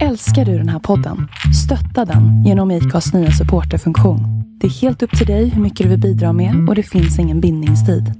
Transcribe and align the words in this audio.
Älskar 0.00 0.44
du 0.44 0.58
den 0.58 0.68
här 0.68 0.78
podden? 0.78 1.28
Stötta 1.64 2.12
den 2.12 2.44
genom 2.44 2.70
IKAs 2.70 3.12
nya 3.12 3.30
supporterfunktion. 3.30 4.20
Det 4.60 4.66
är 4.66 4.70
helt 4.70 5.02
upp 5.02 5.18
till 5.18 5.26
dig 5.26 5.48
hur 5.48 5.62
mycket 5.62 5.84
du 5.84 5.90
vill 5.90 6.00
bidra 6.00 6.32
med 6.32 6.68
och 6.68 6.74
det 6.74 6.82
finns 6.82 7.18
ingen 7.18 7.40
bindningstid. 7.40 8.12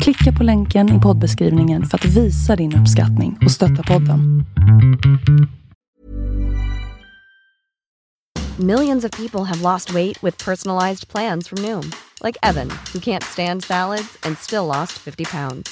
Klicka 0.00 0.32
på 0.38 0.44
länken 0.44 0.98
i 0.98 1.00
poddbeskrivningen 1.00 1.86
för 1.86 1.98
att 1.98 2.04
visa 2.04 2.56
din 2.56 2.76
uppskattning 2.76 3.38
och 3.44 3.50
stötta 3.50 3.82
podden. 3.82 4.44
Millions 8.58 9.04
of 9.04 9.10
people 9.10 9.44
have 9.44 9.62
lost 9.62 9.90
weight 9.94 10.24
with 10.24 10.44
personalized 10.44 11.08
plans 11.08 11.48
from 11.48 11.62
Noom. 11.62 11.90
Like 12.24 12.38
Evan, 12.42 12.68
who 12.68 13.00
can't 13.00 13.24
stand 13.24 13.64
salads 13.64 14.18
and 14.26 14.38
still 14.38 14.66
lost 14.66 14.92
50 14.92 15.24
pounds. 15.24 15.70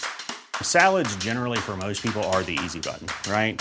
Salads, 0.63 1.25
generally, 1.25 1.59
for 1.59 1.77
most 1.77 2.03
people, 2.03 2.23
are 2.23 2.43
the 2.43 2.59
easy 2.65 2.81
button, 2.81 3.07
right? 3.33 3.61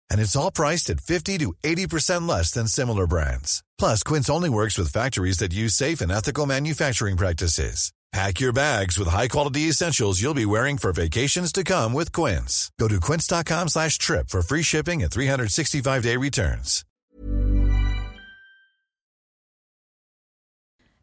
And 0.11 0.19
it's 0.19 0.35
all 0.35 0.51
priced 0.51 0.89
at 0.89 0.99
50 0.99 1.37
to 1.39 1.53
80% 1.63 2.27
less 2.27 2.51
than 2.51 2.67
similar 2.67 3.07
brands. 3.07 3.63
Plus, 3.79 4.03
Quince 4.03 4.29
only 4.29 4.49
works 4.49 4.77
with 4.77 4.91
factories 4.91 5.39
that 5.39 5.53
use 5.53 5.73
safe 5.73 6.01
and 6.01 6.11
ethical 6.11 6.45
manufacturing 6.45 7.17
practices. 7.17 7.91
Pack 8.11 8.41
your 8.41 8.53
bags 8.53 8.99
with 8.99 9.07
high-quality 9.07 9.69
essentials 9.69 10.21
you'll 10.21 10.33
be 10.33 10.45
wearing 10.45 10.77
for 10.77 10.91
vacations 10.91 11.51
to 11.53 11.63
come 11.63 11.93
with 11.93 12.11
Quince. 12.11 12.69
Go 12.77 12.89
to 12.89 12.99
quince.com 12.99 13.69
slash 13.69 13.97
trip 13.97 14.29
for 14.29 14.41
free 14.41 14.63
shipping 14.63 15.03
and 15.03 15.11
365-day 15.11 16.17
returns. 16.17 16.85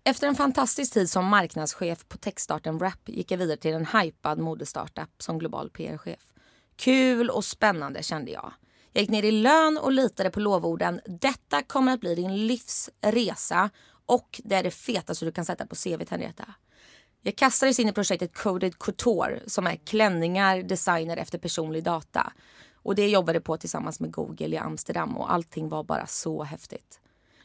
Efter 0.04 0.26
en 0.26 0.34
fantastisk 0.34 0.92
tid 0.92 1.10
som 1.10 1.26
marknadschef 1.26 2.08
på 2.08 2.18
techstarten 2.18 2.78
Wrap 2.78 3.00
gick 3.06 3.30
jag 3.30 3.38
vidare 3.38 3.56
till 3.56 3.74
en 3.74 3.86
hypad 3.86 4.38
modestartup 4.38 5.10
som 5.18 5.38
global 5.38 5.70
PR-chef. 5.70 6.20
Kul 6.76 7.30
och 7.30 7.44
spännande 7.44 8.02
kände 8.02 8.30
jag. 8.30 8.52
Jag 8.92 9.00
gick 9.00 9.10
ner 9.10 9.22
i 9.22 9.30
lön 9.30 9.78
och 9.78 9.92
litade 9.92 10.30
på 10.30 10.40
lovorden. 10.40 11.00
Detta 11.06 11.62
kommer 11.62 11.92
att 11.92 12.00
bli 12.00 12.14
din 12.14 12.46
livsresa 12.46 13.70
och 14.06 14.40
det 14.44 14.54
är 14.56 14.62
det 14.62 14.70
fetaste 14.70 15.24
du 15.24 15.32
kan 15.32 15.44
sätta 15.44 15.66
på 15.66 15.74
CVt 15.74 16.10
Henrietta. 16.10 16.54
Jag 17.22 17.36
kastades 17.36 17.78
in 17.78 17.88
i 17.88 17.92
projektet 17.92 18.34
Coded 18.34 18.78
Couture 18.78 19.40
som 19.46 19.66
är 19.66 19.76
klänningar 19.76 20.62
designade 20.62 21.20
efter 21.20 21.38
personlig 21.38 21.84
data. 21.84 22.32
Och 22.82 22.94
det 22.94 23.08
jobbade 23.08 23.36
jag 23.36 23.44
på 23.44 23.56
tillsammans 23.56 24.00
med 24.00 24.12
Google 24.12 24.56
i 24.56 24.58
Amsterdam 24.58 25.16
och 25.16 25.32
allting 25.32 25.68
var 25.68 25.84
bara 25.84 26.06
så 26.06 26.42
häftigt. 26.42 27.00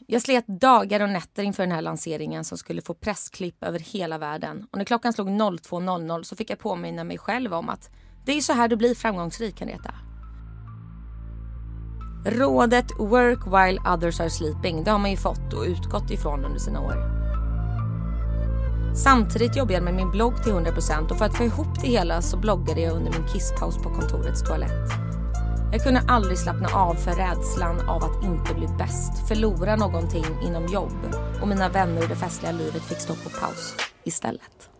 Jag 0.06 0.22
slet 0.22 0.46
dagar 0.46 1.00
och 1.00 1.08
nätter 1.08 1.42
inför 1.42 1.62
den 1.62 1.72
här 1.72 1.82
lanseringen 1.82 2.44
som 2.44 2.58
skulle 2.58 2.82
få 2.82 2.94
pressklipp 2.94 3.64
över 3.64 3.78
hela 3.78 4.18
världen. 4.18 4.66
Och 4.70 4.78
när 4.78 4.84
klockan 4.84 5.12
slog 5.12 5.28
02.00 5.28 6.22
så 6.22 6.36
fick 6.36 6.50
jag 6.50 6.58
påminna 6.58 7.04
mig 7.04 7.18
själv 7.18 7.54
om 7.54 7.68
att 7.68 7.90
det 8.24 8.32
är 8.32 8.40
så 8.40 8.52
här 8.52 8.68
du 8.68 8.76
blir 8.76 8.94
framgångsrik, 8.94 9.60
Henrietta. 9.60 9.94
Rådet 12.26 12.86
“work 12.98 13.46
while 13.46 13.94
others 13.94 14.20
are 14.20 14.30
sleeping” 14.30 14.84
det 14.84 14.90
har 14.90 14.98
man 14.98 15.10
ju 15.10 15.16
fått 15.16 15.52
och 15.52 15.64
utgått 15.64 16.10
ifrån 16.10 16.44
under 16.44 16.58
sina 16.58 16.80
år. 16.80 17.14
Samtidigt 18.94 19.56
jobbade 19.56 19.74
jag 19.74 19.82
med 19.82 19.94
min 19.94 20.10
blogg 20.10 20.42
till 20.42 20.52
100% 20.52 21.10
och 21.10 21.18
för 21.18 21.24
att 21.24 21.36
få 21.36 21.44
ihop 21.44 21.80
det 21.82 21.88
hela 21.88 22.22
så 22.22 22.36
bloggade 22.36 22.80
jag 22.80 22.96
under 22.96 23.12
min 23.12 23.28
kisspaus 23.28 23.76
på 23.76 23.90
kontorets 23.90 24.42
toalett. 24.42 24.90
Jag 25.72 25.82
kunde 25.82 26.00
aldrig 26.08 26.38
slappna 26.38 26.68
av 26.68 26.94
för 26.94 27.10
rädslan 27.10 27.88
av 27.88 28.04
att 28.04 28.24
inte 28.24 28.54
bli 28.54 28.66
bäst, 28.78 29.28
förlora 29.28 29.76
någonting 29.76 30.24
inom 30.46 30.66
jobb 30.66 31.14
och 31.42 31.48
mina 31.48 31.68
vänner 31.68 32.04
i 32.04 32.06
det 32.06 32.16
festliga 32.16 32.52
livet 32.52 32.82
fick 32.82 32.98
stå 32.98 33.14
på 33.14 33.30
paus 33.40 33.76
istället. 34.04 34.70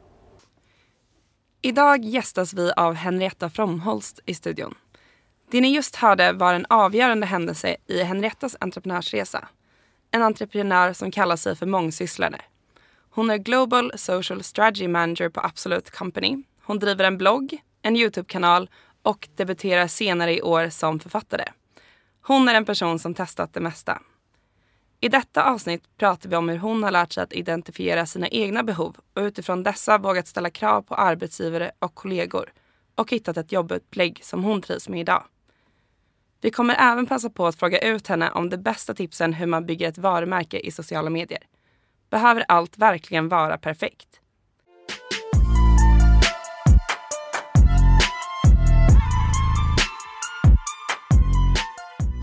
Idag 1.63 2.05
gästas 2.05 2.55
vi 2.55 2.73
av 2.77 2.95
Henrietta 2.95 3.51
Fromholst 3.51 4.21
i 4.27 4.35
studion. 4.35 4.75
Det 5.55 5.61
ni 5.61 5.75
just 5.75 5.97
hörde 5.97 6.33
var 6.33 6.55
en 6.55 6.67
avgörande 6.69 7.27
händelse 7.27 7.77
i 7.87 8.03
Henriettas 8.03 8.57
entreprenörsresa. 8.61 9.49
En 10.11 10.23
entreprenör 10.23 10.93
som 10.93 11.11
kallar 11.11 11.37
sig 11.37 11.57
för 11.57 11.67
mångsysslare. 11.67 12.41
Hon 13.11 13.31
är 13.31 13.37
Global 13.37 13.93
Social 13.97 14.43
Strategy 14.43 14.89
Manager 14.89 15.29
på 15.29 15.41
Absolute 15.41 15.91
Company. 15.91 16.43
Hon 16.63 16.79
driver 16.79 17.05
en 17.05 17.19
blogg, 17.19 17.63
en 17.83 17.97
Youtube-kanal 17.97 18.71
och 19.03 19.29
debuterar 19.35 19.87
senare 19.87 20.37
i 20.37 20.43
år 20.43 20.69
som 20.69 21.01
författare. 21.01 21.45
Hon 22.23 22.49
är 22.49 22.55
en 22.55 22.65
person 22.65 22.99
som 22.99 23.15
testat 23.15 23.53
det 23.53 23.61
mesta. 23.61 24.03
I 25.01 25.09
detta 25.09 25.45
avsnitt 25.45 25.83
pratar 25.99 26.31
vi 26.31 26.37
om 26.37 26.49
hur 26.49 26.59
hon 26.59 26.83
har 26.83 26.91
lärt 26.91 27.13
sig 27.13 27.23
att 27.23 27.33
identifiera 27.33 28.07
sina 28.07 28.29
egna 28.29 28.63
behov 28.63 28.97
och 29.15 29.23
utifrån 29.23 29.63
dessa 29.63 29.99
vågat 29.99 30.29
ställa 30.29 30.51
krav 30.51 30.83
på 30.83 30.95
arbetsgivare 30.95 31.71
och 31.79 31.95
kollegor 31.95 32.53
och 32.95 33.11
hittat 33.11 33.37
ett 33.37 33.53
jobbupplägg 33.53 34.21
som 34.25 34.45
hon 34.45 34.63
trivs 34.63 34.89
med 34.89 35.01
idag. 35.01 35.25
Vi 36.45 36.51
kommer 36.51 36.75
även 36.79 37.07
passa 37.07 37.31
på 37.31 37.47
att 37.47 37.57
fråga 37.57 37.79
ut 37.79 38.07
henne 38.07 38.31
om 38.31 38.51
de 38.51 38.57
bästa 38.57 38.95
tipsen 38.95 39.33
hur 39.33 39.47
man 39.47 39.67
bygger 39.67 39.89
ett 39.89 39.99
varumärke 39.99 40.59
i 40.59 40.71
sociala 40.71 41.11
medier. 41.11 41.43
Behöver 42.11 42.45
allt 42.49 42.79
verkligen 42.79 43.29
vara 43.29 43.59
perfekt? 43.59 44.09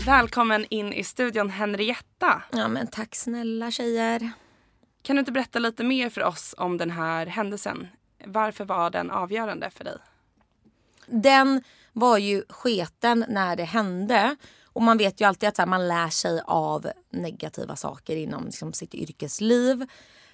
Välkommen 0.06 0.66
in 0.70 0.92
i 0.92 1.04
studion 1.04 1.50
Henrietta. 1.50 2.42
Ja 2.52 2.68
men 2.68 2.86
tack 2.86 3.14
snälla 3.14 3.70
tjejer. 3.70 4.30
Kan 5.02 5.16
du 5.16 5.20
inte 5.20 5.32
berätta 5.32 5.58
lite 5.58 5.84
mer 5.84 6.10
för 6.10 6.24
oss 6.24 6.54
om 6.58 6.78
den 6.78 6.90
här 6.90 7.26
händelsen? 7.26 7.88
Varför 8.24 8.64
var 8.64 8.90
den 8.90 9.10
avgörande 9.10 9.70
för 9.70 9.84
dig? 9.84 9.98
Den 11.06 11.62
var 11.92 12.18
ju 12.18 12.44
sketen 12.48 13.24
när 13.28 13.56
det 13.56 13.64
hände. 13.64 14.36
Och 14.64 14.82
man 14.82 14.98
vet 14.98 15.20
ju 15.20 15.24
alltid 15.24 15.48
att 15.48 15.56
så 15.56 15.62
här, 15.62 15.66
man 15.66 15.88
lär 15.88 16.08
sig 16.08 16.40
av 16.46 16.86
negativa 17.10 17.76
saker 17.76 18.16
inom 18.16 18.44
liksom, 18.44 18.72
sitt 18.72 18.94
yrkesliv. 18.94 19.86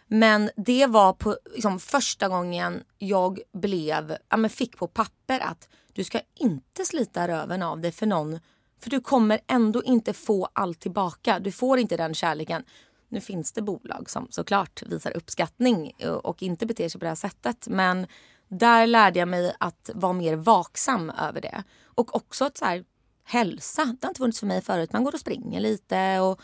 Men 0.06 0.50
det 0.56 0.86
var 0.86 1.12
på 1.12 1.36
liksom, 1.54 1.80
första 1.80 2.28
gången 2.28 2.82
jag 2.98 3.40
blev, 3.52 4.16
ja, 4.28 4.36
men 4.36 4.50
fick 4.50 4.76
på 4.76 4.86
papper 4.86 5.40
att 5.40 5.68
du 5.92 6.04
ska 6.04 6.20
inte 6.34 6.84
slita 6.84 7.28
röven 7.28 7.62
av 7.62 7.80
dig 7.80 7.92
för 7.92 8.06
någon. 8.06 8.38
För 8.80 8.90
du 8.90 9.00
kommer 9.00 9.40
ändå 9.46 9.82
inte 9.82 10.12
få 10.12 10.48
allt 10.52 10.80
tillbaka. 10.80 11.38
Du 11.38 11.52
får 11.52 11.78
inte 11.78 11.96
den 11.96 12.14
kärleken. 12.14 12.64
Nu 13.08 13.20
finns 13.20 13.52
det 13.52 13.62
bolag 13.62 14.10
som 14.10 14.26
såklart 14.30 14.82
visar 14.86 15.16
uppskattning 15.16 15.92
och 16.22 16.42
inte 16.42 16.66
beter 16.66 16.88
sig 16.88 16.98
på 16.98 17.04
det 17.04 17.08
här 17.08 17.14
sättet. 17.14 17.68
Men 17.68 18.06
där 18.48 18.86
lärde 18.86 19.18
jag 19.18 19.28
mig 19.28 19.54
att 19.60 19.90
vara 19.94 20.12
mer 20.12 20.36
vaksam 20.36 21.10
över 21.10 21.40
det. 21.40 21.64
Och 21.84 22.16
också 22.16 22.44
att 22.44 22.58
så 22.58 22.64
här, 22.64 22.84
hälsa, 23.24 23.84
det 23.84 24.06
har 24.06 24.10
inte 24.10 24.18
funnits 24.18 24.40
för 24.40 24.46
mig 24.46 24.62
förut. 24.62 24.92
Man 24.92 25.04
går 25.04 25.14
och 25.14 25.20
springer 25.20 25.60
lite. 25.60 26.18
Och, 26.20 26.40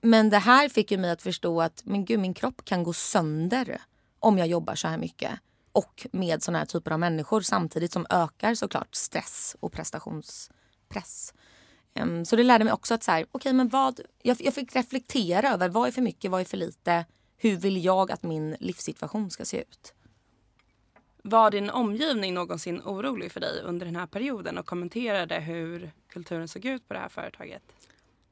men 0.00 0.30
det 0.30 0.38
här 0.38 0.68
fick 0.68 0.90
ju 0.90 0.98
mig 0.98 1.10
att 1.10 1.22
förstå 1.22 1.62
att 1.62 1.82
men 1.84 2.04
gud, 2.04 2.20
min 2.20 2.34
kropp 2.34 2.64
kan 2.64 2.84
gå 2.84 2.92
sönder 2.92 3.80
om 4.20 4.38
jag 4.38 4.46
jobbar 4.48 4.74
så 4.74 4.88
här 4.88 4.98
mycket. 4.98 5.32
Och 5.72 6.06
med 6.12 6.42
såna 6.42 6.58
här 6.58 6.66
typer 6.66 6.90
av 6.90 7.00
människor 7.00 7.40
samtidigt 7.40 7.92
som 7.92 8.06
ökar 8.10 8.54
såklart 8.54 8.94
stress 8.94 9.56
och 9.60 9.72
prestationspress. 9.72 11.34
Um, 11.94 12.24
så 12.24 12.36
det 12.36 12.42
lärde 12.42 12.64
mig 12.64 12.72
också 12.72 12.94
att 12.94 13.02
så 13.02 13.10
här, 13.10 13.26
okay, 13.32 13.52
men 13.52 13.68
vad, 13.68 14.00
jag, 14.22 14.36
jag 14.40 14.54
fick 14.54 14.76
reflektera 14.76 15.52
över 15.52 15.68
vad 15.68 15.88
är 15.88 15.92
för 15.92 16.02
mycket, 16.02 16.30
vad 16.30 16.40
är 16.40 16.44
för 16.44 16.56
lite. 16.56 17.04
Hur 17.36 17.56
vill 17.56 17.84
jag 17.84 18.12
att 18.12 18.22
min 18.22 18.56
livssituation 18.60 19.30
ska 19.30 19.44
se 19.44 19.60
ut? 19.60 19.94
Var 21.22 21.50
din 21.50 21.70
omgivning 21.70 22.34
någonsin 22.34 22.82
orolig 22.84 23.32
för 23.32 23.40
dig 23.40 23.62
under 23.62 23.86
den 23.86 23.96
här 23.96 24.06
perioden 24.06 24.58
och 24.58 24.66
kommenterade 24.66 25.40
hur 25.40 25.92
kulturen 26.08 26.48
såg 26.48 26.64
ut 26.64 26.88
på 26.88 26.94
det 26.94 27.00
här 27.00 27.08
företaget? 27.08 27.62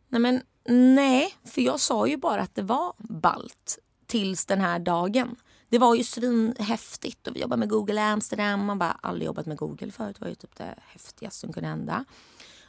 Nej 0.09 0.21
men 0.21 0.43
nej, 0.95 1.35
för 1.45 1.61
jag 1.61 1.81
sa 1.81 2.07
ju 2.07 2.17
bara 2.17 2.41
att 2.41 2.55
det 2.55 2.63
var 2.63 2.93
balt 2.99 3.79
tills 4.07 4.47
den 4.47 4.61
här 4.61 4.79
dagen. 4.79 5.37
Det 5.69 5.79
var 5.79 5.95
ju 5.95 6.05
svinhäftigt 6.05 7.27
och 7.27 7.37
vi 7.37 7.41
jobbade 7.41 7.61
med 7.61 7.69
Google 7.69 8.03
Amsterdam. 8.03 8.67
Man 8.67 8.79
bara 8.79 8.99
aldrig 9.03 9.27
jobbat 9.27 9.47
med 9.47 9.57
Google 9.57 9.91
förut. 9.91 10.17
Det 10.19 10.25
var 10.25 10.29
ju 10.29 10.35
typ 10.35 10.57
det 10.57 10.75
häftigaste 10.87 11.41
som 11.41 11.53
kunde 11.53 11.69
hända. 11.69 12.05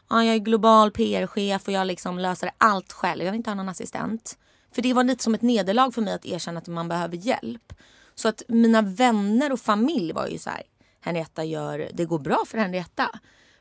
Ja, 0.10 0.24
jag 0.24 0.36
är 0.36 0.40
global 0.40 0.92
PR-chef 0.92 1.68
och 1.68 1.74
jag 1.74 1.88
liksom 1.88 2.20
löser 2.20 2.52
allt 2.58 2.94
själv. 2.94 3.24
Jag 3.24 3.32
vill 3.32 3.38
inte 3.38 3.50
ha 3.50 3.56
någon 3.56 3.70
assistent. 3.70 4.38
För 4.72 4.82
det 4.82 4.94
var 4.94 5.04
lite 5.04 5.24
som 5.24 5.34
ett 5.34 5.42
nederlag 5.42 5.92
för 5.92 6.02
mig 6.02 6.14
att 6.14 6.26
erkänna 6.26 6.58
att 6.58 6.68
man 6.68 6.88
behöver 6.88 7.18
hjälp. 7.18 7.74
Så 8.20 8.28
att 8.28 8.44
mina 8.48 8.82
vänner 8.82 9.52
och 9.52 9.60
familj 9.60 10.14
var 10.14 10.28
ju 10.28 10.38
så 10.38 10.50
här. 10.50 10.64
Henrietta 11.00 11.44
gör, 11.44 11.90
det 11.94 12.06
går 12.06 12.20
bra 12.20 12.44
för 12.48 12.58
Henrietta. 12.58 13.10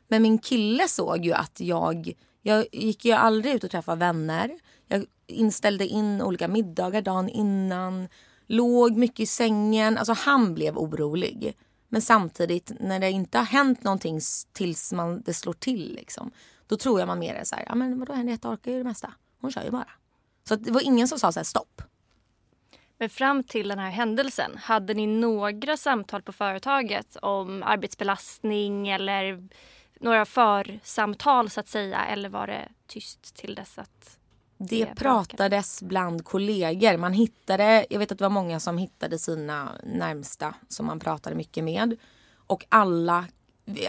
Men 0.07 0.21
min 0.21 0.37
kille 0.37 0.87
såg 0.87 1.25
ju 1.25 1.33
att 1.33 1.59
jag, 1.59 2.13
jag 2.41 2.65
gick 2.71 3.05
ju 3.05 3.11
aldrig 3.11 3.53
ut 3.55 3.63
och 3.63 3.71
träffade 3.71 3.99
vänner. 3.99 4.51
Jag 4.87 5.05
inställde 5.27 5.87
in 5.87 6.21
olika 6.21 6.47
middagar 6.47 7.01
dagen 7.01 7.29
innan. 7.29 8.07
Låg 8.47 8.97
mycket 8.97 9.19
i 9.19 9.25
sängen. 9.25 9.97
Alltså 9.97 10.13
han 10.13 10.53
blev 10.53 10.77
orolig. 10.77 11.57
Men 11.87 12.01
samtidigt 12.01 12.71
när 12.79 12.99
det 12.99 13.11
inte 13.11 13.37
har 13.37 13.45
hänt 13.45 13.83
någonting 13.83 14.19
tills 14.53 14.93
man, 14.93 15.21
det 15.21 15.33
slår 15.33 15.53
till 15.53 15.95
liksom. 15.95 16.31
Då 16.67 16.77
tror 16.77 16.99
jag 16.99 17.07
man 17.07 17.19
mer 17.19 17.35
är 17.35 17.43
så 17.43 17.55
här, 17.55 17.65
ja 17.67 17.75
men 17.75 17.99
vadå 17.99 18.13
Henrietta 18.13 18.49
orkar 18.49 18.71
ju 18.71 18.77
det 18.77 18.83
mesta. 18.83 19.13
Hon 19.41 19.51
kör 19.51 19.63
ju 19.63 19.71
bara. 19.71 19.89
Så 20.47 20.55
det 20.55 20.71
var 20.71 20.81
ingen 20.81 21.07
som 21.07 21.19
sa 21.19 21.31
så 21.31 21.39
här 21.39 21.43
stopp. 21.43 21.81
Men 22.99 23.09
fram 23.09 23.43
till 23.43 23.67
den 23.67 23.79
här 23.79 23.89
händelsen, 23.89 24.57
hade 24.57 24.93
ni 24.93 25.07
några 25.07 25.77
samtal 25.77 26.21
på 26.21 26.33
företaget 26.33 27.15
om 27.21 27.63
arbetsbelastning 27.63 28.89
eller 28.89 29.47
några 29.99 30.25
församtal 30.25 31.49
så 31.49 31.59
att 31.59 31.67
säga? 31.67 32.05
Eller 32.05 32.29
var 32.29 32.47
det 32.47 32.69
tyst 32.87 33.35
till 33.35 33.55
dess 33.55 33.77
att 33.77 34.19
det 34.57 34.95
pratades 34.95 35.83
bland 35.83 36.25
kollegor. 36.25 36.97
Man 36.97 37.13
hittade, 37.13 37.85
jag 37.89 37.99
vet 37.99 38.11
att 38.11 38.17
det 38.17 38.23
var 38.23 38.29
många 38.29 38.59
som 38.59 38.77
hittade 38.77 39.19
sina 39.19 39.71
närmsta 39.83 40.53
som 40.67 40.85
man 40.85 40.99
pratade 40.99 41.35
mycket 41.35 41.63
med. 41.63 41.95
Och 42.35 42.65
alla, 42.69 43.25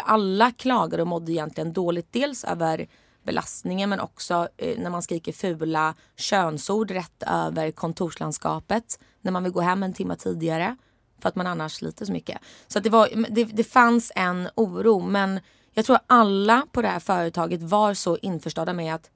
alla 0.02 0.50
klagade 0.50 1.02
och 1.02 1.08
mådde 1.08 1.32
egentligen 1.32 1.72
dåligt. 1.72 2.12
Dels 2.12 2.44
över 2.44 2.88
belastningen 3.30 3.90
men 3.90 4.00
också 4.00 4.48
eh, 4.56 4.78
när 4.78 4.90
man 4.90 5.02
skriker 5.02 5.32
fula 5.32 5.94
könsord 6.16 6.90
rätt 6.90 7.22
över 7.26 7.70
kontorslandskapet. 7.70 8.98
När 9.20 9.32
man 9.32 9.42
vill 9.42 9.52
gå 9.52 9.60
hem 9.60 9.82
en 9.82 9.92
timme 9.92 10.16
tidigare. 10.16 10.76
För 11.18 11.28
att 11.28 11.36
man 11.36 11.46
annars 11.46 11.72
sliter 11.72 12.04
så 12.04 12.12
mycket. 12.12 12.38
Så 12.66 12.80
det, 12.80 12.90
var, 12.90 13.08
det, 13.30 13.44
det 13.44 13.64
fanns 13.64 14.12
en 14.16 14.48
oro 14.54 15.00
men 15.00 15.40
jag 15.74 15.84
tror 15.84 15.98
alla 16.06 16.66
på 16.72 16.82
det 16.82 16.88
här 16.88 17.00
företaget 17.00 17.62
var 17.62 17.94
så 17.94 18.16
införstådda 18.16 18.72
med 18.72 18.94
att 18.94 19.10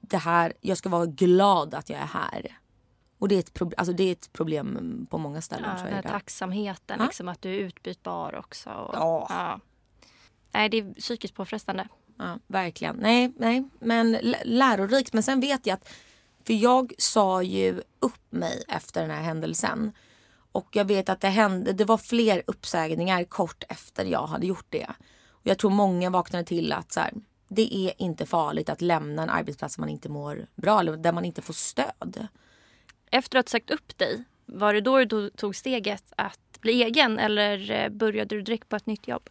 det 0.00 0.16
här, 0.16 0.52
jag 0.60 0.78
ska 0.78 0.88
vara 0.88 1.06
glad 1.06 1.74
att 1.74 1.90
jag 1.90 2.00
är 2.00 2.06
här. 2.06 2.58
Och 3.18 3.28
det 3.28 3.34
är 3.34 3.38
ett, 3.38 3.54
pro, 3.54 3.70
alltså 3.76 3.92
det 3.92 4.04
är 4.04 4.12
ett 4.12 4.32
problem 4.32 5.06
på 5.10 5.18
många 5.18 5.40
ställen. 5.40 5.70
Ja, 5.78 5.84
den 5.84 5.94
här 5.94 6.02
tacksamheten, 6.02 7.00
liksom, 7.04 7.28
att 7.28 7.42
du 7.42 7.50
är 7.50 7.58
utbytbar 7.58 8.34
också. 8.34 8.70
Och, 8.70 8.94
ja. 8.94 9.26
ja. 9.28 9.60
Nej, 10.52 10.68
det 10.68 10.78
är 10.78 10.94
psykiskt 10.94 11.34
påfrestande. 11.34 11.88
Ja, 12.22 12.38
verkligen. 12.46 12.96
Nej, 12.96 13.32
nej, 13.36 13.68
men 13.80 14.12
lärorikt. 14.44 15.12
Men 15.12 15.22
sen 15.22 15.40
vet 15.40 15.66
jag 15.66 15.74
att, 15.74 15.88
för 16.46 16.54
jag 16.54 16.92
sa 16.98 17.42
ju 17.42 17.82
upp 18.00 18.32
mig 18.32 18.62
efter 18.68 19.00
den 19.00 19.10
här 19.10 19.22
händelsen. 19.22 19.92
Och 20.52 20.68
jag 20.72 20.84
vet 20.84 21.08
att 21.08 21.20
det 21.20 21.28
hände, 21.28 21.72
det 21.72 21.84
var 21.84 21.98
fler 21.98 22.42
uppsägningar 22.46 23.24
kort 23.24 23.64
efter 23.68 24.04
jag 24.04 24.26
hade 24.26 24.46
gjort 24.46 24.66
det. 24.68 24.86
Och 25.28 25.46
jag 25.46 25.58
tror 25.58 25.70
många 25.70 26.10
vaknade 26.10 26.44
till 26.44 26.72
att 26.72 26.92
så 26.92 27.00
här, 27.00 27.12
det 27.48 27.74
är 27.74 27.92
inte 27.98 28.26
farligt 28.26 28.68
att 28.68 28.80
lämna 28.80 29.22
en 29.22 29.30
arbetsplats 29.30 29.78
man 29.78 29.88
inte 29.88 30.08
mår 30.08 30.46
bra 30.54 30.80
eller 30.80 30.96
där 30.96 31.12
man 31.12 31.24
inte 31.24 31.42
får 31.42 31.54
stöd. 31.54 32.26
Efter 33.10 33.38
att 33.38 33.48
ha 33.48 33.50
sagt 33.50 33.70
upp 33.70 33.98
dig, 33.98 34.24
var 34.46 34.74
det 34.74 34.80
då 34.80 35.04
du 35.04 35.30
tog 35.30 35.56
steget 35.56 36.04
att 36.16 36.60
bli 36.60 36.82
egen 36.82 37.18
eller 37.18 37.70
eh, 37.70 37.88
började 37.88 38.34
du 38.34 38.42
direkt 38.42 38.68
på 38.68 38.76
ett 38.76 38.86
nytt 38.86 39.08
jobb? 39.08 39.28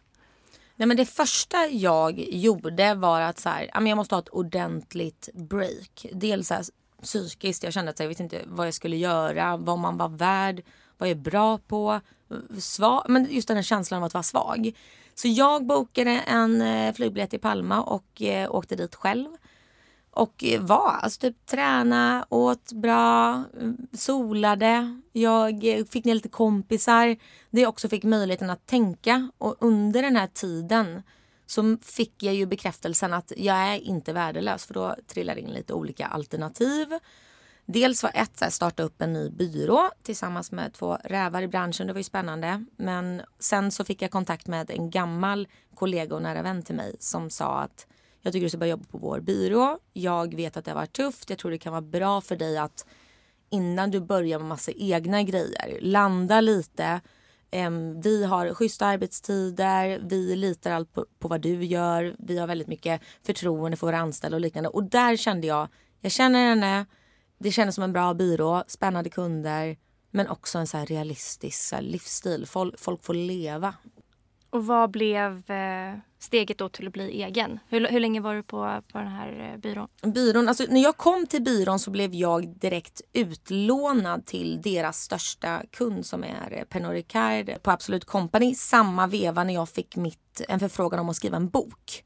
Nej, 0.82 0.86
men 0.86 0.96
det 0.96 1.06
första 1.06 1.66
jag 1.66 2.18
gjorde 2.18 2.94
var 2.94 3.20
att 3.20 3.38
så 3.38 3.48
här, 3.48 3.70
jag 3.74 3.96
måste 3.96 4.14
ha 4.14 4.22
ett 4.22 4.28
ordentligt 4.28 5.28
break. 5.34 6.06
Dels 6.12 6.48
så 6.48 6.54
här, 6.54 6.64
psykiskt, 7.02 7.62
jag 7.62 7.72
kände 7.72 7.90
att 7.90 8.00
jag 8.00 8.08
visste 8.08 8.22
inte 8.22 8.42
vad 8.46 8.66
jag 8.66 8.74
skulle 8.74 8.96
göra, 8.96 9.56
vad 9.56 9.78
man 9.78 9.96
var 9.96 10.08
värd, 10.08 10.62
vad 10.98 11.08
jag 11.08 11.16
är 11.16 11.20
bra 11.20 11.58
på. 11.58 12.00
Svag, 12.58 13.04
men 13.08 13.26
just 13.30 13.48
den 13.48 13.56
här 13.56 13.62
känslan 13.62 13.98
av 13.98 14.06
att 14.06 14.14
vara 14.14 14.22
svag. 14.22 14.72
Så 15.14 15.28
jag 15.28 15.66
bokade 15.66 16.10
en 16.10 16.62
eh, 16.62 16.94
flygbiljett 16.94 17.30
till 17.30 17.40
Palma 17.40 17.82
och 17.82 18.22
eh, 18.22 18.54
åkte 18.54 18.76
dit 18.76 18.94
själv. 18.94 19.28
Och 20.14 20.44
var, 20.60 20.98
alltså 21.02 21.20
typ 21.20 21.46
träna, 21.46 22.26
åt 22.28 22.72
bra, 22.72 23.42
solade. 23.92 25.00
Jag 25.12 25.62
fick 25.90 26.04
ner 26.04 26.14
lite 26.14 26.28
kompisar. 26.28 27.16
Det 27.50 27.60
jag 27.60 27.68
också 27.68 27.88
fick 27.88 28.04
möjligheten 28.04 28.50
att 28.50 28.66
tänka. 28.66 29.30
Och 29.38 29.56
under 29.60 30.02
den 30.02 30.16
här 30.16 30.26
tiden 30.26 31.02
så 31.46 31.76
fick 31.82 32.22
jag 32.22 32.34
ju 32.34 32.46
bekräftelsen 32.46 33.12
att 33.12 33.32
jag 33.36 33.56
är 33.56 33.78
inte 33.78 34.12
värdelös. 34.12 34.66
För 34.66 34.74
då 34.74 34.96
trillar 35.06 35.38
in 35.38 35.50
lite 35.50 35.74
olika 35.74 36.06
alternativ. 36.06 36.88
Dels 37.66 38.02
var 38.02 38.10
ett 38.14 38.42
att 38.42 38.52
starta 38.52 38.82
upp 38.82 39.02
en 39.02 39.12
ny 39.12 39.30
byrå 39.30 39.90
tillsammans 40.02 40.52
med 40.52 40.72
två 40.72 40.98
rävar 41.04 41.42
i 41.42 41.48
branschen. 41.48 41.86
Det 41.86 41.92
var 41.92 42.00
ju 42.00 42.04
spännande. 42.04 42.64
Men 42.76 43.22
sen 43.38 43.70
så 43.70 43.84
fick 43.84 44.02
jag 44.02 44.10
kontakt 44.10 44.46
med 44.46 44.70
en 44.70 44.90
gammal 44.90 45.48
kollega 45.74 46.14
och 46.14 46.22
nära 46.22 46.42
vän 46.42 46.62
till 46.62 46.74
mig 46.74 46.96
som 46.98 47.30
sa 47.30 47.60
att 47.60 47.86
jag 48.22 48.32
tycker 48.32 48.44
du 48.44 48.48
ska 48.48 48.58
börja 48.58 48.70
jobba 48.70 48.84
på 48.84 48.98
vår 48.98 49.20
byrå. 49.20 49.78
Jag 49.92 50.34
vet 50.34 50.56
att 50.56 50.64
det 50.64 50.70
har 50.70 50.78
varit 50.78 50.92
tufft. 50.92 51.30
Jag 51.30 51.38
tror 51.38 51.50
det 51.50 51.58
kan 51.58 51.72
vara 51.72 51.82
bra 51.82 52.20
för 52.20 52.36
dig 52.36 52.58
att 52.58 52.86
innan 53.50 53.90
du 53.90 54.00
börjar 54.00 54.38
med 54.38 54.48
massa 54.48 54.72
egna 54.72 55.22
grejer, 55.22 55.78
landa 55.80 56.40
lite. 56.40 57.00
Vi 58.02 58.24
har 58.24 58.54
schyssta 58.54 58.86
arbetstider, 58.86 60.00
vi 60.08 60.36
litar 60.36 60.70
allt 60.70 60.92
på, 60.92 61.06
på 61.18 61.28
vad 61.28 61.40
du 61.40 61.64
gör. 61.64 62.16
Vi 62.18 62.38
har 62.38 62.46
väldigt 62.46 62.68
mycket 62.68 63.02
förtroende 63.26 63.76
för 63.76 63.86
våra 63.86 63.98
anställda 63.98 64.36
och 64.36 64.40
liknande. 64.40 64.68
Och 64.68 64.84
där 64.84 65.16
kände 65.16 65.46
jag, 65.46 65.68
jag 66.00 66.12
känner 66.12 66.48
henne, 66.48 66.86
det 67.38 67.50
kändes 67.50 67.74
som 67.74 67.84
en 67.84 67.92
bra 67.92 68.14
byrå, 68.14 68.64
spännande 68.66 69.10
kunder 69.10 69.76
men 70.10 70.28
också 70.28 70.58
en 70.58 70.66
så 70.66 70.78
realistisk 70.78 71.68
så 71.68 71.80
livsstil. 71.80 72.46
Folk, 72.46 72.80
folk 72.80 73.04
får 73.04 73.14
leva. 73.14 73.74
Och 74.50 74.66
vad 74.66 74.90
blev 74.90 75.50
eh, 75.50 75.94
steget 76.22 76.58
då 76.58 76.68
till 76.68 76.86
att 76.86 76.92
bli 76.92 77.22
egen? 77.22 77.60
Hur, 77.68 77.88
hur 77.88 78.00
länge 78.00 78.20
var 78.20 78.34
du 78.34 78.42
på, 78.42 78.82
på 78.92 78.98
den 78.98 79.08
här 79.08 79.52
eh, 79.52 79.60
byrån? 79.60 79.88
Byrån, 80.02 80.48
alltså 80.48 80.64
när 80.68 80.82
jag 80.82 80.96
kom 80.96 81.26
till 81.26 81.42
byrån 81.42 81.78
så 81.78 81.90
blev 81.90 82.14
jag 82.14 82.48
direkt 82.58 83.00
utlånad 83.12 84.26
till 84.26 84.62
deras 84.62 85.02
största 85.02 85.62
kund 85.70 86.06
som 86.06 86.24
är 86.24 86.52
eh, 86.52 86.64
Pernod 86.64 86.92
Ricard 86.92 87.62
på 87.62 87.70
Absolut 87.70 88.04
Company. 88.04 88.54
Samma 88.54 89.06
veva 89.06 89.44
när 89.44 89.54
jag 89.54 89.68
fick 89.68 89.96
mitt, 89.96 90.40
en 90.48 90.60
förfrågan 90.60 91.00
om 91.00 91.08
att 91.08 91.16
skriva 91.16 91.36
en 91.36 91.48
bok. 91.48 92.04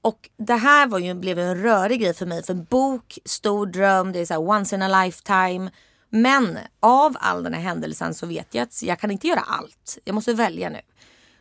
Och 0.00 0.30
det 0.36 0.54
här 0.54 0.86
var 0.86 0.98
ju, 0.98 1.14
blev 1.14 1.38
en 1.38 1.62
rörig 1.62 2.00
grej 2.00 2.14
för 2.14 2.26
mig. 2.26 2.42
För 2.42 2.54
bok, 2.54 3.18
stor 3.24 3.66
dröm, 3.66 4.12
det 4.12 4.18
är 4.18 4.26
så 4.26 4.34
här 4.34 4.50
once 4.50 4.76
in 4.76 4.82
a 4.82 5.04
lifetime. 5.04 5.70
Men 6.10 6.58
av 6.80 7.16
all 7.20 7.42
den 7.42 7.54
här 7.54 7.60
händelsen 7.60 8.14
så 8.14 8.26
vet 8.26 8.54
jag 8.54 8.62
att 8.62 8.82
jag 8.82 8.98
kan 8.98 9.10
inte 9.10 9.26
göra 9.26 9.40
allt. 9.40 9.98
Jag 10.04 10.14
måste 10.14 10.34
välja 10.34 10.70
nu. 10.70 10.80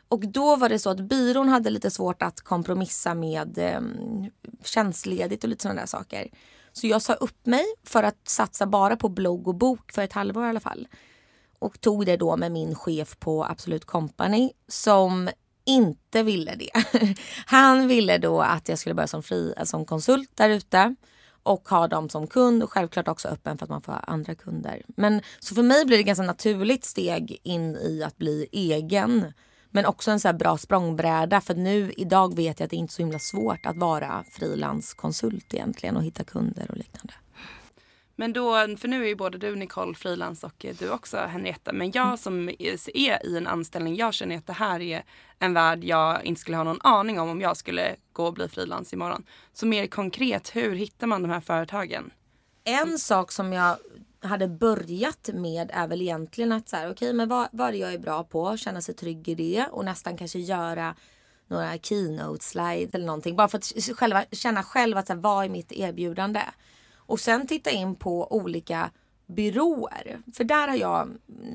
Och 0.09 0.27
då 0.27 0.55
var 0.55 0.69
det 0.69 0.79
så 0.79 0.89
att 0.89 0.99
byrån 0.99 1.49
hade 1.49 1.69
lite 1.69 1.91
svårt 1.91 2.21
att 2.21 2.41
kompromissa 2.41 3.13
med 3.13 3.57
eh, 3.57 3.81
tjänstledigt 4.63 5.43
och 5.43 5.49
lite 5.49 5.61
sådana 5.61 5.81
där 5.81 5.87
saker. 5.87 6.27
Så 6.73 6.87
jag 6.87 7.01
sa 7.01 7.13
upp 7.13 7.45
mig 7.45 7.65
för 7.83 8.03
att 8.03 8.29
satsa 8.29 8.65
bara 8.65 8.95
på 8.95 9.09
blogg 9.09 9.47
och 9.47 9.55
bok 9.55 9.91
för 9.91 10.01
ett 10.01 10.13
halvår 10.13 10.45
i 10.45 10.49
alla 10.49 10.59
fall. 10.59 10.87
Och 11.59 11.81
tog 11.81 12.05
det 12.05 12.17
då 12.17 12.37
med 12.37 12.51
min 12.51 12.75
chef 12.75 13.19
på 13.19 13.45
Absolut 13.45 13.85
Company 13.85 14.51
som 14.67 15.29
inte 15.65 16.23
ville 16.23 16.55
det. 16.55 16.71
Han 17.45 17.87
ville 17.87 18.17
då 18.17 18.41
att 18.41 18.69
jag 18.69 18.79
skulle 18.79 18.95
börja 18.95 19.07
som, 19.07 19.23
fri, 19.23 19.53
eh, 19.57 19.63
som 19.63 19.85
konsult 19.85 20.31
där 20.35 20.49
ute 20.49 20.95
och 21.43 21.69
ha 21.69 21.87
dem 21.87 22.09
som 22.09 22.27
kund 22.27 22.63
och 22.63 22.71
självklart 22.71 23.07
också 23.07 23.27
öppen 23.27 23.57
för 23.57 23.65
att 23.65 23.69
man 23.69 23.81
får 23.81 23.91
ha 23.91 23.99
andra 23.99 24.35
kunder. 24.35 24.81
Men 24.87 25.21
så 25.39 25.55
för 25.55 25.63
mig 25.63 25.85
blir 25.85 25.97
det 25.97 26.03
ganska 26.03 26.23
naturligt 26.23 26.85
steg 26.85 27.39
in 27.43 27.75
i 27.75 28.03
att 28.03 28.17
bli 28.17 28.47
egen. 28.51 29.33
Men 29.77 29.85
också 29.85 30.11
en 30.11 30.19
så 30.19 30.33
bra 30.33 30.57
språngbräda 30.57 31.41
för 31.41 31.55
nu 31.55 31.93
idag 31.97 32.35
vet 32.35 32.59
jag 32.59 32.65
att 32.65 32.69
det 32.69 32.75
är 32.75 32.77
inte 32.77 32.91
är 32.91 32.95
så 32.95 33.01
himla 33.01 33.19
svårt 33.19 33.65
att 33.65 33.77
vara 33.77 34.23
frilanskonsult 34.31 35.53
egentligen 35.53 35.97
och 35.97 36.03
hitta 36.03 36.23
kunder 36.23 36.71
och 36.71 36.77
liknande. 36.77 37.13
Men 38.15 38.33
då, 38.33 38.53
för 38.77 38.87
nu 38.87 39.03
är 39.03 39.07
ju 39.07 39.15
både 39.15 39.37
du 39.37 39.55
Nicole 39.55 39.93
frilans 39.93 40.43
och 40.43 40.65
du 40.79 40.89
också 40.89 41.17
Henrietta. 41.17 41.73
Men 41.73 41.91
jag 41.91 42.05
mm. 42.05 42.17
som 42.17 42.49
är 42.49 43.25
i 43.25 43.37
en 43.37 43.47
anställning, 43.47 43.95
jag 43.95 44.13
känner 44.13 44.37
att 44.37 44.47
det 44.47 44.53
här 44.53 44.79
är 44.79 45.03
en 45.39 45.53
värld 45.53 45.83
jag 45.83 46.25
inte 46.25 46.41
skulle 46.41 46.57
ha 46.57 46.63
någon 46.63 46.81
aning 46.81 47.19
om 47.19 47.29
om 47.29 47.41
jag 47.41 47.57
skulle 47.57 47.95
gå 48.13 48.25
och 48.25 48.33
bli 48.33 48.47
frilans 48.49 48.93
imorgon. 48.93 49.25
Så 49.53 49.65
mer 49.65 49.87
konkret, 49.87 50.55
hur 50.55 50.75
hittar 50.75 51.07
man 51.07 51.21
de 51.21 51.31
här 51.31 51.41
företagen? 51.41 52.11
En 52.63 52.99
sak 52.99 53.31
som 53.31 53.53
jag 53.53 53.77
hade 54.19 54.47
börjat 54.47 55.29
med 55.33 55.71
är 55.73 55.87
väl 55.87 56.01
egentligen 56.01 56.51
att 56.51 56.69
så 56.69 56.75
här, 56.75 56.91
okay, 56.91 57.13
men 57.13 57.29
vad, 57.29 57.47
vad 57.51 57.75
jag 57.75 57.93
är 57.93 57.99
bra 57.99 58.23
på, 58.23 58.57
känna 58.57 58.81
sig 58.81 58.95
trygg 58.95 59.27
i 59.27 59.35
det 59.35 59.65
och 59.71 59.85
nästan 59.85 60.17
kanske 60.17 60.39
göra 60.39 60.95
några 61.47 61.77
keynote 61.77 62.45
slides 62.45 62.93
eller 62.93 63.05
någonting. 63.05 63.35
Bara 63.35 63.47
för 63.47 63.57
att 63.57 63.73
själva, 63.97 64.25
känna 64.31 64.63
själv 64.63 64.97
att 64.97 65.07
så 65.07 65.13
här, 65.13 65.19
vad 65.19 65.45
är 65.45 65.49
mitt 65.49 65.71
erbjudande? 65.71 66.41
Och 66.95 67.19
sen 67.19 67.47
titta 67.47 67.71
in 67.71 67.95
på 67.95 68.33
olika 68.33 68.91
byråer. 69.27 70.19
För 70.33 70.43
där 70.43 70.67
har 70.67 70.75
jag, 70.75 71.09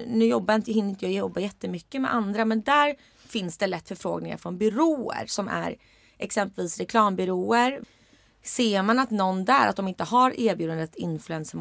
nu 0.06 0.24
jobbar 0.24 0.54
inte, 0.54 0.72
hinner 0.72 0.88
inte 0.88 1.06
jag 1.06 1.14
jobba 1.14 1.40
jättemycket 1.40 2.00
med 2.00 2.14
andra 2.14 2.44
men 2.44 2.62
där 2.62 2.96
finns 3.26 3.58
det 3.58 3.66
lätt 3.66 3.88
förfrågningar 3.88 4.36
från 4.36 4.58
byråer 4.58 5.24
som 5.26 5.48
är 5.48 5.76
exempelvis 6.18 6.78
reklambyråer. 6.78 7.80
Ser 8.42 8.82
man 8.82 8.98
att 8.98 9.10
någon 9.10 9.44
där, 9.44 9.68
att 9.68 9.76
de 9.76 9.88
inte 9.88 10.04
har 10.04 10.40
erbjudandet 10.40 10.94
influencer 10.94 11.58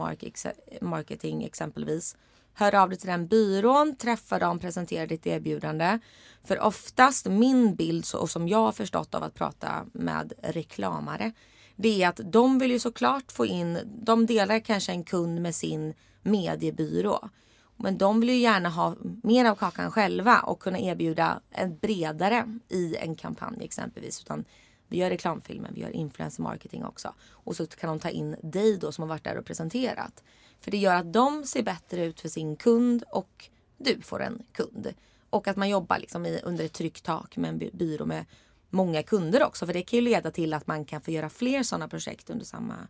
marketing 0.82 1.44
exempelvis. 1.44 2.18
Hör 2.54 2.76
av 2.76 2.90
dig 2.90 2.98
till 2.98 3.10
den 3.10 3.28
byrån, 3.28 3.96
träffa 3.96 4.40
dem, 4.40 4.60
presentera 4.60 5.06
ditt 5.06 5.28
erbjudande. 5.28 6.00
För 6.44 6.60
oftast 6.60 7.26
min 7.26 7.76
bild 7.76 8.06
och 8.16 8.30
som 8.30 8.48
jag 8.48 8.58
har 8.58 8.72
förstått 8.72 9.16
av 9.16 9.24
att 9.24 9.34
prata 9.34 9.86
med 9.94 10.34
reklamare. 10.44 11.32
Det 11.76 12.04
är 12.04 12.10
att 12.10 12.20
de 12.24 12.60
vill 12.60 12.72
ju 12.72 12.80
såklart 12.80 13.32
få 13.32 13.46
in, 13.46 13.80
de 14.04 14.26
delar 14.26 14.60
kanske 14.60 14.92
en 14.92 15.04
kund 15.04 15.42
med 15.42 15.56
sin 15.56 15.94
mediebyrå. 16.24 17.30
Men 17.78 17.98
de 17.98 18.20
vill 18.20 18.30
ju 18.30 18.38
gärna 18.38 18.70
ha 18.70 18.96
mer 19.24 19.46
av 19.46 19.56
kakan 19.56 19.92
själva 19.92 20.40
och 20.40 20.60
kunna 20.60 20.80
erbjuda 20.80 21.42
en 21.52 21.78
bredare 21.78 22.60
i 22.70 22.96
en 22.96 23.16
kampanj 23.16 23.64
exempelvis. 23.64 24.22
Utan 24.22 24.46
vi 24.92 24.98
gör 24.98 25.10
reklamfilmer, 25.10 25.72
vi 25.74 25.82
gör 25.82 25.90
influencer 25.90 26.44
marketing 26.44 26.86
också. 26.86 27.14
Och 27.30 27.56
så 27.56 27.68
kan 27.68 27.90
de 27.90 28.00
ta 28.00 28.10
in 28.10 28.36
dig 28.44 28.78
då 28.78 28.92
som 28.92 29.02
har 29.02 29.10
varit 29.10 29.24
där 29.24 29.38
och 29.38 29.46
presenterat. 29.46 30.24
För 30.62 30.72
det 30.72 30.78
gör 30.78 30.96
att 30.96 31.14
de 31.14 31.44
ser 31.44 31.64
bättre 31.64 32.06
ut 32.06 32.22
för 32.22 32.30
sin 32.30 32.56
kund 32.56 33.04
och 33.12 33.50
du 33.78 34.02
får 34.02 34.22
en 34.22 34.44
kund. 34.52 34.94
Och 35.30 35.48
att 35.48 35.58
man 35.58 35.70
jobbar 35.70 36.00
liksom 36.00 36.26
i, 36.26 36.40
under 36.44 36.66
ett 36.66 36.74
tryggt 36.74 37.06
tak 37.06 37.38
med 37.38 37.50
en 37.50 37.70
byrå 37.74 38.06
med 38.06 38.26
många 38.70 39.04
kunder 39.04 39.44
också. 39.44 39.66
För 39.66 39.74
det 39.74 39.82
kan 39.82 39.98
ju 40.00 40.06
leda 40.06 40.32
till 40.32 40.54
att 40.54 40.68
man 40.68 40.86
kan 40.86 41.02
få 41.02 41.12
göra 41.12 41.30
fler 41.30 41.64
sådana 41.64 41.88
projekt 41.88 42.30
under 42.30 42.46
samma 42.46 42.88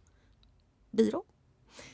byrå. 0.91 1.23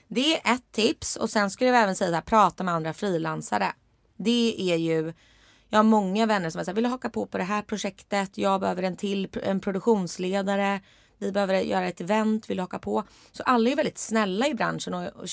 Det 0.07 0.35
är 0.35 0.55
ett 0.55 0.71
tips 0.71 1.15
och 1.15 1.29
sen 1.29 1.51
skulle 1.51 1.69
jag 1.69 1.83
även 1.83 1.95
säga 1.95 2.17
att 2.17 2.25
prata 2.25 2.63
med 2.63 2.73
andra 2.73 2.93
frilansare. 2.93 3.73
Det 4.17 4.71
är 4.71 4.77
ju 4.77 5.13
jag 5.69 5.79
har 5.79 5.83
många 5.83 6.25
vänner 6.25 6.49
som 6.49 6.65
säger, 6.65 6.75
vill 6.75 6.85
haka 6.85 7.09
på 7.09 7.25
på 7.25 7.37
det 7.37 7.43
här 7.43 7.61
projektet. 7.61 8.37
Jag 8.37 8.61
behöver 8.61 8.83
en 8.83 8.95
till 8.95 9.29
en 9.43 9.59
produktionsledare. 9.59 10.81
Vi 11.17 11.31
behöver 11.31 11.59
göra 11.59 11.87
ett 11.87 12.01
event, 12.01 12.49
vill 12.49 12.59
haka 12.59 12.79
på. 12.79 13.03
Så 13.31 13.43
alla 13.43 13.69
är 13.69 13.75
väldigt 13.75 13.97
snälla 13.97 14.47
i 14.47 14.53
branschen 14.53 14.93
och, 14.93 15.03
och 15.03 15.27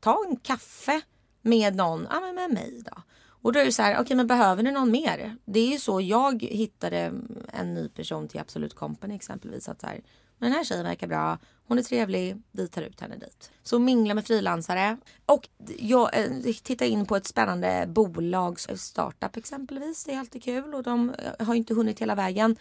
ta 0.00 0.24
en 0.28 0.36
kaffe 0.36 1.00
med 1.42 1.76
någon, 1.76 2.06
ja 2.10 2.20
men 2.20 2.34
med 2.34 2.50
mig 2.50 2.82
då. 2.84 3.02
Och 3.46 3.52
då 3.52 3.60
är 3.60 3.64
det 3.64 3.72
så 3.72 3.82
här, 3.82 3.92
okej 3.92 4.02
okay, 4.02 4.16
men 4.16 4.26
behöver 4.26 4.62
ni 4.62 4.70
någon 4.70 4.90
mer? 4.90 5.36
Det 5.44 5.60
är 5.60 5.70
ju 5.72 5.78
så 5.78 6.00
jag 6.00 6.42
hittade 6.42 7.12
en 7.52 7.74
ny 7.74 7.88
person 7.88 8.28
till 8.28 8.40
Absolut 8.40 8.74
Company 8.74 9.14
exempelvis. 9.14 9.68
Att 9.68 9.80
så 9.80 9.86
här, 9.86 10.00
men 10.38 10.50
den 10.50 10.56
här 10.56 10.64
tjejen 10.64 10.84
verkar 10.84 11.06
bra, 11.06 11.38
hon 11.68 11.78
är 11.78 11.82
trevlig, 11.82 12.42
vi 12.52 12.68
tar 12.68 12.82
ut 12.82 13.00
henne 13.00 13.16
dit. 13.16 13.50
Så 13.62 13.78
mingla 13.78 14.14
med 14.14 14.26
frilansare. 14.26 14.96
Och 15.26 15.48
jag 15.78 16.18
eh, 16.18 16.54
tittar 16.62 16.86
in 16.86 17.06
på 17.06 17.16
ett 17.16 17.26
spännande 17.26 17.84
bolag, 17.88 18.58
eh, 18.68 18.76
startup 18.76 19.36
exempelvis. 19.36 20.04
Det 20.04 20.12
är 20.12 20.18
alltid 20.18 20.42
kul 20.42 20.74
och 20.74 20.82
de 20.82 21.10
eh, 21.10 21.46
har 21.46 21.54
inte 21.54 21.74
hunnit 21.74 22.00
hela 22.00 22.14
vägen. 22.14 22.56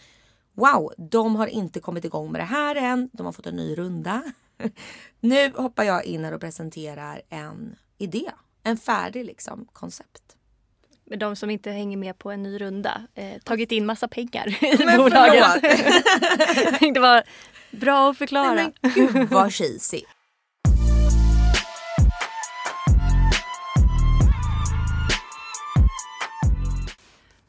Wow, 0.54 0.94
de 0.98 1.36
har 1.36 1.48
inte 1.48 1.80
kommit 1.80 2.06
igång 2.06 2.32
med 2.32 2.42
det 2.42 2.46
här 2.46 2.76
än. 2.76 3.10
De 3.14 3.26
har 3.26 3.34
fått 3.34 3.48
en 3.48 3.56
ny 3.56 3.76
runda. 3.76 4.24
nu 5.20 5.52
hoppar 5.52 5.84
jag 5.84 6.06
in 6.06 6.24
här 6.24 6.32
och 6.32 6.42
presenterar 6.42 7.22
en 7.30 7.76
idé. 7.98 8.32
En 8.64 8.78
färdig 8.78 9.26
liksom 9.26 9.68
koncept 9.74 10.36
med 11.06 11.20
de 11.20 11.36
som 11.36 11.50
inte 11.50 11.72
hänger 11.72 11.98
med 11.98 12.18
på 12.18 12.32
en 12.32 12.44
ny 12.44 12.62
runda 12.62 13.02
eh, 13.16 13.42
tagit 13.44 13.72
in 13.72 13.86
massa 13.86 14.08
pengar 14.08 14.64
i 14.64 14.78
bolaget. 14.98 15.62
det 16.94 17.00
var 17.00 17.24
bra 17.72 18.10
att 18.10 18.18
förklara. 18.18 18.54
Nej, 18.54 18.74
men 18.82 18.92
gud 18.94 19.30
vad 19.30 19.54
cheesy. 19.54 20.02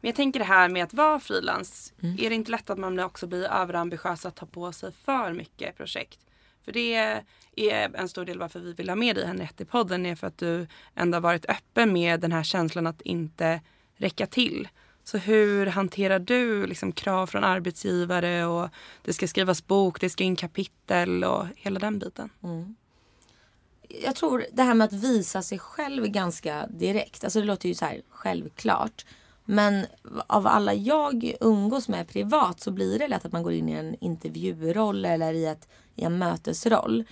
Men 0.00 0.08
jag 0.08 0.14
tänker 0.14 0.40
det 0.40 0.46
här 0.46 0.68
med 0.68 0.84
att 0.84 0.94
vara 0.94 1.20
frilans. 1.20 1.92
Mm. 2.02 2.16
Är 2.20 2.28
det 2.28 2.34
inte 2.34 2.50
lätt 2.50 2.70
att 2.70 2.78
man 2.78 3.00
också 3.00 3.26
blir 3.26 3.44
överambitiös 3.44 4.26
att 4.26 4.36
ta 4.36 4.46
på 4.46 4.72
sig 4.72 4.92
för 5.04 5.32
mycket 5.32 5.76
projekt? 5.76 6.25
För 6.66 6.72
det 6.72 6.94
är 7.56 7.96
en 7.96 8.08
stor 8.08 8.24
del 8.24 8.38
varför 8.38 8.60
vi 8.60 8.72
vill 8.72 8.88
ha 8.88 8.96
med 8.96 9.16
dig 9.16 9.26
Henriette 9.26 9.62
i 9.62 9.66
podden 9.66 10.06
är 10.06 10.14
för 10.14 10.26
att 10.26 10.38
du 10.38 10.66
ändå 10.94 11.16
har 11.16 11.20
varit 11.20 11.46
öppen 11.48 11.92
med 11.92 12.20
den 12.20 12.32
här 12.32 12.42
känslan 12.42 12.86
att 12.86 13.02
inte 13.02 13.60
räcka 13.96 14.26
till. 14.26 14.68
Så 15.04 15.18
hur 15.18 15.66
hanterar 15.66 16.18
du 16.18 16.66
liksom 16.66 16.92
krav 16.92 17.26
från 17.26 17.44
arbetsgivare 17.44 18.46
och 18.46 18.68
det 19.02 19.12
ska 19.12 19.28
skrivas 19.28 19.66
bok, 19.66 20.00
det 20.00 20.10
ska 20.10 20.24
in 20.24 20.36
kapitel 20.36 21.24
och 21.24 21.46
hela 21.56 21.80
den 21.80 21.98
biten? 21.98 22.30
Mm. 22.42 22.76
Jag 23.88 24.16
tror 24.16 24.44
det 24.52 24.62
här 24.62 24.74
med 24.74 24.84
att 24.84 24.92
visa 24.92 25.42
sig 25.42 25.58
själv 25.58 26.06
ganska 26.06 26.66
direkt. 26.66 27.24
Alltså 27.24 27.40
det 27.40 27.46
låter 27.46 27.68
ju 27.68 27.74
så 27.74 27.84
här 27.84 28.02
självklart. 28.08 29.06
Men 29.46 29.86
av 30.26 30.46
alla 30.46 30.74
jag 30.74 31.34
umgås 31.40 31.88
med 31.88 32.08
privat 32.08 32.60
så 32.60 32.70
blir 32.70 32.98
det 32.98 33.08
lätt 33.08 33.24
att 33.24 33.32
man 33.32 33.42
går 33.42 33.52
in 33.52 33.68
i 33.68 33.72
en 33.72 33.96
intervjuroll 34.00 35.04
eller 35.04 35.32
i, 35.32 35.46
ett, 35.46 35.68
i 35.94 36.04
en 36.04 36.18
mötesroll. 36.18 37.04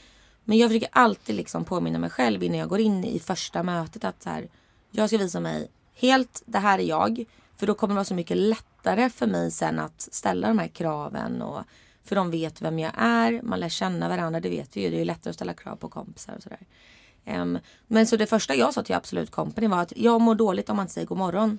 Men 0.44 0.58
jag 0.58 0.70
försöker 0.70 0.88
alltid 0.92 1.36
liksom 1.36 1.64
påminna 1.64 1.98
mig 1.98 2.10
själv 2.10 2.42
innan 2.42 2.58
jag 2.58 2.68
går 2.68 2.80
in 2.80 3.04
i 3.04 3.18
första 3.18 3.62
mötet 3.62 4.04
att 4.04 4.22
så 4.22 4.30
här, 4.30 4.48
jag 4.90 5.08
ska 5.08 5.18
visa 5.18 5.40
mig 5.40 5.68
helt, 5.94 6.42
det 6.46 6.58
här 6.58 6.78
är 6.78 6.82
jag. 6.82 7.24
För 7.56 7.66
då 7.66 7.74
kommer 7.74 7.94
det 7.94 7.96
vara 7.96 8.04
så 8.04 8.14
mycket 8.14 8.36
lättare 8.36 9.10
för 9.10 9.26
mig 9.26 9.50
sen 9.50 9.78
att 9.78 10.08
ställa 10.12 10.48
de 10.48 10.58
här 10.58 10.68
kraven. 10.68 11.42
Och, 11.42 11.62
för 12.04 12.16
de 12.16 12.30
vet 12.30 12.62
vem 12.62 12.78
jag 12.78 12.92
är, 12.96 13.42
man 13.42 13.60
lär 13.60 13.68
känna 13.68 14.08
varandra, 14.08 14.40
det 14.40 14.50
vet 14.50 14.76
vi 14.76 14.80
ju. 14.82 14.90
Det 14.90 15.00
är 15.00 15.04
lättare 15.04 15.30
att 15.30 15.36
ställa 15.36 15.54
krav 15.54 15.76
på 15.76 15.88
kompisar 15.88 16.34
och 16.36 16.42
sådär. 16.42 16.66
Um, 17.26 17.32
ehm, 17.32 17.58
men 17.86 18.06
så 18.06 18.16
det 18.16 18.26
första 18.26 18.54
jag 18.54 18.74
sa 18.74 18.82
till 18.82 18.94
Absolut 18.94 19.30
Company 19.30 19.66
var 19.66 19.78
att 19.78 19.92
jag 19.96 20.20
mår 20.20 20.34
dåligt 20.34 20.70
om 20.70 20.76
man 20.76 20.84
inte 20.84 20.94
säger 20.94 21.06
god 21.06 21.18
morgon. 21.18 21.58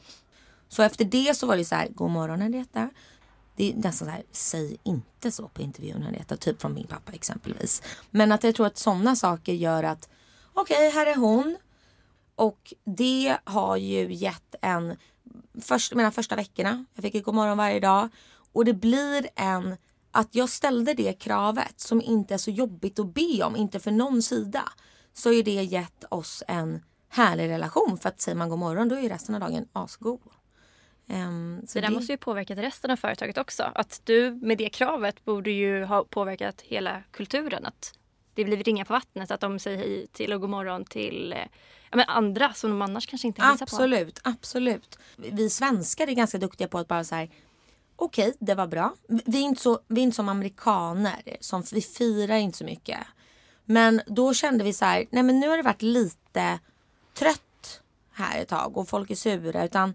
Så 0.69 0.83
efter 0.83 1.05
det 1.05 1.37
så 1.37 1.47
var 1.47 1.57
det 1.57 1.65
så 1.65 1.75
här, 1.75 1.87
god 1.87 2.11
morgon 2.11 2.41
Henrietta. 2.41 2.89
Det 3.55 3.71
är 3.71 3.75
nästan 3.75 4.07
så 4.07 4.11
här, 4.11 4.23
säg 4.31 4.77
inte 4.83 5.31
så 5.31 5.47
på 5.47 5.61
intervjun 5.61 6.03
Henrietta. 6.03 6.37
Typ 6.37 6.61
från 6.61 6.73
min 6.73 6.87
pappa 6.87 7.11
exempelvis. 7.11 7.81
Men 8.11 8.31
att 8.31 8.43
jag 8.43 8.55
tror 8.55 8.67
att 8.67 8.77
sådana 8.77 9.15
saker 9.15 9.53
gör 9.53 9.83
att, 9.83 10.09
okej 10.53 10.87
okay, 10.87 10.89
här 10.89 11.05
är 11.05 11.15
hon. 11.15 11.57
Och 12.35 12.73
det 12.83 13.37
har 13.43 13.77
ju 13.77 14.13
gett 14.13 14.55
en, 14.61 14.97
först, 15.61 15.93
mina 15.93 16.11
första 16.11 16.35
veckorna, 16.35 16.85
jag 16.93 17.03
fick 17.03 17.15
ett 17.15 17.23
god 17.23 17.35
morgon 17.35 17.57
varje 17.57 17.79
dag. 17.79 18.09
Och 18.53 18.65
det 18.65 18.73
blir 18.73 19.29
en, 19.35 19.77
att 20.11 20.35
jag 20.35 20.49
ställde 20.49 20.93
det 20.93 21.13
kravet 21.13 21.79
som 21.79 22.01
inte 22.01 22.33
är 22.33 22.37
så 22.37 22.51
jobbigt 22.51 22.99
att 22.99 23.13
be 23.13 23.43
om, 23.43 23.55
inte 23.55 23.79
för 23.79 23.91
någon 23.91 24.21
sida. 24.21 24.63
Så 25.13 25.31
är 25.31 25.43
det 25.43 25.63
gett 25.63 26.03
oss 26.09 26.43
en 26.47 26.83
härlig 27.09 27.49
relation. 27.49 27.97
För 27.97 28.09
att 28.09 28.21
säger 28.21 28.35
man 28.35 28.49
god 28.49 28.59
morgon 28.59 28.89
då 28.89 28.95
är 28.95 29.09
resten 29.09 29.35
av 29.35 29.41
dagen 29.41 29.67
asgod. 29.73 30.19
Um, 31.07 31.61
så 31.67 31.77
det 31.77 31.81
där 31.81 31.89
det... 31.89 31.95
måste 31.95 32.11
ju 32.11 32.17
påverkat 32.17 32.57
resten 32.57 32.91
av 32.91 32.95
företaget 32.95 33.37
också. 33.37 33.71
Att 33.75 34.01
du 34.03 34.31
med 34.31 34.57
det 34.57 34.69
kravet 34.69 35.25
borde 35.25 35.51
ju 35.51 35.83
ha 35.83 36.03
påverkat 36.03 36.61
hela 36.61 37.03
kulturen. 37.11 37.65
Att 37.65 37.93
det 38.33 38.43
blir 38.43 38.63
ringa 38.63 38.85
på 38.85 38.93
vattnet. 38.93 39.31
Att 39.31 39.41
de 39.41 39.59
säger 39.59 39.77
hej 39.77 40.07
till 40.07 40.33
och 40.33 40.41
god 40.41 40.49
morgon 40.49 40.85
till 40.85 41.33
eh, 41.33 41.39
ja, 41.91 41.97
men 41.97 42.05
andra 42.07 42.53
som 42.53 42.69
de 42.69 42.81
annars 42.81 43.07
kanske 43.07 43.27
inte 43.27 43.41
hälsar 43.41 43.65
på. 43.65 43.75
Absolut, 43.75 44.19
absolut. 44.23 44.99
Vi 45.15 45.49
svenskar 45.49 46.07
är 46.07 46.13
ganska 46.13 46.37
duktiga 46.37 46.67
på 46.67 46.77
att 46.77 46.87
bara 46.87 47.03
säga 47.03 47.27
okej, 47.95 48.27
okay, 48.27 48.37
det 48.39 48.55
var 48.55 48.67
bra. 48.67 48.93
Vi 49.07 49.37
är, 49.37 49.43
inte 49.43 49.61
så, 49.61 49.79
vi 49.87 50.01
inte 50.01 50.15
som 50.15 50.29
amerikaner. 50.29 51.37
Som, 51.39 51.63
vi 51.73 51.81
firar 51.81 52.35
inte 52.35 52.57
så 52.57 52.65
mycket. 52.65 52.99
Men 53.65 54.01
då 54.07 54.33
kände 54.33 54.63
vi 54.63 54.73
så 54.73 54.85
här, 54.85 55.05
nej 55.09 55.23
men 55.23 55.39
nu 55.39 55.49
har 55.49 55.57
det 55.57 55.63
varit 55.63 55.81
lite 55.81 56.59
trött 57.13 57.81
här 58.11 58.41
ett 58.41 58.47
tag 58.47 58.77
och 58.77 58.89
folk 58.89 59.11
är 59.11 59.15
sura. 59.15 59.65
Utan 59.65 59.93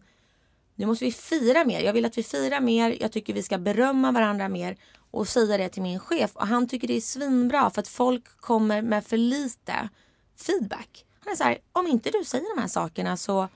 nu 0.81 0.87
måste 0.87 1.05
vi 1.05 1.13
fira 1.13 1.65
mer. 1.65 1.81
Jag 1.81 1.93
vill 1.93 2.05
att 2.05 2.19
vi 2.19 2.23
firar 2.23 2.61
mer. 2.61 2.97
Jag 3.01 3.13
tycker 3.13 3.35
vi 3.35 3.43
ska 3.43 3.59
berömma 3.59 4.13
varandra 4.13 4.49
mer 4.49 4.77
och 5.11 5.29
säga 5.29 5.59
det 5.59 5.69
till 5.69 5.83
min 5.83 6.01
chef. 6.01 6.31
Och 6.35 6.47
han 6.47 6.69
tycker 6.69 6.89
det 6.89 6.97
är 6.97 7.01
svinbra 7.01 7.71
för 7.71 7.81
att 7.81 7.89
folk 7.89 8.41
kommer 8.41 8.83
med 8.83 9.07
för 9.07 9.17
lite 9.17 9.89
feedback. 10.37 11.05
Han 11.25 11.33
är 11.33 11.37
så 11.37 11.45
här, 11.45 11.59
om 11.73 11.87
inte 11.87 12.11
du 12.11 12.25
säger 12.25 12.57
de 12.57 12.61
här 12.61 12.69
sakerna 12.69 13.17
så 13.17 13.49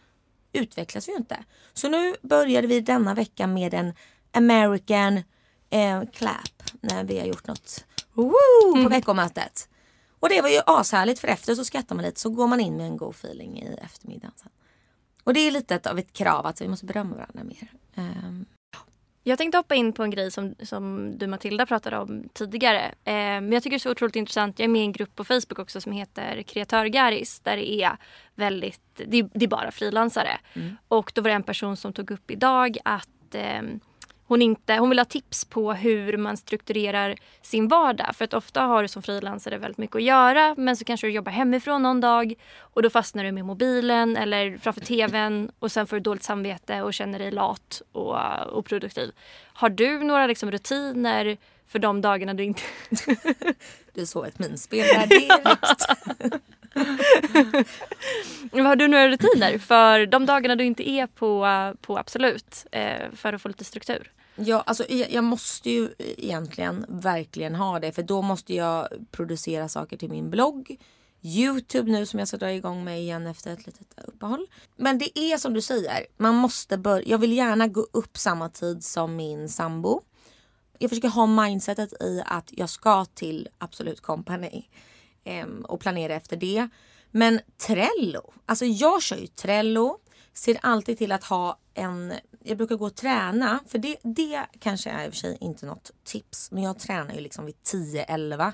utvecklas 0.53 1.09
vi 1.09 1.13
ju 1.13 1.19
inte. 1.19 1.45
Så 1.75 1.89
nu 1.89 2.15
började 2.23 2.67
vi 2.67 2.81
denna 2.81 3.15
vecka 3.15 3.47
med 3.47 3.75
en 3.75 3.93
American 4.33 5.17
eh, 5.71 6.03
clap 6.13 6.63
när 6.81 7.05
vi 7.05 7.19
har 7.19 7.27
gjort 7.27 7.47
något 7.47 7.85
woo, 8.13 8.33
på 8.73 8.79
mm. 8.79 8.91
veckomötet. 8.91 9.69
Och 10.21 10.29
det 10.29 10.41
var 10.41 10.49
ju 10.49 10.61
ashärligt 10.67 11.19
för 11.19 11.29
efter 11.29 11.55
så 11.55 11.65
skrattar 11.65 11.95
man 11.95 12.05
lite 12.05 12.21
så 12.21 12.31
går 12.31 12.47
man 12.47 12.61
in 12.61 12.77
med 12.77 12.87
en 12.87 12.97
god 12.97 13.15
feeling 13.15 13.63
i 13.63 13.79
eftermiddagen. 13.83 14.33
Sen. 14.37 14.51
Och 15.25 15.35
det 15.35 15.41
är 15.41 15.51
lite 15.51 15.91
av 15.91 15.99
ett 15.99 16.13
krav 16.13 16.47
att 16.47 16.61
vi 16.61 16.69
måste 16.69 16.87
berömma 16.87 17.17
varandra 17.17 17.45
mer. 17.45 17.69
Um, 17.95 18.47
Jag 19.27 19.39
tänkte 19.39 19.59
hoppa 19.59 19.75
in 19.75 19.93
på 19.93 20.03
en 20.03 20.11
grej 20.11 20.31
som, 20.31 20.55
som 20.63 21.13
du 21.19 21.27
Matilda 21.27 21.67
pratade 21.67 21.99
om 21.99 22.29
tidigare. 22.33 22.81
Eh, 23.05 23.15
men 23.15 23.53
jag 23.53 23.63
tycker 23.63 23.71
det 23.71 23.77
är 23.77 23.79
så 23.79 23.91
otroligt 23.91 24.17
intressant. 24.17 24.59
Jag 24.59 24.65
är 24.65 24.69
med 24.69 24.83
i 24.83 24.85
en 24.85 24.93
grupp 24.93 25.15
på 25.17 25.25
Facebook 25.25 25.59
också 25.59 25.81
som 25.81 25.93
heter 25.93 26.43
Kreatörgaris. 26.43 27.41
Där 27.41 27.57
det 27.57 27.73
är 27.83 27.97
väldigt, 28.35 28.81
det 28.95 29.23
det 29.35 29.45
är 29.45 29.49
bara 29.49 29.71
frilansare. 29.71 30.39
Mm. 30.55 30.77
Och 30.89 31.13
då 31.15 31.23
var 31.23 31.29
det 31.29 31.35
en 31.35 31.43
person 31.43 31.77
som 31.77 31.93
tog 31.93 32.11
upp 32.11 32.31
idag 32.31 32.79
att 32.85 33.35
eh, 33.35 33.63
hon, 34.27 34.43
inte, 34.43 34.75
hon 34.75 34.89
vill 34.89 34.99
ha 34.99 35.05
tips 35.05 35.45
på 35.45 35.73
hur 35.73 36.17
man 36.17 36.37
strukturerar 36.37 37.17
sin 37.43 37.69
vardag. 37.69 38.17
För 38.17 38.25
att 38.25 38.35
ofta 38.35 38.61
har 38.61 38.83
du 38.83 38.89
som 38.89 39.03
frilansare 39.03 39.59
väldigt 39.59 39.79
mycket 39.79 39.97
att 39.97 40.03
göra 40.03 40.55
men 40.59 40.77
så 40.77 40.85
kanske 40.85 41.07
du 41.07 41.13
jobbar 41.13 41.33
hemifrån 41.33 41.83
någon 41.83 42.01
dag 42.01 42.35
och 42.59 42.83
då 42.83 42.91
fastnar 42.91 43.25
du 43.25 43.33
med 43.33 43.45
mobilen 43.45 44.17
eller 44.17 44.59
framför 44.59 44.81
tvn 44.81 45.51
och 45.59 45.73
sen 45.73 45.87
får 45.87 45.97
du 45.97 46.01
dåligt 46.01 46.23
samvete 46.23 46.83
och 46.83 46.95
känner 46.95 47.19
dig 47.19 47.31
lat 47.31 47.83
och 47.93 48.17
oproduktiv. 48.59 49.13
Har 49.47 49.69
du 49.69 49.99
några 49.99 50.27
liksom 50.27 50.51
rutiner 50.51 51.37
för 51.67 51.79
de 51.79 52.01
dagarna 52.01 52.35
du 52.35 52.45
inte... 52.45 52.63
Du 53.95 54.07
såg 54.07 54.27
ett 54.27 54.39
minspel 54.39 54.79
där 54.79 55.07
direkt. 55.07 56.45
Har 58.53 58.77
du 58.77 58.89
några 58.89 59.09
rutiner 59.09 59.59
för 59.59 60.07
de 60.07 60.27
dagarna 60.27 60.57
du 60.57 60.65
inte 60.65 60.91
är 60.91 61.07
på, 61.07 61.47
på 61.81 61.99
Absolut 61.99 62.67
eh, 62.73 63.11
för 63.13 63.33
att 63.33 63.43
få 63.43 63.49
lite 63.49 63.65
struktur? 63.65 64.13
Ja, 64.37 64.61
alltså, 64.61 64.85
e, 64.89 65.07
jag, 65.11 65.25
måste 65.25 65.71
ju 65.71 65.89
egentligen 65.99 66.87
verkligen 66.89 67.55
ha 67.55 67.81
det 67.81 67.93
för 67.93 68.03
då 68.03 68.23
måste 68.23 68.55
jag 68.55 68.89
producera 69.11 69.69
saker 69.69 69.97
till 69.97 70.11
min 70.11 70.31
blogg. 70.31 70.77
Youtube 71.23 71.91
nu 71.91 72.07
som 72.07 72.19
jag 72.19 72.29
ska 72.29 72.37
dra 72.37 72.53
igång 72.53 72.85
med 72.85 73.01
igen 73.01 73.27
efter 73.27 73.53
ett 73.53 73.67
litet 73.67 73.99
uppehåll. 74.05 74.47
Men 74.77 74.99
det 74.99 75.19
är 75.19 75.37
som 75.37 75.55
du 75.55 75.61
säger, 75.61 76.07
man 76.17 76.35
måste 76.35 76.79
börja. 76.79 77.05
Jag 77.07 77.19
vill 77.19 77.33
gärna 77.33 77.67
gå 77.67 77.87
upp 77.93 78.19
samma 78.19 78.49
tid 78.49 78.85
som 78.85 79.17
min 79.17 79.49
sambo. 79.49 80.01
Jag 80.79 80.91
försöker 80.91 81.09
ha 81.09 81.27
mindsetet 81.27 82.03
i 82.03 82.23
att 82.27 82.49
jag 82.51 82.71
ska 82.71 83.05
till 83.05 83.49
Absolut 83.59 84.01
Company 84.01 84.65
Ehm, 85.25 85.65
och 85.65 85.81
planera 85.81 86.15
efter 86.15 86.37
det. 86.37 86.69
Men 87.11 87.41
Trello, 87.57 88.33
alltså 88.47 88.65
jag 88.65 89.03
kör 89.03 89.17
ju 89.17 89.27
Trello, 89.27 89.99
ser 90.33 90.59
alltid 90.63 90.99
till 90.99 91.13
att 91.13 91.25
ha 91.25 91.59
en, 91.75 92.13
jag 92.45 92.57
brukar 92.57 92.77
gå 92.77 92.87
och 92.87 92.95
träna, 92.95 93.61
för 93.67 93.79
det, 93.79 93.97
det 94.03 94.47
kanske 94.59 94.91
är 94.91 95.07
i 95.07 95.09
och 95.09 95.13
för 95.13 95.19
sig 95.19 95.39
inte 95.41 95.67
något 95.67 95.91
tips, 96.05 96.51
men 96.51 96.63
jag 96.63 96.79
tränar 96.79 97.15
ju 97.15 97.21
liksom 97.21 97.47
vid 97.47 97.55
10-11 97.55 98.53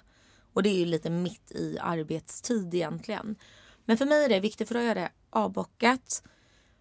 och 0.53 0.63
det 0.63 0.69
är 0.69 0.79
ju 0.79 0.85
lite 0.85 1.11
mitt 1.11 1.53
i 1.53 1.79
arbetstid 1.81 2.75
egentligen. 2.75 3.37
Men 3.85 3.99
för 3.99 4.07
mig 4.07 4.25
är 4.25 4.29
det 4.29 4.41
viktigt 4.41 4.69
för 4.69 4.75
då 4.75 4.81
är 4.81 4.95
det 4.95 5.11
avbockat. 5.31 6.23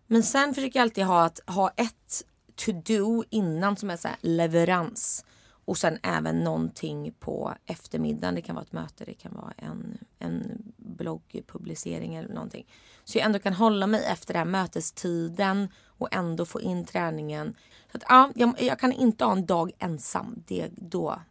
Men 0.07 0.23
sen 0.23 0.53
försöker 0.53 0.79
jag 0.79 0.83
alltid 0.83 1.03
ha, 1.03 1.25
att, 1.25 1.39
ha 1.45 1.69
ett 1.69 2.23
to-do 2.55 3.23
innan 3.29 3.77
som 3.77 3.89
är 3.89 3.97
så 3.97 4.07
här 4.07 4.17
leverans. 4.21 5.25
Och 5.69 5.77
sen 5.77 5.99
även 6.03 6.43
någonting 6.43 7.13
på 7.19 7.53
eftermiddagen. 7.65 8.35
Det 8.35 8.41
kan 8.41 8.55
vara 8.55 8.65
ett 8.65 8.71
möte, 8.71 9.05
det 9.05 9.13
kan 9.13 9.33
vara 9.33 9.53
en, 9.57 9.97
en 10.19 10.61
bloggpublicering 10.77 12.15
eller 12.15 12.33
någonting. 12.33 12.67
Så 13.03 13.17
jag 13.17 13.25
ändå 13.25 13.39
kan 13.39 13.53
hålla 13.53 13.87
mig 13.87 14.05
efter 14.05 14.33
den 14.33 14.39
här 14.39 14.51
mötestiden 14.51 15.67
och 15.85 16.07
ändå 16.11 16.45
få 16.45 16.61
in 16.61 16.85
träningen. 16.85 17.55
Så 17.91 17.97
att, 17.97 18.03
ja, 18.09 18.31
jag, 18.35 18.61
jag 18.61 18.79
kan 18.79 18.91
inte 18.91 19.25
ha 19.25 19.31
en 19.31 19.45
dag 19.45 19.71
ensam. 19.79 20.43
Det, 20.47 20.69
då, 20.75 21.21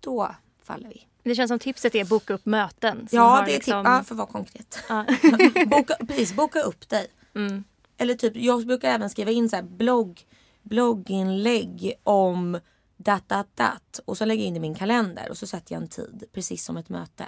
då 0.00 0.34
faller 0.62 0.88
vi. 0.88 1.06
Det 1.22 1.34
känns 1.34 1.48
som 1.48 1.58
tipset 1.58 1.94
är 1.94 2.04
boka 2.04 2.34
upp 2.34 2.46
möten. 2.46 3.08
Ja, 3.10 3.42
det 3.46 3.52
är 3.52 3.54
liksom... 3.54 3.84
ja, 3.84 4.02
för 4.04 4.14
att 4.14 4.18
vara 4.18 4.28
konkret. 4.28 4.78
Ja. 4.88 5.04
boka, 5.66 5.96
precis, 6.08 6.34
boka 6.34 6.60
upp 6.60 6.88
dig. 6.88 7.06
Mm. 7.34 7.64
Eller 7.96 8.14
typ, 8.14 8.36
jag 8.36 8.66
brukar 8.66 8.88
även 8.90 9.10
skriva 9.10 9.30
in 9.30 9.48
så 9.48 9.56
här 9.56 9.62
blogg, 9.62 10.20
blogginlägg 10.62 11.92
om 12.02 12.60
dat, 13.04 13.28
dat, 13.28 13.46
dat. 13.54 14.00
Och 14.04 14.18
så 14.18 14.24
lägger 14.24 14.42
jag 14.42 14.48
in 14.48 14.54
det 14.54 14.58
i 14.58 14.60
min 14.60 14.74
kalender 14.74 15.30
och 15.30 15.38
så 15.38 15.46
sätter 15.46 15.74
jag 15.74 15.82
en 15.82 15.88
tid. 15.88 16.24
Precis 16.32 16.64
som 16.64 16.76
ett 16.76 16.88
möte. 16.88 17.26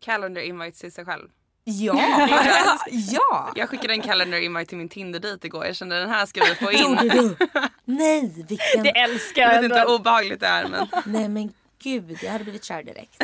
Calendar 0.00 0.42
invite 0.42 0.80
till 0.80 0.92
sig 0.92 1.04
själv. 1.04 1.28
Ja! 1.64 1.94
ja! 2.90 3.52
Jag 3.56 3.68
skickade 3.68 3.94
en 3.94 4.02
calendar 4.02 4.38
invite 4.38 4.68
till 4.68 4.78
min 4.78 4.88
Tinder 4.88 5.20
dejt 5.20 5.46
igår. 5.46 5.64
Jag 5.64 5.76
kände 5.76 5.98
den 5.98 6.08
här 6.08 6.26
ska 6.26 6.40
vi 6.44 6.54
få 6.54 6.72
in. 6.72 6.94
Nej, 7.84 8.44
vilken... 8.48 8.82
Det 8.82 8.98
älskar 8.98 9.42
Jag 9.42 9.54
jag 9.54 9.62
vet 9.62 9.70
inte 9.70 9.78
hur 9.78 9.94
obehagligt 9.94 10.40
det 10.40 10.46
är 10.46 10.68
men. 10.68 10.86
Nej 11.06 11.28
men 11.28 11.52
gud, 11.78 12.18
jag 12.22 12.32
hade 12.32 12.44
blivit 12.44 12.64
kär 12.64 12.82
direkt. 12.82 13.22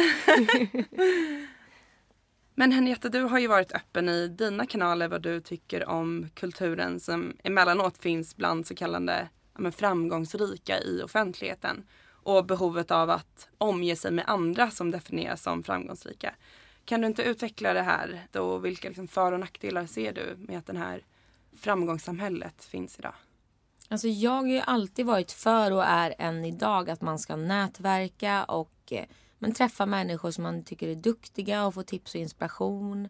Men 2.55 2.73
Henrietta, 2.73 3.09
du 3.09 3.23
har 3.23 3.39
ju 3.39 3.47
varit 3.47 3.73
öppen 3.73 4.09
i 4.09 4.29
dina 4.29 4.67
kanaler 4.67 5.09
vad 5.09 5.23
du 5.23 5.41
tycker 5.41 5.89
om 5.89 6.29
kulturen 6.35 7.01
som 7.01 7.37
emellanåt 7.45 7.99
finns 7.99 8.37
bland 8.37 8.67
så 8.67 8.75
kallade 8.75 9.29
men 9.59 9.73
framgångsrika 9.73 10.81
i 10.81 11.03
offentligheten. 11.03 11.85
Och 12.25 12.47
behovet 12.47 12.91
av 12.91 13.11
att 13.11 13.49
omge 13.59 13.97
sig 13.97 14.11
med 14.11 14.25
andra 14.29 14.71
som 14.71 14.91
definieras 14.91 15.43
som 15.43 15.63
framgångsrika. 15.63 16.35
Kan 16.85 17.01
du 17.01 17.07
inte 17.07 17.23
utveckla 17.23 17.73
det 17.73 17.83
här? 17.83 18.27
Då, 18.31 18.59
vilka 18.59 18.89
liksom 18.89 19.09
för 19.09 19.33
och 19.33 19.41
nackdelar 19.41 19.87
ser 19.87 20.13
du 20.13 20.37
med 20.39 20.59
att 20.59 20.67
det 20.67 20.79
här 20.79 21.05
framgångssamhället 21.57 22.65
finns 22.65 22.99
idag? 22.99 23.15
Alltså 23.89 24.09
jag 24.09 24.31
har 24.31 24.47
ju 24.47 24.61
alltid 24.61 25.07
varit 25.07 25.33
för 25.33 25.71
och 25.73 25.85
är 25.85 26.15
än 26.19 26.45
idag 26.45 26.91
att 26.91 27.01
man 27.01 27.19
ska 27.19 27.37
nätverka 27.37 28.45
och 28.45 28.73
eh, 28.91 29.05
men 29.39 29.55
träffa 29.55 29.87
människor 29.87 30.31
som 30.31 30.45
man 30.45 30.65
tycker 30.65 30.89
är 30.89 30.95
duktiga 30.95 31.67
och 31.67 31.75
få 31.75 31.83
tips 31.83 32.15
och 32.15 32.21
inspiration. 32.21 33.09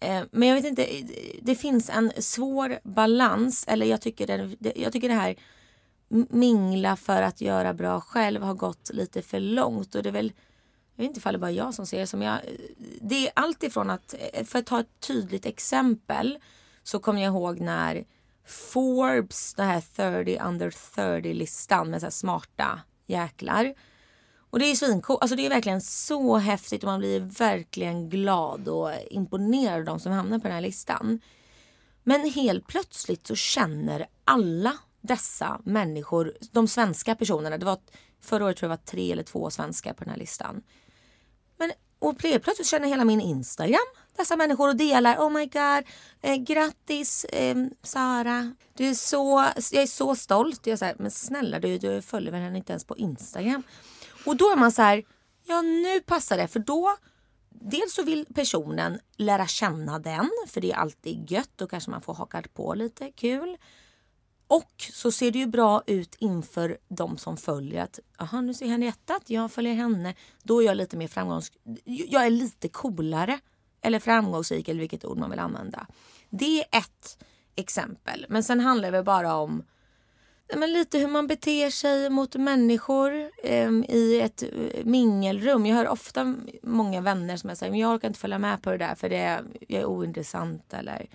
Eh, 0.00 0.22
men 0.30 0.48
jag 0.48 0.56
vet 0.56 0.64
inte, 0.64 0.84
eh, 0.84 1.04
det 1.42 1.54
finns 1.54 1.90
en 1.90 2.12
svår 2.18 2.78
balans. 2.82 3.64
Eller 3.68 3.86
jag 3.86 4.00
tycker 4.00 4.26
det, 4.58 4.72
jag 4.76 4.92
tycker 4.92 5.08
det 5.08 5.14
här 5.14 5.36
mingla 6.10 6.96
för 6.96 7.22
att 7.22 7.40
göra 7.40 7.74
bra 7.74 8.00
själv 8.00 8.42
har 8.42 8.54
gått 8.54 8.90
lite 8.92 9.22
för 9.22 9.40
långt. 9.40 9.94
Och 9.94 10.02
det 10.02 10.08
är 10.08 10.12
väl, 10.12 10.32
jag 10.94 11.02
vet 11.02 11.08
inte 11.08 11.18
ifall 11.18 11.32
det 11.32 11.38
bara 11.38 11.50
är 11.50 11.54
jag 11.54 11.74
som 11.74 11.86
ser 11.86 11.98
det 11.98 12.06
som 12.06 12.22
jag. 12.22 12.40
Det 13.00 13.26
är 13.26 13.32
allt 13.34 13.62
ifrån 13.62 13.90
att, 13.90 14.14
eh, 14.32 14.44
för 14.44 14.58
att 14.58 14.66
ta 14.66 14.80
ett 14.80 15.00
tydligt 15.00 15.46
exempel. 15.46 16.38
Så 16.82 16.98
kommer 16.98 17.22
jag 17.22 17.30
ihåg 17.30 17.60
när 17.60 18.04
Forbes, 18.46 19.54
den 19.54 19.66
här 19.66 19.82
30 20.24 20.38
under 20.44 20.70
30 20.70 21.34
listan 21.34 21.90
med 21.90 22.00
så 22.00 22.06
här 22.06 22.10
smarta 22.10 22.80
jäklar. 23.06 23.74
Och 24.50 24.58
det 24.58 24.64
är 24.64 24.74
svincoolt. 24.74 25.22
Alltså 25.22 25.36
det 25.36 25.46
är 25.46 25.50
verkligen 25.50 25.80
så 25.80 26.36
häftigt 26.36 26.82
och 26.82 26.88
man 26.88 27.00
blir 27.00 27.20
verkligen 27.20 28.08
glad 28.08 28.68
och 28.68 28.90
imponerad 29.10 29.78
av 29.78 29.84
de 29.84 30.00
som 30.00 30.12
hamnar 30.12 30.38
på 30.38 30.42
den 30.42 30.54
här 30.54 30.60
listan. 30.60 31.20
Men 32.02 32.30
helt 32.30 32.66
plötsligt 32.66 33.26
så 33.26 33.34
känner 33.34 34.06
alla 34.24 34.78
dessa 35.00 35.60
människor, 35.64 36.36
de 36.52 36.68
svenska 36.68 37.14
personerna, 37.14 37.58
det 37.58 37.66
var 37.66 37.78
förra 38.20 38.44
året 38.44 38.56
tror 38.56 38.70
jag 38.70 38.78
det 38.78 38.82
var 38.82 38.86
tre 38.86 39.12
eller 39.12 39.22
två 39.22 39.50
svenskar 39.50 39.92
på 39.92 40.04
den 40.04 40.10
här 40.10 40.18
listan. 40.18 40.62
Men 41.58 41.72
och 41.98 42.22
helt 42.22 42.44
plötsligt 42.44 42.68
känner 42.68 42.88
hela 42.88 43.04
min 43.04 43.20
Instagram 43.20 43.86
dessa 44.16 44.36
människor 44.36 44.68
och 44.68 44.76
delar. 44.76 45.16
Oh 45.16 45.30
my 45.30 45.46
god, 45.46 45.84
eh, 46.20 46.36
grattis 46.36 47.24
eh, 47.24 47.56
Sara. 47.82 48.54
Du 48.74 48.88
är 48.88 48.94
så, 48.94 49.46
jag 49.72 49.82
är 49.82 49.86
så 49.86 50.14
stolt. 50.14 50.66
Jag 50.66 50.72
är 50.72 50.76
så 50.76 50.84
här, 50.84 50.96
men 50.98 51.10
snälla 51.10 51.58
du, 51.58 51.78
du 51.78 52.02
följer 52.02 52.32
väl 52.32 52.40
henne 52.40 52.58
inte 52.58 52.72
ens 52.72 52.84
på 52.84 52.96
Instagram. 52.96 53.62
Och 54.26 54.36
då 54.36 54.44
är 54.50 54.56
man 54.56 54.72
så 54.72 54.82
här, 54.82 55.04
ja 55.46 55.62
nu 55.62 56.00
passar 56.00 56.36
det 56.36 56.48
för 56.48 56.60
då 56.60 56.96
Dels 57.62 57.94
så 57.94 58.02
vill 58.02 58.26
personen 58.34 59.00
lära 59.16 59.46
känna 59.46 59.98
den 59.98 60.30
för 60.46 60.60
det 60.60 60.72
är 60.72 60.76
alltid 60.76 61.30
gött. 61.30 61.50
Då 61.56 61.66
kanske 61.66 61.90
man 61.90 62.02
får 62.02 62.14
haka 62.14 62.42
på 62.54 62.74
lite 62.74 63.10
kul. 63.10 63.56
Och 64.50 64.72
så 64.92 65.12
ser 65.12 65.30
det 65.30 65.38
ju 65.38 65.46
bra 65.46 65.82
ut 65.86 66.16
inför 66.18 66.78
de 66.88 67.18
som 67.18 67.36
följer 67.36 67.82
att 67.82 67.98
aha, 68.18 68.40
nu 68.40 68.54
ser 68.54 68.66
Henrietta 68.66 69.14
att 69.14 69.30
jag 69.30 69.52
följer 69.52 69.74
henne. 69.74 70.14
Då 70.42 70.62
är 70.62 70.66
jag 70.66 70.76
lite 70.76 70.96
mer 70.96 71.08
framgångs... 71.08 71.52
Jag 71.84 72.26
är 72.26 72.30
lite 72.30 72.68
coolare. 72.68 73.40
Eller 73.82 73.98
framgångsrik 73.98 74.68
eller 74.68 74.80
vilket 74.80 75.04
ord 75.04 75.18
man 75.18 75.30
vill 75.30 75.38
använda. 75.38 75.86
Det 76.30 76.60
är 76.60 76.78
ett 76.78 77.24
exempel. 77.56 78.26
Men 78.28 78.44
sen 78.44 78.60
handlar 78.60 78.88
det 78.88 78.92
väl 78.92 79.04
bara 79.04 79.34
om 79.34 79.62
men 80.56 80.72
lite 80.72 80.98
hur 80.98 81.08
man 81.08 81.26
beter 81.26 81.70
sig 81.70 82.10
mot 82.10 82.36
människor 82.36 83.30
eh, 83.42 83.70
i 83.88 84.20
ett 84.20 84.42
eh, 84.42 84.84
mingelrum. 84.84 85.66
Jag 85.66 85.76
hör 85.76 85.88
ofta 85.88 86.34
många 86.62 87.00
vänner 87.00 87.36
som 87.36 87.56
säger 87.56 87.70
men 87.70 87.80
jag 87.80 87.94
orkar 87.94 88.08
inte 88.08 88.20
följa 88.20 88.38
med 88.38 88.62
på 88.62 88.70
det 88.70 88.78
där 88.78 88.94
för 88.94 89.08
det 89.08 89.16
är, 89.16 89.44
jag 89.68 89.80
är 89.80 89.86
ointressant 89.86 90.74
eller 90.74 91.06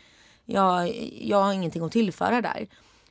jag, 0.45 0.95
jag 1.21 1.43
har 1.43 1.54
ingenting 1.54 1.84
att 1.84 1.91
tillföra 1.91 2.41
där. 2.41 2.67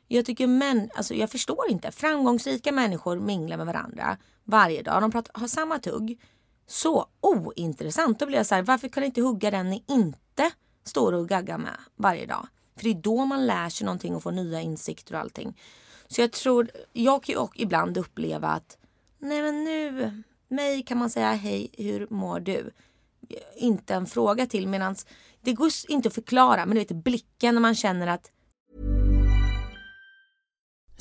Jag 0.09 0.25
tycker 0.25 0.47
män, 0.47 0.91
alltså 0.95 1.15
jag 1.15 1.31
förstår 1.31 1.71
inte. 1.71 1.93
Framgångsrika 1.93 2.73
människor 2.73 3.21
minglar 3.21 3.57
med 3.57 3.67
varandra 3.67 4.19
varje 4.45 4.83
dag. 4.83 5.03
De 5.03 5.11
pratar, 5.11 5.41
har 5.41 5.49
samma 5.49 5.79
tugg. 5.79 6.21
Så 6.67 7.07
ointressant. 7.21 8.19
Då 8.19 8.27
blir 8.27 8.37
jag 8.37 8.47
så 8.47 8.55
här, 8.55 8.63
varför 8.63 8.89
kan 8.89 9.01
ni 9.01 9.07
inte 9.07 9.21
hugga 9.21 9.51
den 9.51 9.71
ni 9.71 9.85
inte 9.89 10.51
står 10.85 11.13
och 11.13 11.29
gaggar 11.29 11.59
med 11.59 11.77
varje 11.97 12.27
dag? 12.27 12.47
För 12.77 12.85
det 12.85 12.91
är 12.91 12.95
då 12.95 13.25
man 13.25 13.47
lär 13.47 13.69
sig 13.69 13.85
någonting 13.85 14.17
och 14.17 14.23
får 14.23 14.33
nya 14.33 14.61
insikter 14.61 15.15
och 15.15 15.21
allting. 15.21 15.61
Så 16.09 16.21
jag 16.21 16.33
tror, 16.33 16.71
jag 16.93 17.23
kan 17.23 17.33
ju 17.33 17.39
också 17.39 17.61
ibland 17.61 17.99
uppleva 17.99 18.49
att 18.49 18.79
nej 19.19 19.43
men 19.43 19.65
nu, 19.65 20.23
mig 20.49 20.83
kan 20.83 20.99
man 20.99 21.11
säga 21.11 21.33
hej, 21.33 21.71
hur 21.79 22.07
mår 22.11 22.41
du? 22.41 22.71
Inte 23.57 23.95
en 23.95 24.07
fråga 24.07 24.47
till 24.47 24.69
medans 24.69 25.07
det 25.41 25.53
går 25.53 25.71
inte 25.89 26.09
att 26.09 26.15
förklara 26.15 26.67
men 26.67 26.75
du 26.75 26.81
vet 26.81 27.05
blicken 27.05 27.55
när 27.55 27.61
man 27.61 27.75
känner 27.75 28.07
att 28.07 28.31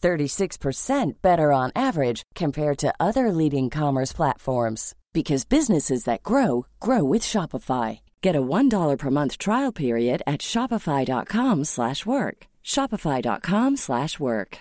36% 0.00 1.12
better 1.22 1.52
on 1.52 1.70
average 1.74 2.22
compared 2.34 2.78
to 2.78 2.94
other 2.98 3.30
leading 3.32 3.70
commerce 3.70 4.12
platforms 4.12 4.94
because 5.12 5.44
businesses 5.44 6.04
that 6.04 6.22
grow 6.22 6.66
grow 6.80 7.02
with 7.04 7.22
Shopify. 7.22 8.00
Get 8.22 8.36
a 8.36 8.42
$1 8.42 8.96
per 8.98 9.10
month 9.10 9.38
trial 9.38 9.72
period 9.72 10.22
at 10.26 10.40
shopify.com/work. 10.40 12.36
shopify.com/work. 12.64 14.58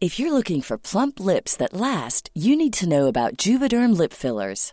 If 0.00 0.20
you're 0.20 0.32
looking 0.32 0.62
for 0.62 0.78
plump 0.78 1.18
lips 1.18 1.56
that 1.56 1.74
last, 1.74 2.30
you 2.32 2.54
need 2.56 2.72
to 2.74 2.88
know 2.88 3.08
about 3.08 3.36
Juvederm 3.36 3.96
lip 3.98 4.12
fillers. 4.12 4.72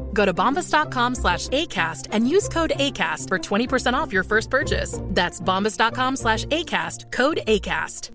Go 0.13 0.25
to 0.25 0.33
bombas.com 0.33 1.15
slash 1.15 1.47
ACAST 1.47 2.07
and 2.11 2.29
use 2.29 2.49
code 2.49 2.71
ACAST 2.75 3.27
for 3.27 3.39
20% 3.39 3.93
off 3.93 4.13
your 4.13 4.23
first 4.23 4.49
purchase. 4.49 4.99
That's 5.15 5.41
bombas.com 5.41 6.15
slash 6.15 6.45
ACAST, 6.45 7.11
code 7.11 7.39
ACAST. 7.47 8.11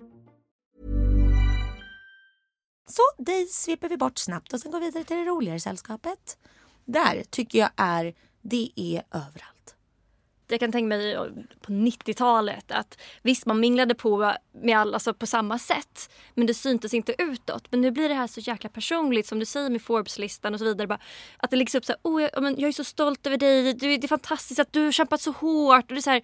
Så 2.89 3.01
dig 3.17 3.47
sveper 3.47 3.89
vi 3.89 3.97
bort 3.97 4.17
snabbt 4.17 4.53
och 4.53 4.59
sen 4.59 4.71
går 4.71 4.79
vi 4.79 4.85
vidare 4.85 5.03
till 5.03 5.17
det 5.17 5.25
roligare 5.25 5.59
sällskapet. 5.59 6.37
Där 6.85 7.23
tycker 7.29 7.59
jag 7.59 7.69
är, 7.77 8.13
det 8.41 8.69
är 8.75 9.03
överallt. 9.11 9.56
Jag 10.49 10.59
kan 10.59 10.71
tänka 10.71 10.87
mig 10.87 11.15
på 11.61 11.71
90-talet 11.71 12.71
att 12.71 12.97
visst 13.21 13.45
man 13.45 13.59
minglade 13.59 13.95
på 13.95 14.33
med 14.51 14.77
alla 14.77 14.93
alltså 14.93 15.13
på 15.13 15.25
samma 15.25 15.59
sätt 15.59 16.11
men 16.33 16.47
det 16.47 16.53
syntes 16.53 16.93
inte 16.93 17.15
utåt. 17.17 17.71
Men 17.71 17.81
nu 17.81 17.91
blir 17.91 18.09
det 18.09 18.15
här 18.15 18.27
så 18.27 18.39
jäkla 18.39 18.69
personligt 18.69 19.27
som 19.27 19.39
du 19.39 19.45
säger 19.45 19.69
med 19.69 19.81
Forbes-listan 19.81 20.53
och 20.53 20.59
så 20.59 20.65
vidare. 20.65 20.87
Bara, 20.87 20.99
att 21.37 21.49
det 21.49 21.57
läggs 21.57 21.75
upp 21.75 21.85
så 21.85 21.91
här, 21.91 21.99
oh, 22.03 22.21
jag, 22.21 22.59
jag 22.59 22.67
är 22.67 22.71
så 22.71 22.83
stolt 22.83 23.27
över 23.27 23.37
dig, 23.37 23.73
du, 23.73 23.97
det 23.97 24.05
är 24.05 24.07
fantastiskt 24.07 24.59
att 24.59 24.73
du 24.73 24.85
har 24.85 24.91
kämpat 24.91 25.21
så 25.21 25.31
hårt. 25.31 25.85
Och 25.91 25.95
det 25.95 25.99
är 25.99 26.01
så 26.01 26.09
här, 26.09 26.21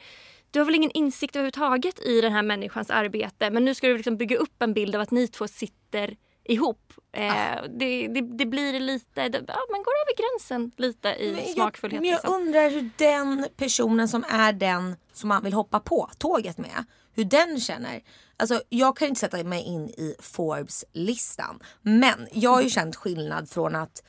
du 0.51 0.59
har 0.59 0.65
väl 0.65 0.75
ingen 0.75 0.91
insikt 0.91 1.35
överhuvudtaget 1.35 1.99
i 1.99 2.21
den 2.21 2.33
här 2.33 2.43
människans 2.43 2.89
arbete 2.89 3.51
men 3.51 3.65
nu 3.65 3.75
ska 3.75 3.87
du 3.87 3.97
liksom 3.97 4.17
bygga 4.17 4.37
upp 4.37 4.61
en 4.61 4.73
bild 4.73 4.95
av 4.95 5.01
att 5.01 5.11
ni 5.11 5.27
två 5.27 5.47
sitter 5.47 6.15
ihop. 6.45 6.93
Eh, 7.11 7.53
ah. 7.53 7.61
det, 7.67 8.07
det, 8.07 8.21
det, 8.21 8.45
blir 8.45 8.79
lite, 8.79 9.29
det, 9.29 9.43
ja, 9.47 9.59
man 9.71 9.83
går 9.83 9.93
över 10.01 10.17
gränsen 10.17 10.71
lite 10.77 11.09
i 11.09 11.33
men 11.33 11.45
smakfullhet. 11.45 12.01
Men 12.01 12.09
jag 12.09 12.17
liksom. 12.17 12.33
undrar 12.33 12.69
hur 12.69 12.89
den 12.97 13.47
personen 13.57 14.07
som 14.07 14.23
är 14.29 14.53
den 14.53 14.95
som 15.13 15.29
man 15.29 15.43
vill 15.43 15.53
hoppa 15.53 15.79
på 15.79 16.09
tåget 16.17 16.57
med, 16.57 16.85
hur 17.13 17.23
den 17.23 17.59
känner. 17.59 18.01
Alltså 18.37 18.61
jag 18.69 18.97
kan 18.97 19.07
inte 19.07 19.19
sätta 19.19 19.43
mig 19.43 19.63
in 19.63 19.89
i 19.89 20.15
Forbes-listan. 20.19 21.59
Men 21.81 22.27
jag 22.31 22.51
har 22.51 22.61
ju 22.61 22.69
känt 22.69 22.95
skillnad 22.95 23.49
från 23.49 23.75
att 23.75 24.03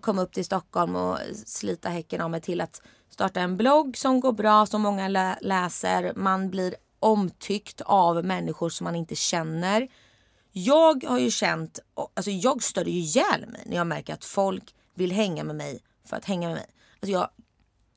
komma 0.00 0.22
upp 0.22 0.32
till 0.32 0.44
Stockholm 0.44 0.96
och 0.96 1.18
slita 1.46 1.88
häcken 1.88 2.20
av 2.20 2.30
mig 2.30 2.40
till 2.40 2.60
att 2.60 2.82
starta 3.10 3.40
en 3.40 3.56
blogg 3.56 3.96
som 3.96 4.20
går 4.20 4.32
bra, 4.32 4.66
som 4.66 4.82
många 4.82 5.08
lä 5.08 5.38
läser. 5.40 6.12
Man 6.16 6.50
blir 6.50 6.74
omtyckt 7.00 7.80
av 7.80 8.24
människor 8.24 8.68
som 8.68 8.84
man 8.84 8.96
inte 8.96 9.14
känner 9.14 9.88
jag 10.52 11.04
har 11.04 11.18
ju 11.18 11.30
känt, 11.30 11.78
alltså 11.94 12.30
jag 12.30 12.62
stör 12.62 12.84
ju 12.84 12.98
ihjäl 12.98 13.46
mig 13.46 13.62
när 13.66 13.76
jag 13.76 13.86
märker 13.86 14.14
att 14.14 14.24
folk 14.24 14.74
vill 14.94 15.12
hänga 15.12 15.44
med 15.44 15.56
mig 15.56 15.82
för 16.04 16.16
att 16.16 16.24
hänga 16.24 16.48
med 16.48 16.56
mig. 16.56 16.66
Alltså 17.00 17.12
jag 17.12 17.30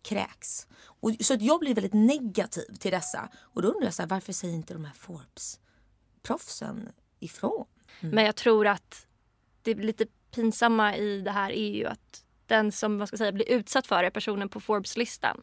kräks. 0.01 0.67
Och, 1.01 1.11
så 1.19 1.33
att 1.33 1.41
jag 1.41 1.59
blir 1.59 1.75
väldigt 1.75 1.93
negativ 1.93 2.75
till 2.79 2.91
dessa. 2.91 3.29
Och 3.37 3.61
då 3.61 3.67
undrar 3.67 3.83
jag 3.83 3.93
så 3.93 4.01
här, 4.01 4.09
varför 4.09 4.33
säger 4.33 4.53
inte 4.53 4.73
de 4.73 4.85
här 4.85 4.93
Forbes-proffsen 4.93 6.89
ifrån? 7.19 7.65
Mm. 7.99 8.15
Men 8.15 8.25
jag 8.25 8.35
tror 8.35 8.67
att 8.67 9.07
det 9.61 9.73
lite 9.73 10.05
pinsamma 10.35 10.97
i 10.97 11.21
det 11.21 11.31
här 11.31 11.51
är 11.51 11.69
ju 11.69 11.85
att 11.85 12.23
den 12.45 12.71
som 12.71 12.97
vad 12.97 13.07
ska 13.07 13.13
jag 13.13 13.19
säga, 13.19 13.31
blir 13.31 13.49
utsatt 13.49 13.87
för 13.87 14.03
det, 14.03 14.11
personen 14.11 14.49
på 14.49 14.59
Forbes-listan, 14.59 15.41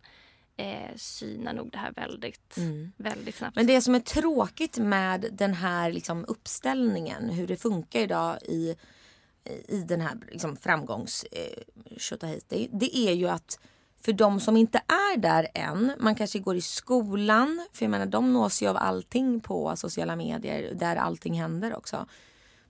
eh, 0.58 0.96
synar 0.96 1.52
nog 1.52 1.70
det 1.70 1.78
här 1.78 1.92
väldigt, 1.92 2.56
mm. 2.56 2.92
väldigt 2.96 3.34
snabbt. 3.34 3.56
Men 3.56 3.66
det 3.66 3.80
som 3.80 3.94
är 3.94 4.00
tråkigt 4.00 4.78
med 4.78 5.26
den 5.32 5.54
här 5.54 5.92
liksom, 5.92 6.24
uppställningen, 6.28 7.28
hur 7.28 7.46
det 7.46 7.56
funkar 7.56 8.00
idag 8.00 8.38
i, 8.42 8.76
i 9.68 9.78
den 9.78 10.00
här 10.00 10.18
liksom, 10.30 10.56
framgångs 10.56 11.24
eh, 11.32 12.38
det, 12.48 12.68
det 12.72 12.96
är 12.96 13.12
ju 13.12 13.28
att 13.28 13.58
för 14.00 14.12
de 14.12 14.40
som 14.40 14.56
inte 14.56 14.78
är 14.86 15.16
där 15.16 15.48
än, 15.54 15.92
man 15.98 16.14
kanske 16.14 16.38
går 16.38 16.56
i 16.56 16.60
skolan, 16.60 17.66
för 17.72 17.84
jag 17.84 17.90
menar 17.90 18.06
de 18.06 18.32
nås 18.32 18.62
ju 18.62 18.68
av 18.68 18.76
allting 18.76 19.40
på 19.40 19.76
sociala 19.76 20.16
medier 20.16 20.74
där 20.74 20.96
allting 20.96 21.40
händer 21.40 21.76
också. 21.76 22.06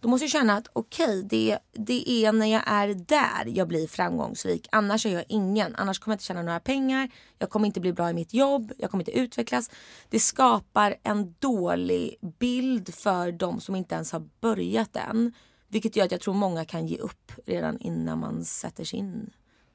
Då 0.01 0.09
måste 0.09 0.25
jag 0.25 0.31
känna 0.31 0.57
att 0.57 0.69
okej, 0.73 1.05
okay, 1.05 1.23
det, 1.23 1.59
det 1.73 2.11
är 2.11 2.33
när 2.33 2.47
jag 2.47 2.63
är 2.67 2.95
där 2.95 3.47
jag 3.47 3.69
blir 3.69 3.87
framgångsrik. 3.87 4.69
Annars 4.73 5.07
är 5.07 5.11
jag 5.15 5.25
ingen. 5.29 5.75
Annars 5.75 5.99
kommer 5.99 6.13
jag 6.13 6.15
inte 6.15 6.25
tjäna 6.25 6.43
några 6.43 6.61
pengar. 6.61 7.11
Jag 7.39 7.51
kommer 7.51 7.67
inte 7.67 7.81
bli 7.81 7.93
bra 7.93 8.11
i 8.11 8.15
mitt 8.15 8.35
jobb. 8.35 8.73
Jag 8.79 8.91
kommer 8.91 9.03
inte 9.03 9.19
utvecklas. 9.19 9.71
Det 10.09 10.21
skapar 10.21 10.97
en 11.03 11.35
dålig 11.39 12.17
bild 12.39 12.95
för 12.95 13.33
de 13.33 13.61
som 13.61 13.77
inte 13.77 13.95
ens 13.95 14.13
har 14.13 14.29
börjat 14.41 14.97
än. 14.97 15.33
Vilket 15.69 15.97
gör 15.97 16.05
att 16.05 16.13
jag 16.13 16.21
tror 16.21 16.35
många 16.35 16.65
kan 16.65 16.87
ge 16.87 16.99
upp 16.99 17.33
redan 17.47 17.79
innan 17.79 18.19
man 18.19 18.45
sätter 18.45 18.85
sig 18.85 18.99
in 18.99 19.31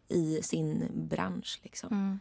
i 0.08 0.40
sin 0.44 0.92
bransch. 1.10 1.60
Liksom. 1.64 1.90
Mm. 1.92 2.20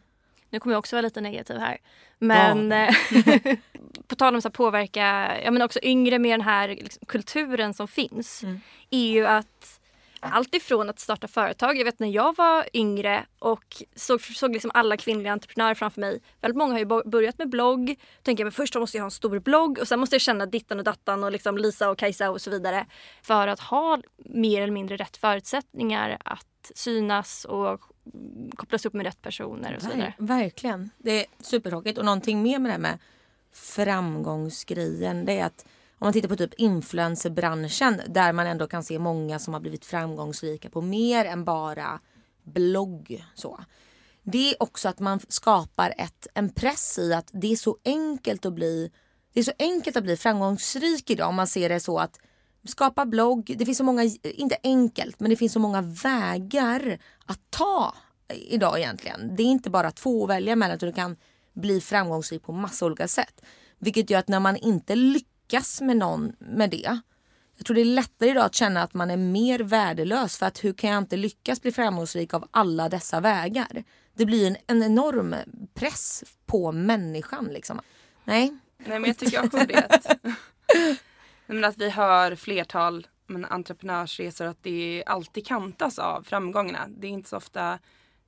Nu 0.53 0.61
kommer 0.61 0.75
jag 0.75 0.79
också 0.79 0.97
vara 0.97 1.03
lite 1.03 1.21
negativ 1.21 1.57
här. 1.57 1.79
Men 2.19 2.71
ja. 2.71 2.87
Eh, 2.87 3.59
på 4.07 4.17
tal 4.17 4.35
om 4.35 4.41
att 4.45 4.53
påverka 4.53 5.37
ja, 5.45 5.51
men 5.51 5.63
också 5.63 5.81
yngre 5.83 6.19
med 6.19 6.33
den 6.33 6.41
här 6.41 6.69
liksom, 6.69 7.07
kulturen 7.07 7.75
som 7.75 7.89
finns. 7.89 8.43
Mm. 8.43 8.61
Är 8.91 9.07
ju 9.07 9.27
att 9.27 9.81
allt 10.23 10.55
ifrån 10.55 10.91
att 10.91 10.99
starta 10.99 11.29
företag. 11.29 11.77
Jag 11.77 11.85
vet 11.85 11.99
när 11.99 12.09
jag 12.09 12.37
var 12.37 12.67
yngre 12.73 13.27
och 13.39 13.83
såg, 13.95 14.21
såg 14.21 14.53
liksom 14.53 14.71
alla 14.75 14.97
kvinnliga 14.97 15.33
entreprenörer 15.33 15.75
framför 15.75 16.01
mig. 16.01 16.21
Väldigt 16.41 16.59
många 16.59 16.73
har 16.73 16.79
ju 16.79 17.11
börjat 17.11 17.39
med 17.39 17.49
blogg. 17.49 17.97
Tänker 18.23 18.45
jag 18.45 18.55
först 18.55 18.75
måste 18.75 18.97
jag 18.97 19.03
ha 19.03 19.07
en 19.07 19.11
stor 19.11 19.39
blogg 19.39 19.79
och 19.79 19.89
sen 19.89 20.01
måste 20.01 20.15
jag 20.15 20.23
känna 20.23 20.47
dittan 20.47 20.79
och 20.79 20.85
dattan 20.85 21.25
och 21.25 21.33
liksom 21.33 21.59
Lisa 21.59 21.91
och 21.91 21.99
Kajsa 21.99 22.31
och 22.31 22.41
så 22.41 22.51
vidare. 22.51 22.87
För 23.23 23.49
att 23.49 23.61
ha 23.61 23.99
mer 24.17 24.63
eller 24.63 24.73
mindre 24.73 24.97
rätt 24.97 25.17
förutsättningar 25.17 26.19
att 26.25 26.73
synas 26.75 27.45
och 27.45 27.92
kopplas 28.57 28.87
upp 28.87 28.93
med 28.93 29.07
rätt 29.07 29.23
personer 29.23 29.77
och 29.77 29.83
så 29.83 29.91
vidare. 29.91 30.15
Verkligen. 30.19 30.91
Det 30.99 31.21
är 31.21 31.27
supertråkigt. 31.41 31.99
Och 31.99 32.05
någonting 32.05 32.43
mer 32.43 32.59
med 32.59 32.69
det 32.69 32.73
här 32.73 32.79
med 32.79 32.99
framgångsgrejen 33.53 35.25
det 35.25 35.39
är 35.39 35.45
att 35.45 35.67
om 35.99 36.07
man 36.07 36.13
tittar 36.13 36.29
på 36.29 36.37
typ 36.37 36.55
influencerbranschen 36.55 38.01
där 38.09 38.33
man 38.33 38.47
ändå 38.47 38.67
kan 38.67 38.85
se 38.85 38.99
många 38.99 39.39
som 39.39 39.55
har 39.55 39.61
blivit 39.61 39.85
framgångsrika 39.85 40.71
på 40.71 40.81
mer 40.81 41.25
än 41.25 41.45
bara 41.45 42.01
blogg. 42.43 43.25
Så. 43.35 43.65
Det 44.23 44.51
är 44.51 44.63
också 44.63 44.89
att 44.89 45.01
man 45.01 45.21
skapar 45.29 45.95
ett, 45.99 46.27
en 46.35 46.55
press 46.55 46.99
i 46.99 47.15
att 47.15 47.31
det 47.33 47.53
är 47.53 47.57
så 47.57 47.77
enkelt 47.85 48.47
att 48.47 48.53
bli 48.53 48.91
det 49.33 49.41
är 49.41 49.45
så 49.45 49.53
enkelt 49.59 49.97
att 49.97 50.05
bli 50.05 50.17
framgångsrik 50.17 51.11
idag 51.11 51.29
om 51.29 51.35
man 51.35 51.47
ser 51.47 51.69
det 51.69 51.81
så 51.81 51.99
att 51.99 52.21
skapa 52.65 53.07
blogg. 53.07 53.55
Det 53.59 53.67
finns 53.67 53.79
så 53.79 53.85
många, 53.85 54.03
inte 54.23 54.57
enkelt, 54.63 55.21
men 55.21 55.31
det 55.31 55.37
finns 55.37 55.53
så 55.53 55.59
många 55.59 55.83
vägar 55.83 56.99
att 57.27 57.41
ta 57.51 57.95
idag 58.29 58.79
egentligen. 58.79 59.37
Det 59.37 59.43
är 59.43 59.47
inte 59.47 59.71
bara 59.71 59.91
två 59.91 60.25
att 60.25 60.31
välja 60.31 60.57
mellan 60.57 60.77
utan 60.77 60.89
du 60.89 60.95
kan 60.95 61.17
bli 61.53 61.81
framgångsrik 61.81 62.43
på 62.43 62.53
massa 62.53 62.87
olika 62.87 63.09
sätt. 63.09 63.43
Vilket 63.79 64.11
gör 64.11 64.19
att 64.19 64.29
när 64.29 64.41
man 64.41 64.57
inte 64.57 64.95
lyckas 64.95 65.81
med 65.81 65.97
någon 65.97 66.33
med 66.39 66.71
det. 66.71 67.01
Jag 67.57 67.67
tror 67.67 67.75
det 67.75 67.81
är 67.81 67.85
lättare 67.85 68.31
idag 68.31 68.45
att 68.45 68.55
känna 68.55 68.83
att 68.83 68.95
man 68.95 69.11
är 69.11 69.17
mer 69.17 69.59
värdelös 69.59 70.37
för 70.37 70.47
att 70.47 70.65
hur 70.65 70.73
kan 70.73 70.91
jag 70.91 70.99
inte 70.99 71.17
lyckas 71.17 71.63
bli 71.63 71.73
framgångsrik 71.73 72.35
av 72.35 72.49
alla 72.51 72.89
dessa 72.89 73.21
vägar? 73.21 73.85
Det 74.15 74.27
blir 74.27 74.47
en, 74.47 74.57
en 74.67 74.83
enorm 74.83 75.35
press 75.75 76.25
på 76.47 76.73
människan 76.73 77.45
liksom. 77.45 77.81
Nej. 78.25 78.57
Nej 78.77 78.99
men 78.99 79.05
jag 79.05 79.19
tycker 79.19 79.45
också 79.45 79.59
det. 79.59 80.01
men 81.53 81.65
att 81.65 81.79
vi 81.79 81.91
hör 81.91 82.35
flertal 82.37 83.07
men, 83.27 83.45
entreprenörsresor 83.45 84.47
att 84.47 84.63
det 84.63 85.03
alltid 85.07 85.47
kantas 85.47 85.99
av 85.99 86.23
framgångarna. 86.23 86.89
Det 86.89 87.07
är 87.07 87.11
inte 87.11 87.29
så 87.29 87.37
ofta, 87.37 87.79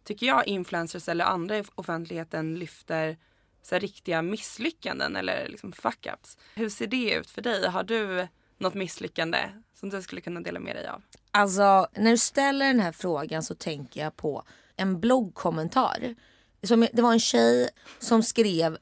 tycker 0.04 0.26
jag, 0.26 0.46
influencers 0.46 1.08
eller 1.08 1.24
andra 1.24 1.58
i 1.58 1.64
offentligheten 1.74 2.54
lyfter 2.54 3.16
så 3.62 3.74
här, 3.74 3.80
riktiga 3.80 4.22
misslyckanden 4.22 5.16
eller 5.16 5.48
liksom 5.48 5.72
fuck-ups. 5.72 6.38
Hur 6.54 6.68
ser 6.68 6.86
det 6.86 7.14
ut 7.14 7.30
för 7.30 7.42
dig? 7.42 7.68
Har 7.68 7.82
du 7.82 8.28
något 8.58 8.74
misslyckande 8.74 9.38
som 9.74 9.90
du 9.90 10.02
skulle 10.02 10.20
kunna 10.20 10.40
dela 10.40 10.60
med 10.60 10.76
dig 10.76 10.86
av? 10.88 11.02
Alltså, 11.30 11.86
när 11.92 12.10
du 12.10 12.18
ställer 12.18 12.66
den 12.66 12.80
här 12.80 12.92
frågan 12.92 13.42
så 13.42 13.54
tänker 13.54 14.00
jag 14.00 14.16
på 14.16 14.44
en 14.76 15.00
bloggkommentar. 15.00 16.14
Som, 16.62 16.86
det 16.92 17.02
var 17.02 17.12
en 17.12 17.20
tjej 17.20 17.68
som 17.98 18.22
skrev 18.22 18.78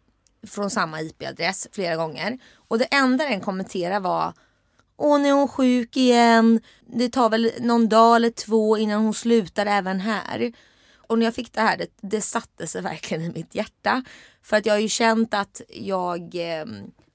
från 0.46 0.70
samma 0.70 1.00
IP-adress 1.00 1.68
flera 1.72 1.96
gånger. 1.96 2.38
Och 2.68 2.78
det 2.78 2.84
enda 2.84 3.24
den 3.24 3.40
kommenterade 3.40 4.00
var 4.00 4.32
Åh, 4.96 5.20
nu 5.20 5.28
är 5.28 5.32
hon 5.32 5.48
sjuk 5.48 5.96
igen. 5.96 6.60
Det 6.86 7.08
tar 7.08 7.30
väl 7.30 7.52
någon 7.60 7.88
dag 7.88 8.16
eller 8.16 8.30
två 8.30 8.78
innan 8.78 9.04
hon 9.04 9.14
slutar 9.14 9.66
även 9.66 10.00
här. 10.00 10.52
Och 10.96 11.18
när 11.18 11.26
jag 11.26 11.34
fick 11.34 11.52
det 11.52 11.60
här, 11.60 11.76
det, 11.76 11.86
det 12.00 12.20
satte 12.20 12.66
sig 12.66 12.82
verkligen 12.82 13.22
i 13.22 13.28
mitt 13.28 13.54
hjärta. 13.54 14.04
För 14.42 14.56
att 14.56 14.66
jag 14.66 14.74
har 14.74 14.80
ju 14.80 14.88
känt 14.88 15.34
att 15.34 15.60
jag 15.68 16.34
eh, 16.34 16.64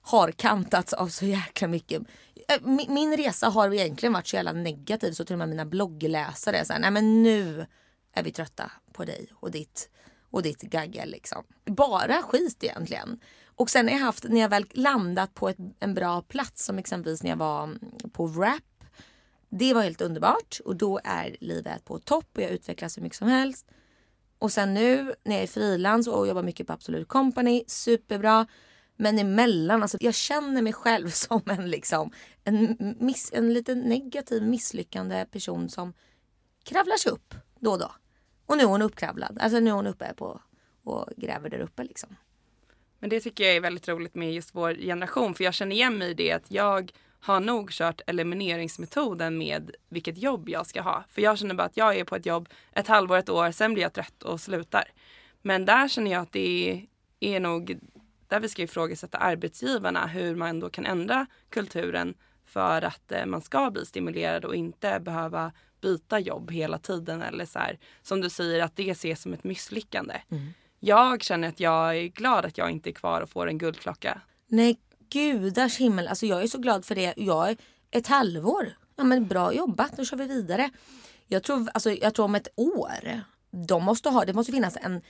har 0.01 0.31
kantats 0.31 0.93
av 0.93 1.07
så 1.07 1.25
jäkla 1.25 1.67
mycket. 1.67 2.01
Min, 2.61 2.93
min, 2.93 3.17
resa 3.17 3.49
har 3.49 3.73
egentligen 3.73 4.13
varit 4.13 4.27
så 4.27 4.35
jävla 4.35 4.51
negativ 4.53 5.11
så 5.11 5.25
till 5.25 5.33
och 5.33 5.39
med 5.39 5.49
mina 5.49 5.65
bloggläsare 5.65 6.65
säger 6.65 6.79
nej 6.79 6.91
men 6.91 7.23
nu 7.23 7.65
är 8.13 8.23
vi 8.23 8.31
trötta 8.31 8.71
på 8.93 9.05
dig 9.05 9.27
och 9.33 9.51
ditt 9.51 9.89
och 10.37 10.43
ditt 10.43 10.61
gaggel 10.61 11.09
liksom. 11.09 11.43
Bara 11.65 12.21
skit 12.21 12.63
egentligen. 12.63 13.19
Och 13.45 13.69
sen 13.69 13.87
har 13.87 13.93
jag 13.93 14.05
haft, 14.05 14.23
när 14.23 14.41
jag 14.41 14.49
väl 14.49 14.65
landat 14.71 15.33
på 15.33 15.49
ett, 15.49 15.57
en 15.79 15.93
bra 15.93 16.21
plats 16.21 16.65
som 16.65 16.77
exempelvis 16.77 17.23
när 17.23 17.29
jag 17.29 17.37
var 17.37 17.77
på 18.11 18.25
Wrap. 18.25 18.63
Det 19.49 19.73
var 19.73 19.81
helt 19.81 20.01
underbart 20.01 20.59
och 20.65 20.75
då 20.75 20.99
är 21.03 21.37
livet 21.39 21.85
på 21.85 21.99
topp 21.99 22.29
och 22.35 22.41
jag 22.41 22.51
utvecklas 22.51 22.97
hur 22.97 23.01
mycket 23.01 23.17
som 23.17 23.27
helst. 23.27 23.67
Och 24.39 24.51
sen 24.51 24.73
nu 24.73 25.13
när 25.23 25.35
jag 25.35 25.43
är 25.43 25.47
frilans 25.47 26.07
och 26.07 26.27
jobbar 26.27 26.43
mycket 26.43 26.67
på 26.67 26.73
Absolut 26.73 27.07
Company, 27.07 27.63
superbra. 27.67 28.47
Men 28.95 29.19
emellan, 29.19 29.81
alltså 29.81 29.97
jag 30.01 30.15
känner 30.15 30.61
mig 30.61 30.73
själv 30.73 31.09
som 31.11 31.41
en 31.45 31.69
liksom 31.69 32.11
en, 32.43 32.95
miss, 32.99 33.31
en 33.33 33.53
lite 33.53 33.75
negativ 33.75 34.43
misslyckande 34.43 35.25
person 35.31 35.69
som 35.69 35.93
kravlar 36.63 36.97
sig 36.97 37.11
upp 37.11 37.35
då 37.59 37.71
och 37.71 37.79
då. 37.79 37.91
Och 38.47 38.57
nu 38.57 38.63
är 38.63 38.67
hon 38.67 38.81
uppkravlad. 38.81 39.37
Alltså 39.41 39.59
nu 39.59 39.69
är 39.69 39.73
hon 39.73 39.87
uppe 39.87 40.13
på 40.13 40.41
och 40.83 41.09
gräver 41.17 41.49
där 41.49 41.59
uppe 41.59 41.83
liksom. 41.83 42.15
Men 42.99 43.09
det 43.09 43.19
tycker 43.19 43.43
jag 43.43 43.55
är 43.55 43.61
väldigt 43.61 43.87
roligt 43.87 44.15
med 44.15 44.33
just 44.33 44.55
vår 44.55 44.73
generation. 44.73 45.33
För 45.33 45.43
jag 45.43 45.53
känner 45.53 45.75
igen 45.75 45.97
mig 45.97 46.09
i 46.09 46.13
det 46.13 46.31
att 46.31 46.51
jag 46.51 46.91
har 47.19 47.39
nog 47.39 47.71
kört 47.71 48.01
elimineringsmetoden 48.07 49.37
med 49.37 49.71
vilket 49.89 50.17
jobb 50.17 50.49
jag 50.49 50.67
ska 50.67 50.81
ha. 50.81 51.03
För 51.09 51.21
jag 51.21 51.37
känner 51.37 51.55
bara 51.55 51.63
att 51.63 51.77
jag 51.77 51.97
är 51.97 52.03
på 52.03 52.15
ett 52.15 52.25
jobb 52.25 52.49
ett 52.73 52.87
halvår, 52.87 53.17
ett 53.17 53.29
år, 53.29 53.51
sen 53.51 53.73
blir 53.73 53.83
jag 53.83 53.93
trött 53.93 54.23
och 54.23 54.41
slutar. 54.41 54.83
Men 55.41 55.65
där 55.65 55.87
känner 55.87 56.11
jag 56.11 56.21
att 56.21 56.31
det 56.31 56.87
är, 57.19 57.39
nog 57.39 57.79
där 58.27 58.39
vi 58.39 58.49
ska 58.49 58.61
ifrågasätta 58.61 59.17
arbetsgivarna 59.17 60.07
hur 60.07 60.35
man 60.35 60.59
då 60.59 60.69
kan 60.69 60.85
ändra 60.85 61.25
kulturen 61.49 62.13
för 62.45 62.81
att 62.81 63.11
eh, 63.11 63.25
man 63.25 63.41
ska 63.41 63.71
bli 63.71 63.85
stimulerad 63.85 64.45
och 64.45 64.55
inte 64.55 64.99
behöva 64.99 65.51
byta 65.81 66.19
jobb 66.19 66.51
hela 66.51 66.77
tiden 66.77 67.21
eller 67.21 67.45
så 67.45 67.59
här, 67.59 67.79
som 68.01 68.21
du 68.21 68.29
säger 68.29 68.63
att 68.63 68.75
det 68.75 68.89
ses 68.89 69.21
som 69.21 69.33
ett 69.33 69.43
misslyckande. 69.43 70.21
Mm. 70.31 70.53
Jag 70.79 71.23
känner 71.23 71.47
att 71.47 71.59
jag 71.59 71.97
är 71.97 72.07
glad 72.07 72.45
att 72.45 72.57
jag 72.57 72.71
inte 72.71 72.89
är 72.89 72.93
kvar 72.93 73.21
och 73.21 73.29
får 73.29 73.47
en 73.47 73.57
guldklocka. 73.57 74.21
Nej 74.47 74.79
gudars 75.09 75.77
himmel, 75.77 76.07
alltså 76.07 76.25
jag 76.25 76.43
är 76.43 76.47
så 76.47 76.57
glad 76.57 76.85
för 76.85 76.95
det. 76.95 77.13
Jag 77.17 77.49
är 77.49 77.57
ett 77.91 78.07
halvår. 78.07 78.67
Ja 78.95 79.03
men 79.03 79.27
bra 79.27 79.53
jobbat, 79.53 79.97
nu 79.97 80.05
kör 80.05 80.17
vi 80.17 80.27
vidare. 80.27 80.69
Jag 81.27 81.43
tror, 81.43 81.69
alltså, 81.73 81.91
jag 81.91 82.13
tror 82.13 82.25
om 82.25 82.35
ett 82.35 82.47
år, 82.55 83.21
de 83.67 83.83
måste 83.83 84.09
ha, 84.09 84.25
det 84.25 84.33
måste 84.33 84.51
finnas 84.51 84.77
en 84.81 85.01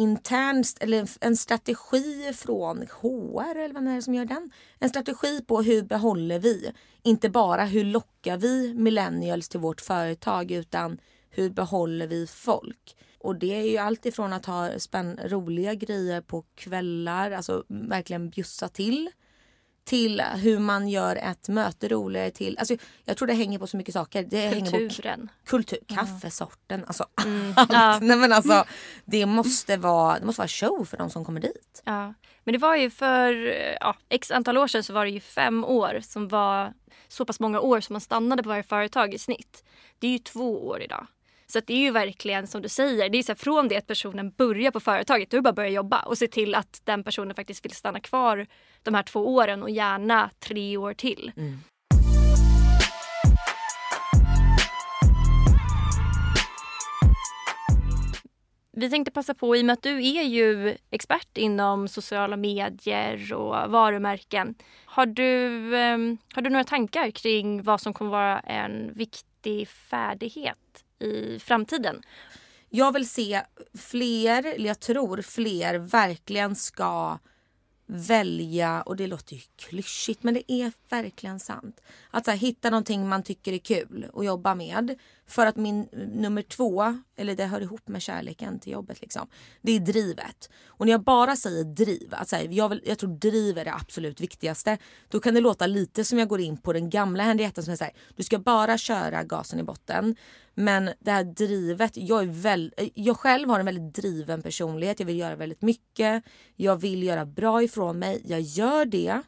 intern 0.00 0.64
eller 0.80 1.08
en 1.20 1.36
strategi 1.36 2.32
från 2.34 2.86
HR 3.00 3.56
eller 3.56 3.74
vem 3.74 3.86
är 3.86 3.96
det 3.96 4.02
som 4.02 4.14
gör 4.14 4.24
den? 4.24 4.50
En 4.78 4.88
strategi 4.88 5.44
på 5.46 5.62
hur 5.62 5.82
behåller 5.82 6.38
vi? 6.38 6.72
Inte 7.02 7.30
bara 7.30 7.64
hur 7.64 7.84
lockar 7.84 8.36
vi 8.36 8.74
millennials 8.74 9.48
till 9.48 9.60
vårt 9.60 9.80
företag 9.80 10.50
utan 10.50 10.98
hur 11.30 11.50
behåller 11.50 12.06
vi 12.06 12.26
folk? 12.26 12.96
Och 13.18 13.36
det 13.36 13.60
är 13.60 13.70
ju 13.70 13.78
allt 13.78 14.06
ifrån 14.06 14.32
att 14.32 14.46
ha 14.46 14.78
spänn 14.78 15.20
roliga 15.24 15.74
grejer 15.74 16.20
på 16.20 16.42
kvällar, 16.54 17.30
alltså 17.30 17.64
verkligen 17.68 18.30
bjussa 18.30 18.68
till 18.68 19.10
till 19.90 20.20
hur 20.20 20.58
man 20.58 20.88
gör 20.88 21.16
ett 21.16 21.48
möte 21.48 21.88
roligare 21.88 22.30
till, 22.30 22.58
alltså 22.58 22.76
jag 23.04 23.16
tror 23.16 23.28
det 23.28 23.34
hänger 23.34 23.58
på 23.58 23.66
så 23.66 23.76
mycket 23.76 23.94
saker. 23.94 24.22
Det 24.22 24.50
Kulturen. 24.50 24.70
Hänger 25.04 25.16
på 25.16 25.28
kultur, 25.46 25.78
kaffesorten, 25.86 26.84
alltså 26.86 27.06
mm. 27.24 27.52
allt. 27.56 27.72
Ja. 27.72 27.98
Nej 28.02 28.16
men 28.16 28.32
alltså 28.32 28.64
det 29.04 29.26
måste, 29.26 29.76
vara, 29.76 30.18
det 30.18 30.26
måste 30.26 30.40
vara 30.40 30.48
show 30.48 30.84
för 30.84 30.96
de 30.96 31.10
som 31.10 31.24
kommer 31.24 31.40
dit. 31.40 31.82
Ja. 31.84 32.14
Men 32.44 32.52
det 32.52 32.58
var 32.58 32.76
ju 32.76 32.90
för 32.90 33.32
ja, 33.80 33.96
x 34.08 34.30
antal 34.30 34.58
år 34.58 34.66
sedan 34.66 34.84
så 34.84 34.92
var 34.92 35.04
det 35.04 35.10
ju 35.10 35.20
fem 35.20 35.64
år 35.64 36.00
som 36.02 36.28
var 36.28 36.72
så 37.08 37.24
pass 37.24 37.40
många 37.40 37.60
år 37.60 37.80
som 37.80 37.94
man 37.94 38.00
stannade 38.00 38.42
på 38.42 38.48
varje 38.48 38.62
företag 38.62 39.14
i 39.14 39.18
snitt. 39.18 39.64
Det 39.98 40.06
är 40.06 40.12
ju 40.12 40.18
två 40.18 40.66
år 40.66 40.82
idag. 40.82 41.06
Så 41.50 41.60
det 41.60 41.74
är 41.74 41.78
ju 41.78 41.90
verkligen 41.90 42.46
som 42.46 42.62
du 42.62 42.68
säger, 42.68 43.08
det 43.08 43.18
är 43.18 43.22
så 43.22 43.32
här, 43.32 43.36
från 43.36 43.68
det 43.68 43.76
att 43.76 43.86
personen 43.86 44.30
börjar 44.30 44.70
på 44.70 44.80
företaget, 44.80 45.30
det 45.30 45.40
bara 45.40 45.48
att 45.48 45.56
börja 45.56 45.68
jobba 45.68 46.02
och 46.02 46.18
se 46.18 46.26
till 46.26 46.54
att 46.54 46.80
den 46.84 47.04
personen 47.04 47.34
faktiskt 47.34 47.64
vill 47.64 47.74
stanna 47.74 48.00
kvar 48.00 48.46
de 48.82 48.94
här 48.94 49.02
två 49.02 49.34
åren 49.34 49.62
och 49.62 49.70
gärna 49.70 50.30
tre 50.38 50.76
år 50.76 50.94
till. 50.94 51.32
Mm. 51.36 51.58
Vi 58.72 58.90
tänkte 58.90 59.10
passa 59.10 59.34
på, 59.34 59.56
i 59.56 59.60
och 59.60 59.64
med 59.64 59.72
att 59.72 59.82
du 59.82 60.06
är 60.06 60.22
ju 60.22 60.76
expert 60.90 61.38
inom 61.38 61.88
sociala 61.88 62.36
medier 62.36 63.34
och 63.34 63.70
varumärken. 63.70 64.54
Har 64.84 65.06
du, 65.06 65.56
eh, 65.76 65.98
har 66.34 66.42
du 66.42 66.50
några 66.50 66.64
tankar 66.64 67.10
kring 67.10 67.62
vad 67.62 67.80
som 67.80 67.92
kommer 67.92 68.10
vara 68.10 68.40
en 68.40 68.92
viktig 68.94 69.68
färdighet 69.68 70.56
i 71.00 71.38
framtiden? 71.38 72.02
Jag 72.68 72.92
vill 72.92 73.08
se 73.08 73.42
fler, 73.78 74.46
eller 74.46 74.68
jag 74.68 74.80
tror 74.80 75.22
fler 75.22 75.78
verkligen 75.78 76.56
ska 76.56 77.18
välja, 77.86 78.82
och 78.82 78.96
det 78.96 79.06
låter 79.06 79.34
ju 79.36 79.42
klyschigt 79.56 80.22
men 80.22 80.34
det 80.34 80.52
är 80.52 80.72
verkligen 80.88 81.40
sant. 81.40 81.80
Att 82.10 82.24
så 82.24 82.30
här, 82.30 82.38
hitta 82.38 82.70
någonting 82.70 83.08
man 83.08 83.22
tycker 83.22 83.52
är 83.52 83.58
kul 83.58 84.10
att 84.14 84.24
jobba 84.24 84.54
med. 84.54 84.98
För 85.26 85.46
att 85.46 85.56
min 85.56 85.88
nummer 85.92 86.42
två, 86.42 87.00
eller 87.16 87.34
det 87.34 87.44
hör 87.44 87.60
ihop 87.60 87.88
med 87.88 88.02
kärleken 88.02 88.60
till 88.60 88.72
jobbet 88.72 89.00
liksom. 89.00 89.28
Det 89.62 89.72
är 89.72 89.80
drivet. 89.80 90.50
Och 90.66 90.86
när 90.86 90.92
jag 90.92 91.04
bara 91.04 91.36
säger 91.36 91.64
driv, 91.64 92.08
att 92.10 92.28
så 92.28 92.36
här, 92.36 92.48
jag, 92.50 92.68
vill, 92.68 92.82
jag 92.84 92.98
tror 92.98 93.10
driv 93.10 93.58
är 93.58 93.64
det 93.64 93.74
absolut 93.74 94.20
viktigaste. 94.20 94.78
Då 95.08 95.20
kan 95.20 95.34
det 95.34 95.40
låta 95.40 95.66
lite 95.66 96.04
som 96.04 96.18
jag 96.18 96.28
går 96.28 96.40
in 96.40 96.56
på 96.56 96.72
den 96.72 96.90
gamla 96.90 97.22
Henrietta 97.22 97.62
som 97.62 97.72
är 97.72 97.76
såhär, 97.76 97.92
du 98.16 98.22
ska 98.22 98.38
bara 98.38 98.78
köra 98.78 99.24
gasen 99.24 99.60
i 99.60 99.62
botten. 99.62 100.16
Men 100.54 100.90
det 101.00 101.10
här 101.10 101.24
drivet, 101.24 101.96
jag, 101.96 102.22
är 102.22 102.26
väl, 102.26 102.74
jag 102.94 103.16
själv 103.16 103.48
har 103.48 103.58
en 103.60 103.66
väldigt 103.66 103.94
driven 103.94 104.42
personlighet. 104.42 105.00
Jag 105.00 105.06
vill 105.06 105.18
göra 105.18 105.36
väldigt 105.36 105.62
mycket. 105.62 106.24
Jag 106.56 106.76
vill 106.76 107.02
göra 107.02 107.26
bra 107.26 107.62
ifrån 107.62 107.98
mig. 107.98 108.22
Jag 108.24 108.40
gör 108.40 108.84
det. 108.84 109.22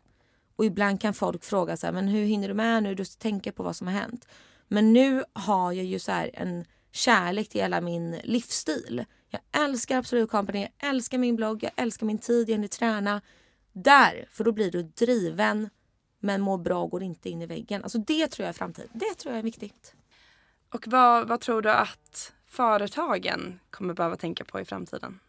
Och 0.56 0.64
ibland 0.64 1.00
kan 1.00 1.14
folk 1.14 1.44
fråga 1.44 1.76
så 1.76 1.86
här, 1.86 1.92
men 1.92 2.08
hur 2.08 2.24
hinner 2.24 2.48
du 2.48 2.54
med 2.54 2.82
nu? 2.82 2.94
Du 2.94 3.04
tänker 3.04 3.52
på 3.52 3.62
vad 3.62 3.76
som 3.76 3.86
har 3.86 3.94
hänt. 3.94 4.28
Men 4.68 4.92
nu 4.92 5.24
har 5.32 5.72
jag 5.72 5.84
ju 5.84 5.98
så 5.98 6.12
en 6.34 6.64
kärlek 6.92 7.48
till 7.48 7.60
hela 7.60 7.80
min 7.80 8.20
livsstil. 8.24 9.04
Jag 9.30 9.40
älskar 9.64 9.98
Absolut 9.98 10.30
Company, 10.30 10.60
jag 10.60 10.90
älskar 10.90 11.18
min 11.18 11.36
blogg, 11.36 11.62
jag 11.62 11.72
älskar 11.76 12.06
min 12.06 12.18
tid, 12.18 12.48
jag 12.48 12.54
hinner 12.54 12.68
träna. 12.68 13.20
Där, 13.72 14.26
för 14.30 14.44
då 14.44 14.52
blir 14.52 14.70
du 14.70 14.82
driven 14.82 15.68
men 16.20 16.40
mår 16.40 16.58
bra 16.58 16.82
och 16.82 16.90
går 16.90 17.02
inte 17.02 17.30
in 17.30 17.42
i 17.42 17.46
väggen. 17.46 17.82
Alltså 17.82 17.98
det 17.98 18.26
tror 18.26 18.44
jag 18.44 18.48
är 18.48 18.58
framtiden. 18.58 18.90
Det 18.92 19.14
tror 19.14 19.34
jag 19.34 19.38
är 19.38 19.42
viktigt. 19.42 19.94
Och 20.68 20.84
vad, 20.86 21.28
vad 21.28 21.40
tror 21.40 21.62
du 21.62 21.70
att 21.70 22.32
företagen 22.46 23.60
kommer 23.70 23.94
behöva 23.94 24.16
tänka 24.16 24.44
på 24.44 24.60
i 24.60 24.64
framtiden? 24.64 25.20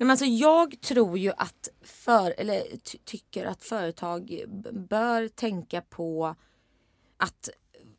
Nej, 0.00 0.06
men 0.06 0.10
alltså 0.10 0.24
jag 0.24 0.80
tror 0.80 1.18
ju 1.18 1.32
att 1.36 1.68
för, 1.82 2.34
eller 2.38 2.76
ty 2.76 2.98
tycker 3.04 3.46
att 3.46 3.62
företag 3.62 4.42
bör 4.72 5.28
tänka 5.28 5.80
på 5.80 6.34
att 7.16 7.48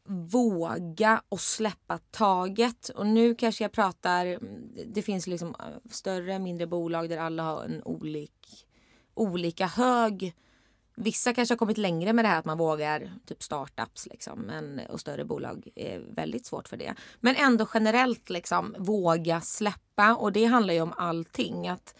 våga 0.09 1.21
och 1.29 1.41
släppa 1.41 1.97
taget. 1.97 2.89
Och 2.89 3.07
nu 3.07 3.35
kanske 3.35 3.63
jag 3.63 3.71
pratar, 3.71 4.25
mm, 4.25 4.73
det 4.85 5.01
finns 5.01 5.27
liksom 5.27 5.55
eh, 5.59 5.91
större 5.91 6.39
mindre 6.39 6.67
bolag 6.67 7.09
där 7.09 7.17
alla 7.17 7.43
har 7.43 7.63
en 7.63 7.83
olik, 7.83 8.67
olika 9.13 9.65
hög 9.65 10.35
Vissa 11.01 11.33
kanske 11.33 11.53
har 11.53 11.57
kommit 11.57 11.77
längre 11.77 12.13
med 12.13 12.25
det 12.25 12.29
här 12.29 12.39
att 12.39 12.45
man 12.45 12.57
vågar 12.57 13.11
typ 13.25 13.43
startups 13.43 14.05
liksom. 14.05 14.39
Men, 14.39 14.81
och 14.89 14.99
större 14.99 15.25
bolag 15.25 15.67
är 15.75 15.99
väldigt 15.99 16.45
svårt 16.45 16.67
för 16.67 16.77
det. 16.77 16.95
Men 17.19 17.35
ändå 17.35 17.67
generellt 17.73 18.29
liksom 18.29 18.75
våga 18.77 19.41
släppa 19.41 20.15
och 20.15 20.31
det 20.31 20.45
handlar 20.45 20.73
ju 20.73 20.81
om 20.81 20.93
allting. 20.97 21.67
Att 21.67 21.95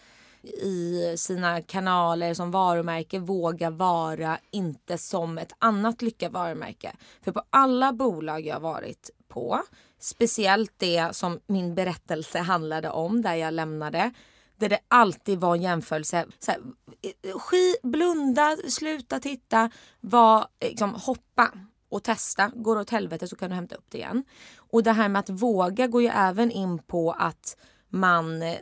i 0.62 1.14
sina 1.16 1.62
kanaler 1.62 2.34
som 2.34 2.50
varumärke 2.50 3.18
våga 3.18 3.70
vara 3.70 4.38
inte 4.50 4.98
som 4.98 5.38
ett 5.38 5.52
annat 5.58 6.02
lyckat 6.02 6.32
varumärke. 6.32 6.92
För 7.22 7.32
på 7.32 7.42
alla 7.50 7.92
bolag 7.92 8.46
jag 8.46 8.60
varit 8.60 9.10
på, 9.28 9.62
speciellt 9.98 10.72
det 10.76 11.16
som 11.16 11.40
min 11.46 11.74
berättelse 11.74 12.38
handlade 12.38 12.90
om 12.90 13.22
där 13.22 13.34
jag 13.34 13.54
lämnade 13.54 14.12
där 14.60 14.68
det 14.68 14.80
alltid 14.88 15.40
var 15.40 15.56
en 15.56 15.62
jämförelse. 15.62 16.26
Så 16.38 16.50
här, 16.50 16.60
eh, 17.02 17.30
eh, 17.30 17.38
ski, 17.38 17.76
blunda, 17.82 18.56
sluta 18.68 19.20
titta, 19.20 19.70
var, 20.00 20.46
liksom, 20.60 20.94
hoppa 20.94 21.50
och 21.88 22.02
testa. 22.02 22.52
Går 22.54 22.74
det 22.74 22.80
åt 22.80 22.90
helvete 22.90 23.28
så 23.28 23.36
kan 23.36 23.50
du 23.50 23.56
hämta 23.56 23.74
upp 23.74 23.86
det 23.88 23.98
igen. 23.98 24.24
Och 24.56 24.82
det 24.82 24.92
här 24.92 25.08
med 25.08 25.20
att 25.20 25.30
våga 25.30 25.86
går 25.86 26.02
ju 26.02 26.08
även 26.08 26.50
in 26.50 26.78
på 26.78 27.12
att 27.12 27.56
man, 27.88 28.42
eh, 28.42 28.58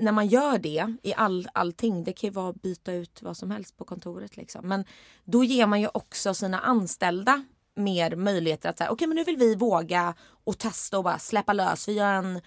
när 0.00 0.12
man 0.12 0.26
gör 0.26 0.58
det 0.58 0.96
i 1.02 1.14
all, 1.14 1.48
allting, 1.54 2.04
det 2.04 2.12
kan 2.12 2.28
ju 2.28 2.34
vara 2.34 2.50
att 2.50 2.62
byta 2.62 2.92
ut 2.92 3.22
vad 3.22 3.36
som 3.36 3.50
helst 3.50 3.76
på 3.76 3.84
kontoret 3.84 4.36
liksom. 4.36 4.68
Men 4.68 4.84
då 5.24 5.44
ger 5.44 5.66
man 5.66 5.80
ju 5.80 5.88
också 5.94 6.34
sina 6.34 6.60
anställda 6.60 7.44
mer 7.76 8.16
möjligheter 8.16 8.68
att 8.68 8.78
säga 8.78 8.90
okej 8.90 8.94
okay, 8.94 9.08
men 9.08 9.16
nu 9.16 9.24
vill 9.24 9.36
vi 9.36 9.54
våga 9.54 10.14
och 10.44 10.58
testa 10.58 10.98
och 10.98 11.04
bara 11.04 11.18
släppa 11.18 11.52
lös. 11.52 11.88
Vi 11.88 11.92
gör 11.92 12.12
en 12.12 12.40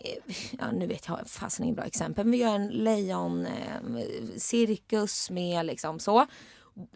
Eh, 0.00 0.16
ja, 0.58 0.72
nu 0.72 0.86
vet 0.86 1.08
jag 1.08 1.20
fasen 1.26 1.64
inget 1.64 1.76
bra 1.76 1.84
exempel, 1.84 2.24
men 2.24 2.32
vi 2.32 2.38
gör 2.38 2.54
en 2.54 2.68
lejoncirkus 2.68 5.30
eh, 5.30 5.34
med 5.34 5.66
liksom 5.66 5.98
så. 5.98 6.26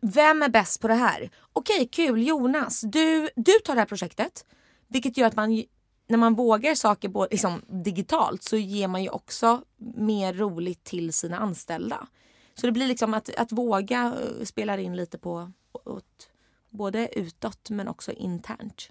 Vem 0.03 0.43
är 0.43 0.49
bäst 0.49 0.81
på 0.81 0.89
det 0.89 0.95
här? 0.95 1.31
Okej, 1.53 1.89
kul 1.93 2.27
Jonas, 2.27 2.81
du, 2.81 3.29
du 3.37 3.53
tar 3.65 3.75
det 3.75 3.81
här 3.81 3.87
projektet. 3.87 4.45
Vilket 4.89 5.17
gör 5.17 5.27
att 5.27 5.37
man 5.37 5.65
när 6.07 6.19
man 6.19 6.35
vågar 6.35 6.75
saker 6.75 7.09
både, 7.09 7.29
liksom, 7.31 7.63
digitalt 7.69 8.43
så 8.43 8.57
ger 8.57 8.89
man 8.89 9.03
ju 9.03 9.09
också 9.09 9.63
mer 9.97 10.33
roligt 10.33 10.85
till 10.85 11.13
sina 11.13 11.39
anställda. 11.39 12.07
Så 12.55 12.67
det 12.67 12.73
blir 12.73 12.87
liksom 12.87 13.15
att, 13.15 13.35
att 13.35 13.53
våga 13.53 14.15
eh, 14.21 14.45
spelar 14.45 14.79
in 14.79 14.97
lite 14.97 15.19
på 15.19 15.53
åt, 15.73 16.29
både 16.71 17.19
utåt 17.19 17.71
men 17.71 17.89
också 17.89 18.13
internt. 18.13 18.91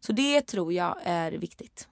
Så 0.00 0.12
det 0.12 0.40
tror 0.40 0.72
jag 0.72 0.96
är 1.02 1.32
viktigt. 1.32 1.88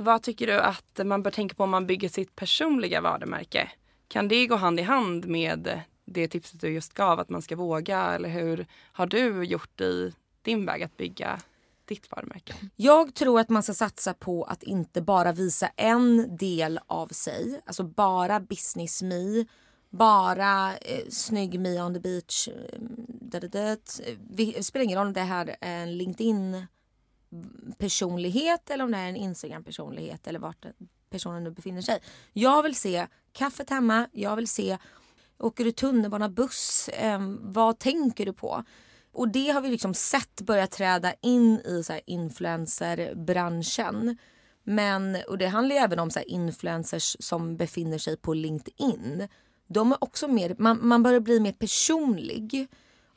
Så 0.00 0.04
vad 0.04 0.22
tycker 0.22 0.46
du 0.46 0.60
att 0.60 1.00
man 1.04 1.22
bör 1.22 1.30
tänka 1.30 1.54
på 1.54 1.64
om 1.64 1.70
man 1.70 1.86
bygger 1.86 2.08
sitt 2.08 2.36
personliga 2.36 3.00
varumärke? 3.00 3.70
Kan 4.08 4.28
det 4.28 4.46
gå 4.46 4.56
hand 4.56 4.80
i 4.80 4.82
hand 4.82 5.26
med 5.26 5.80
det 6.04 6.28
tipset 6.28 6.60
du 6.60 6.68
just 6.68 6.94
gav, 6.94 7.20
att 7.20 7.28
man 7.28 7.42
ska 7.42 7.56
våga? 7.56 8.00
Eller 8.00 8.28
hur 8.28 8.66
har 8.92 9.06
du 9.06 9.44
gjort 9.44 9.80
i 9.80 10.12
din 10.42 10.66
väg 10.66 10.82
att 10.82 10.96
bygga 10.96 11.40
ditt 11.84 12.10
varumärke? 12.10 12.54
Jag 12.76 13.14
tror 13.14 13.40
att 13.40 13.48
man 13.48 13.62
ska 13.62 13.74
satsa 13.74 14.14
på 14.14 14.44
att 14.44 14.62
inte 14.62 15.02
bara 15.02 15.32
visa 15.32 15.70
en 15.76 16.36
del 16.36 16.80
av 16.86 17.08
sig, 17.08 17.60
alltså 17.66 17.82
bara 17.82 18.40
business 18.40 19.02
me, 19.02 19.44
bara 19.90 20.76
eh, 20.76 21.08
snygg 21.10 21.60
me 21.60 21.82
on 21.82 21.94
the 21.94 22.00
beach. 22.00 22.48
Eh, 22.48 22.80
det 24.18 24.62
spelar 24.66 24.84
ingen 24.84 24.98
roll 24.98 25.06
om 25.06 25.12
det 25.12 25.20
här 25.20 25.56
är 25.60 25.82
en 25.82 25.98
LinkedIn 25.98 26.66
personlighet 27.78 28.70
eller 28.70 28.84
om 28.84 28.90
det 28.90 28.98
är 28.98 29.08
en 29.08 29.16
Instagram 29.16 29.64
personlighet 29.64 30.26
eller 30.26 30.38
vart 30.38 30.66
personen 31.10 31.44
nu 31.44 31.50
befinner 31.50 31.82
sig. 31.82 32.00
Jag 32.32 32.62
vill 32.62 32.74
se 32.74 33.06
kaffet 33.32 33.70
hemma, 33.70 34.08
jag 34.12 34.36
vill 34.36 34.48
se 34.48 34.78
Åker 35.40 35.64
du 35.64 35.72
tunnelbana, 35.72 36.28
buss? 36.28 36.88
Eh, 36.88 37.20
vad 37.40 37.78
tänker 37.78 38.26
du 38.26 38.32
på? 38.32 38.64
Och 39.12 39.28
det 39.28 39.50
har 39.50 39.60
vi 39.60 39.68
liksom 39.68 39.94
sett 39.94 40.40
börja 40.40 40.66
träda 40.66 41.14
in 41.22 41.60
i 41.60 41.82
så 41.84 41.98
influencerbranschen. 42.06 44.18
Men, 44.64 45.16
och 45.28 45.38
det 45.38 45.46
handlar 45.46 45.76
även 45.76 45.98
om 45.98 46.10
så 46.10 46.20
influencers 46.20 47.16
som 47.20 47.56
befinner 47.56 47.98
sig 47.98 48.16
på 48.16 48.34
LinkedIn. 48.34 49.28
De 49.66 49.92
är 49.92 50.04
också 50.04 50.28
mer, 50.28 50.54
man, 50.58 50.88
man 50.88 51.02
börjar 51.02 51.20
bli 51.20 51.40
mer 51.40 51.52
personlig. 51.52 52.68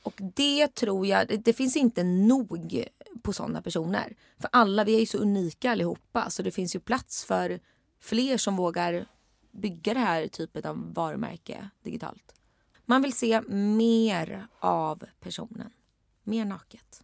Och 0.03 0.21
det 0.35 0.75
tror 0.75 1.07
jag, 1.07 1.27
det, 1.27 1.37
det 1.37 1.53
finns 1.53 1.75
inte 1.75 2.03
nog 2.03 2.83
på 3.21 3.33
sådana 3.33 3.61
personer. 3.61 4.15
För 4.39 4.49
alla, 4.51 4.83
vi 4.83 4.95
är 4.95 4.99
ju 4.99 5.05
så 5.05 5.17
unika 5.17 5.71
allihopa 5.71 6.29
så 6.29 6.43
det 6.43 6.51
finns 6.51 6.75
ju 6.75 6.79
plats 6.79 7.25
för 7.25 7.59
fler 8.01 8.37
som 8.37 8.55
vågar 8.55 9.05
bygga 9.51 9.93
det 9.93 9.99
här 9.99 10.27
typet 10.27 10.65
av 10.65 10.93
varumärke 10.93 11.69
digitalt. 11.83 12.35
Man 12.85 13.01
vill 13.01 13.13
se 13.13 13.41
mer 13.51 14.47
av 14.59 15.03
personen. 15.19 15.71
Mer 16.23 16.45
naket. 16.45 17.03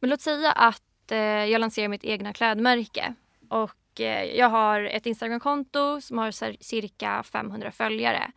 Men 0.00 0.10
låt 0.10 0.20
säga 0.20 0.52
att 0.52 1.12
eh, 1.12 1.18
jag 1.18 1.60
lanserar 1.60 1.88
mitt 1.88 2.04
egna 2.04 2.32
klädmärke 2.32 3.14
och 3.48 4.00
eh, 4.00 4.24
jag 4.24 4.48
har 4.48 4.80
ett 4.82 5.06
Instagramkonto 5.06 6.00
som 6.00 6.18
har 6.18 6.62
cirka 6.62 7.22
500 7.22 7.72
följare. 7.72 8.32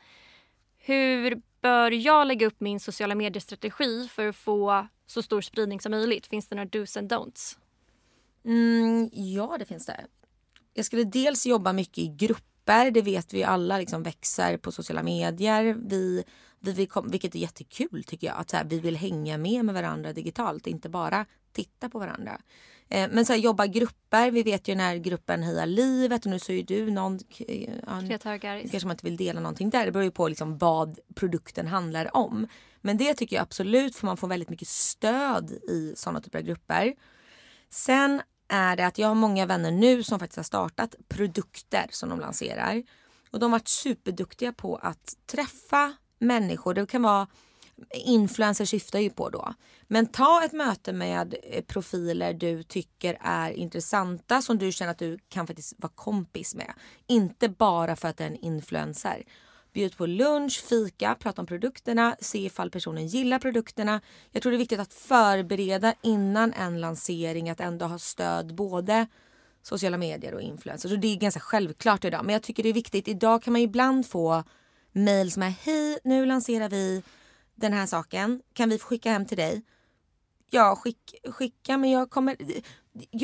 Hur 0.77 1.41
bör 1.61 1.91
jag 1.91 2.27
lägga 2.27 2.47
upp 2.47 2.59
min 2.59 2.79
sociala 2.79 3.15
medier-strategi 3.15 4.07
för 4.07 4.27
att 4.27 4.35
få 4.35 4.87
så 5.05 5.21
stor 5.21 5.41
spridning 5.41 5.79
som 5.79 5.91
möjligt? 5.91 6.27
Finns 6.27 6.47
det 6.47 6.55
några 6.55 6.69
dos 6.69 6.97
and 6.97 7.13
don'ts? 7.13 7.57
Mm, 8.45 9.09
ja, 9.13 9.55
det 9.59 9.65
finns 9.65 9.85
det. 9.85 10.05
Jag 10.73 10.85
skulle 10.85 11.03
dels 11.03 11.45
jobba 11.45 11.73
mycket 11.73 11.97
i 11.97 12.07
grupper. 12.07 12.91
Det 12.91 13.01
vet 13.01 13.33
vi 13.33 13.43
alla 13.43 13.77
liksom 13.77 14.03
växer 14.03 14.57
på 14.57 14.71
sociala 14.71 15.03
medier. 15.03 15.77
Vi, 15.89 16.23
vi, 16.59 16.71
vi 16.71 16.85
kom, 16.85 17.11
vilket 17.11 17.35
är 17.35 17.39
jättekul 17.39 18.03
tycker 18.03 18.27
jag. 18.27 18.37
Att 18.37 18.49
så 18.49 18.57
här, 18.57 18.63
vi 18.63 18.79
vill 18.79 18.95
hänga 18.95 19.37
med 19.37 19.65
med 19.65 19.75
varandra 19.75 20.13
digitalt, 20.13 20.67
inte 20.67 20.89
bara 20.89 21.25
titta 21.53 21.89
på 21.89 21.99
varandra. 21.99 22.41
Eh, 22.89 23.09
men 23.11 23.25
så 23.25 23.33
här, 23.33 23.39
jobba 23.39 23.65
grupper. 23.67 24.31
Vi 24.31 24.43
vet 24.43 24.67
ju 24.67 24.75
när 24.75 24.95
gruppen 24.95 25.43
Heja 25.43 25.65
livet 25.65 26.25
och 26.25 26.31
nu 26.31 26.39
så 26.39 26.51
är 26.51 26.63
du 26.63 26.91
någon... 26.91 27.19
Ja, 27.37 28.01
kanske 28.71 28.87
man 28.87 28.91
inte 28.91 29.05
vill 29.05 29.17
dela 29.17 29.39
någonting 29.39 29.69
där. 29.69 29.85
Det 29.85 29.91
beror 29.91 30.03
ju 30.03 30.11
på 30.11 30.27
liksom 30.27 30.57
vad 30.57 30.99
produkten 31.15 31.67
handlar 31.67 32.17
om. 32.17 32.47
Men 32.81 32.97
det 32.97 33.13
tycker 33.13 33.35
jag 33.35 33.43
absolut 33.43 33.95
för 33.95 34.05
man 34.05 34.17
får 34.17 34.27
väldigt 34.27 34.49
mycket 34.49 34.67
stöd 34.67 35.51
i 35.51 35.93
sådana 35.95 36.21
typer 36.21 36.39
av 36.39 36.45
grupper. 36.45 36.93
Sen 37.69 38.21
är 38.47 38.75
det 38.75 38.85
att 38.85 38.97
jag 38.97 39.07
har 39.07 39.15
många 39.15 39.45
vänner 39.45 39.71
nu 39.71 40.03
som 40.03 40.19
faktiskt 40.19 40.37
har 40.37 40.43
startat 40.43 40.95
produkter 41.07 41.85
som 41.89 42.09
de 42.09 42.19
lanserar. 42.19 42.83
Och 43.31 43.39
de 43.39 43.51
har 43.51 43.59
varit 43.59 43.67
superduktiga 43.67 44.53
på 44.53 44.75
att 44.75 45.13
träffa 45.25 45.93
människor. 46.19 46.73
Det 46.73 46.85
kan 46.85 47.01
vara 47.01 47.27
influencers 47.93 48.69
syftar 48.69 48.99
ju 48.99 49.09
på 49.09 49.29
då. 49.29 49.53
Men 49.87 50.05
ta 50.05 50.43
ett 50.43 50.51
möte 50.53 50.93
med 50.93 51.35
eh, 51.43 51.63
profiler 51.63 52.33
du 52.33 52.63
tycker 52.63 53.17
är 53.21 53.51
intressanta 53.51 54.41
som 54.41 54.57
du 54.57 54.71
känner 54.71 54.91
att 54.91 54.97
du 54.97 55.19
kan 55.29 55.47
faktiskt 55.47 55.73
vara 55.77 55.91
kompis 55.95 56.55
med. 56.55 56.73
Inte 57.07 57.49
bara 57.49 57.95
för 57.95 58.07
att 58.07 58.17
det 58.17 58.23
är 58.23 58.27
en 58.27 58.35
influencer. 58.35 59.23
Bjud 59.73 59.97
på 59.97 60.05
lunch, 60.05 60.63
fika, 60.63 61.15
prata 61.19 61.41
om 61.41 61.45
produkterna, 61.45 62.15
se 62.19 62.45
ifall 62.45 62.71
personen 62.71 63.07
gillar 63.07 63.39
produkterna. 63.39 64.01
Jag 64.31 64.41
tror 64.41 64.51
det 64.51 64.55
är 64.55 64.59
viktigt 64.59 64.79
att 64.79 64.93
förbereda 64.93 65.93
innan 66.03 66.53
en 66.53 66.81
lansering 66.81 67.49
att 67.49 67.59
ändå 67.59 67.85
ha 67.85 67.99
stöd 67.99 68.55
både 68.55 69.07
sociala 69.61 69.97
medier 69.97 70.33
och 70.33 70.41
influencers. 70.41 70.91
Så 70.91 70.97
det 70.97 71.07
är 71.07 71.15
ganska 71.15 71.39
självklart 71.39 72.05
idag. 72.05 72.25
Men 72.25 72.33
jag 72.33 72.43
tycker 72.43 72.63
det 72.63 72.69
är 72.69 72.73
viktigt. 72.73 73.07
Idag 73.07 73.43
kan 73.43 73.53
man 73.53 73.61
ibland 73.61 74.07
få 74.07 74.43
Mejl 74.91 75.31
som 75.31 75.43
är 75.43 75.49
hej 75.49 75.99
nu 76.03 76.25
lanserar 76.25 76.69
vi 76.69 77.03
den 77.55 77.73
här 77.73 77.85
saken. 77.85 78.41
Kan 78.53 78.69
vi 78.69 78.77
få 78.77 78.87
skicka 78.87 79.11
hem 79.11 79.25
till 79.25 79.37
dig? 79.37 79.61
Ja, 80.49 80.75
skick, 80.75 81.15
skicka 81.29 81.77
men 81.77 81.91
jag 81.91 82.09
kommer... 82.09 82.35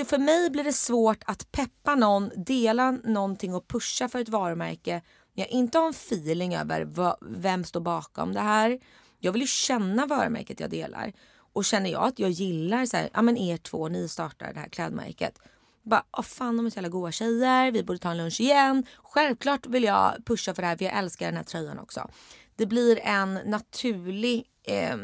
För 0.05 0.17
mig 0.17 0.49
blir 0.49 0.63
det 0.63 0.73
svårt 0.73 1.23
att 1.25 1.51
peppa 1.51 1.95
någon, 1.95 2.31
dela 2.35 2.91
någonting 2.91 3.55
och 3.55 3.67
pusha 3.67 4.09
för 4.09 4.19
ett 4.19 4.29
varumärke 4.29 5.01
jag 5.35 5.47
inte 5.47 5.77
har 5.77 5.85
en 5.85 5.91
feeling 5.91 6.55
över 6.55 6.81
vad, 6.81 7.17
vem 7.21 7.63
står 7.63 7.79
bakom 7.79 8.33
det 8.33 8.39
här. 8.39 8.79
Jag 9.19 9.31
vill 9.31 9.41
ju 9.41 9.47
känna 9.47 10.05
varumärket 10.05 10.59
jag 10.59 10.69
delar. 10.69 11.13
Och 11.53 11.65
känner 11.65 11.89
jag 11.89 12.03
att 12.03 12.19
jag 12.19 12.29
gillar 12.29 12.85
så 12.85 12.97
här, 12.97 13.09
ja 13.13 13.21
men 13.21 13.37
er 13.37 13.57
två, 13.57 13.87
ni 13.87 14.09
startar 14.09 14.53
det 14.53 14.59
här 14.59 14.69
klädmärket. 14.69 15.39
Bara, 15.85 16.03
åh 16.11 16.23
fan 16.23 16.57
de 16.57 16.65
är 16.65 16.69
så 16.69 16.75
jävla 16.77 16.89
goa 16.89 17.11
tjejer, 17.11 17.71
vi 17.71 17.83
borde 17.83 17.99
ta 17.99 18.11
en 18.11 18.17
lunch 18.17 18.41
igen. 18.41 18.85
Självklart 19.03 19.65
vill 19.65 19.83
jag 19.83 20.25
pusha 20.25 20.53
för 20.53 20.61
det 20.61 20.67
här 20.67 20.77
för 20.77 20.85
jag 20.85 20.93
älskar 20.97 21.25
den 21.25 21.35
här 21.37 21.43
tröjan 21.43 21.79
också. 21.79 22.09
Det 22.55 22.65
blir 22.65 22.99
en 22.99 23.33
naturlig, 23.33 24.43
eh, 24.63 24.97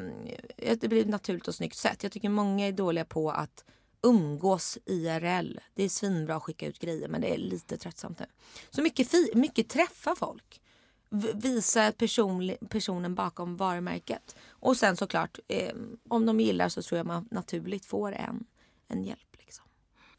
det 0.76 0.88
blir 0.88 1.02
ett 1.02 1.08
naturligt 1.08 1.48
och 1.48 1.56
snyggt 1.56 1.76
sätt. 1.78 2.04
Jag 2.04 2.12
tycker 2.12 2.30
många 2.30 2.68
är 2.68 2.72
dåliga 2.72 3.06
på 3.06 3.32
att 3.32 3.66
umgås 4.04 4.78
IRL. 4.86 5.60
Det 5.76 5.84
är 5.84 5.90
svinbra 5.90 6.36
att 6.36 6.44
skicka 6.44 6.68
ut 6.68 6.80
grejer 6.80 7.08
men 7.08 7.22
det 7.22 7.34
är 7.34 7.38
lite 7.38 7.78
tröttsamt 7.78 8.20
nu. 8.20 8.26
Så 8.70 8.82
mycket, 8.82 9.08
fi- 9.08 9.32
mycket 9.36 9.70
träffa 9.70 10.16
folk. 10.16 10.62
V- 11.10 11.32
visa 11.36 11.92
person, 11.92 12.56
personen 12.70 13.16
bakom 13.16 13.58
varumärket. 13.58 14.36
Och 14.50 14.78
sen 14.78 14.98
såklart, 14.98 15.40
eh, 15.48 15.76
om 16.10 16.26
de 16.26 16.40
gillar 16.40 16.70
så 16.70 16.82
tror 16.82 16.98
jag 16.98 17.06
man 17.08 17.28
naturligt 17.32 17.86
får 17.86 18.12
en, 18.12 18.46
en 18.88 19.04
hjälp. 19.04 19.36
Liksom. 19.40 19.66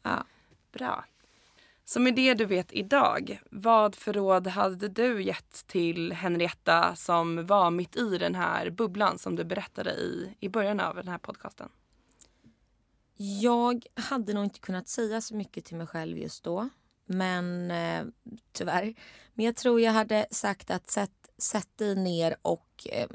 Ja. 0.03 0.25
Bra. 0.73 1.05
Så 1.85 1.99
med 1.99 2.15
det 2.15 2.33
du 2.33 2.45
vet 2.45 2.73
idag, 2.73 3.41
vad 3.51 3.95
för 3.95 4.13
råd 4.13 4.47
hade 4.47 4.87
du 4.87 5.23
gett 5.23 5.67
till 5.67 6.13
Henrietta 6.13 6.95
som 6.95 7.45
var 7.45 7.71
mitt 7.71 7.95
i 7.95 8.17
den 8.17 8.35
här 8.35 8.69
bubblan 8.69 9.17
som 9.17 9.35
du 9.35 9.43
berättade 9.43 9.91
i, 9.91 10.35
i 10.39 10.49
början 10.49 10.79
av 10.79 10.95
den 10.95 11.07
här 11.07 11.17
podcasten? 11.17 11.69
Jag 13.15 13.85
hade 13.95 14.33
nog 14.33 14.43
inte 14.43 14.59
kunnat 14.59 14.87
säga 14.87 15.21
så 15.21 15.35
mycket 15.35 15.65
till 15.65 15.77
mig 15.77 15.87
själv 15.87 16.17
just 16.17 16.43
då. 16.43 16.69
Men 17.05 17.71
eh, 17.71 18.05
tyvärr. 18.51 18.95
Men 19.33 19.45
jag 19.45 19.55
tror 19.55 19.81
jag 19.81 19.91
hade 19.91 20.25
sagt 20.31 20.71
att 20.71 20.91
sätt, 20.91 21.29
sätt 21.37 21.77
dig 21.77 21.95
ner 21.95 22.35
och 22.41 22.87
eh, 22.91 23.07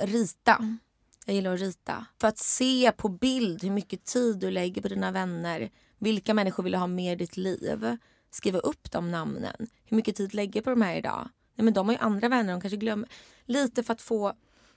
rita. 0.00 0.78
Jag 1.26 1.34
gillar 1.34 1.54
att 1.54 1.60
rita. 1.60 2.06
För 2.20 2.28
att 2.28 2.38
se 2.38 2.92
på 2.92 3.08
bild 3.08 3.62
hur 3.62 3.70
mycket 3.70 4.04
tid 4.04 4.38
du 4.38 4.50
lägger 4.50 4.82
på 4.82 4.88
dina 4.88 5.10
vänner. 5.10 5.70
Vilka 5.98 6.34
människor 6.34 6.62
vill 6.62 6.72
du 6.72 6.78
ha 6.78 6.86
med 6.86 7.12
i 7.12 7.16
ditt 7.16 7.36
liv? 7.36 7.96
Skriva 8.30 8.58
upp 8.58 8.90
de 8.90 9.10
namnen. 9.10 9.68
Hur 9.84 9.96
mycket 9.96 10.16
tid 10.16 10.34
lägger 10.34 10.62
på 10.62 10.70
de 10.70 10.82
här 10.82 10.96
idag? 10.96 11.28
Nej, 11.54 11.64
men 11.64 11.74
de 11.74 11.86
har 11.86 11.94
ju 11.94 12.00
andra 12.00 12.28
vänner, 12.28 12.52
de 12.52 12.60
kanske 12.60 12.76
glömmer. 12.76 13.08
Lite 13.44 13.82
för 13.82 13.92
att 13.92 14.02
få 14.02 14.32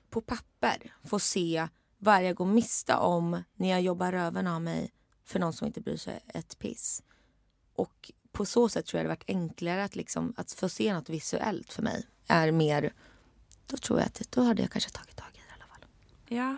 på 0.10 0.22
papper 0.22 0.94
få 1.04 1.20
se 1.20 1.68
vad 1.98 2.26
jag 2.26 2.36
går 2.36 2.46
miste 2.46 2.96
om 2.96 3.44
när 3.56 3.70
jag 3.70 3.82
jobbar 3.82 4.12
röven 4.12 4.48
av 4.48 4.62
mig 4.62 4.92
för 5.26 5.40
någon 5.40 5.54
som 5.54 5.68
inte 5.68 5.82
bryr 5.82 5.98
sig 5.98 6.20
ett 6.28 6.60
piss. 6.60 7.04
Och 7.76 8.12
på 8.32 8.46
så 8.46 8.70
sätt 8.70 8.86
tror 8.86 9.00
jag 9.00 9.06
det 9.06 9.10
varit 9.10 9.24
enklare 9.30 9.84
att, 9.84 9.96
liksom, 9.96 10.34
att 10.38 10.52
få 10.52 10.70
se 10.70 10.94
något 10.94 11.10
visuellt 11.10 11.74
för 11.74 11.84
mig. 11.84 12.08
Är 12.28 12.52
mer, 12.52 12.94
då 13.66 13.78
tror 13.78 14.00
jag 14.00 14.08
att 14.08 14.32
då 14.32 14.42
hade 14.42 14.62
jag 14.62 14.72
kanske 14.72 14.92
tagit 14.92 15.16
tag 15.16 15.28
i 15.34 15.38
det 15.38 15.40
i 15.40 15.54
alla 15.54 15.66
fall. 15.66 15.86
Ja. 16.28 16.58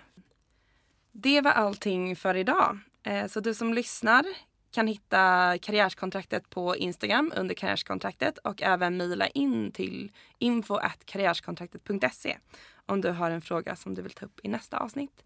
Det 1.11 1.41
var 1.41 1.51
allting 1.51 2.15
för 2.15 2.35
idag. 2.35 2.79
Eh, 3.03 3.27
så 3.27 3.39
du 3.39 3.53
som 3.53 3.73
lyssnar 3.73 4.25
kan 4.71 4.87
hitta 4.87 5.57
karriärskontraktet 5.61 6.49
på 6.49 6.75
Instagram 6.75 7.31
under 7.35 7.55
karriärskontraktet 7.55 8.37
och 8.37 8.61
även 8.61 8.97
mejla 8.97 9.27
in 9.27 9.71
till 9.71 10.11
info 10.37 10.79
karriärskontraktet.se 11.05 12.37
om 12.85 13.01
du 13.01 13.11
har 13.11 13.31
en 13.31 13.41
fråga 13.41 13.75
som 13.75 13.95
du 13.95 14.01
vill 14.01 14.11
ta 14.11 14.25
upp 14.25 14.39
i 14.43 14.47
nästa 14.47 14.77
avsnitt. 14.77 15.23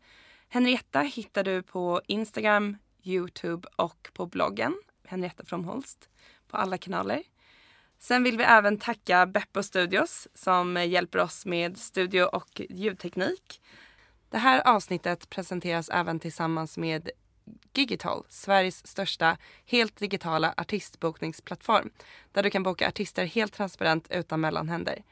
Henrietta 0.49 0.99
hittar 1.01 1.43
du 1.43 1.63
på 1.63 2.01
Instagram, 2.07 2.77
Youtube 3.03 3.67
och 3.75 4.09
på 4.13 4.25
bloggen 4.25 4.75
Henrietta 5.07 5.45
Fromholst 5.45 6.09
på 6.47 6.57
alla 6.57 6.77
kanaler. 6.77 7.23
Sen 7.99 8.23
vill 8.23 8.37
vi 8.37 8.43
även 8.43 8.77
tacka 8.77 9.25
Beppo 9.25 9.63
Studios 9.63 10.27
som 10.33 10.75
hjälper 10.75 11.19
oss 11.19 11.45
med 11.45 11.77
studio 11.77 12.23
och 12.23 12.61
ljudteknik. 12.69 13.61
Det 14.29 14.37
här 14.37 14.67
avsnittet 14.67 15.29
presenteras 15.29 15.89
även 15.89 16.19
tillsammans 16.19 16.77
med 16.77 17.09
Gigital, 17.73 18.25
Sveriges 18.29 18.87
största 18.87 19.37
helt 19.65 19.99
digitala 19.99 20.53
artistbokningsplattform 20.57 21.89
där 22.31 22.43
du 22.43 22.49
kan 22.49 22.63
boka 22.63 22.87
artister 22.87 23.25
helt 23.25 23.53
transparent 23.53 24.07
utan 24.09 24.41
mellanhänder. 24.41 25.03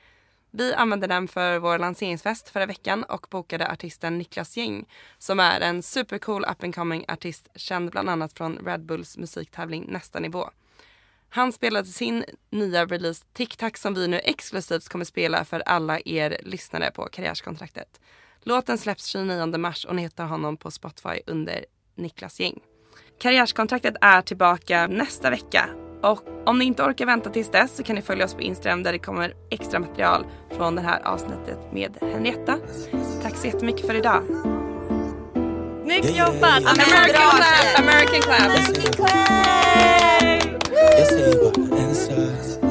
Vi 0.51 0.73
använde 0.73 1.07
den 1.07 1.27
för 1.27 1.59
vår 1.59 1.79
lanseringsfest 1.79 2.49
förra 2.49 2.65
veckan 2.65 3.03
och 3.03 3.27
bokade 3.29 3.71
artisten 3.71 4.17
Niklas 4.17 4.57
Gäng 4.57 4.85
som 5.17 5.39
är 5.39 5.61
en 5.61 5.83
supercool 5.83 6.45
up 6.45 6.63
and 6.63 6.75
coming 6.75 7.05
artist 7.07 7.47
känd 7.55 7.91
bland 7.91 8.09
annat 8.09 8.33
från 8.33 8.57
Red 8.57 8.85
Bulls 8.85 9.17
musiktävling 9.17 9.85
Nästa 9.89 10.19
nivå. 10.19 10.49
Han 11.29 11.51
spelade 11.51 11.87
sin 11.87 12.25
nya 12.49 12.85
release 12.85 13.25
TikTok 13.33 13.77
som 13.77 13.93
vi 13.93 14.07
nu 14.07 14.19
exklusivt 14.19 14.89
kommer 14.89 15.05
spela 15.05 15.45
för 15.45 15.59
alla 15.59 15.99
er 16.05 16.37
lyssnare 16.43 16.91
på 16.91 17.05
Karriärskontraktet. 17.11 17.99
Låten 18.43 18.77
släpps 18.77 19.05
29 19.05 19.57
mars 19.57 19.85
och 19.85 19.95
ni 19.95 20.01
hittar 20.01 20.25
honom 20.25 20.57
på 20.57 20.71
Spotify 20.71 21.21
under 21.25 21.65
Niklas 22.01 22.39
Gäng. 22.39 22.59
Karriärskontraktet 23.21 23.95
är 24.01 24.21
tillbaka 24.21 24.87
nästa 24.87 25.29
vecka 25.29 25.69
och 26.03 26.23
om 26.45 26.59
ni 26.59 26.65
inte 26.65 26.83
orkar 26.83 27.05
vänta 27.05 27.29
tills 27.29 27.51
dess 27.51 27.75
så 27.75 27.83
kan 27.83 27.95
ni 27.95 28.01
följa 28.01 28.25
oss 28.25 28.33
på 28.33 28.41
Instagram 28.41 28.83
där 28.83 28.91
det 28.91 28.99
kommer 28.99 29.33
extra 29.49 29.79
material 29.79 30.25
från 30.57 30.75
det 30.75 30.81
här 30.81 31.01
avsnittet 31.07 31.73
med 31.73 31.97
Henrietta. 32.01 32.57
Tack 33.23 33.35
så 33.37 33.47
jättemycket 33.47 33.87
för 33.87 33.95
idag. 33.95 34.23
Snyggt 35.83 36.17
jobbat! 36.17 36.43
American 36.43 37.05
clap! 37.09 37.79
American 37.79 38.21
clap! 38.21 38.39
American 38.49 38.93
clap! 38.93 39.11
Jag 40.97 41.07
säger 41.07 41.35
bara 41.43 41.77
en 41.77 41.95
sak 41.95 42.61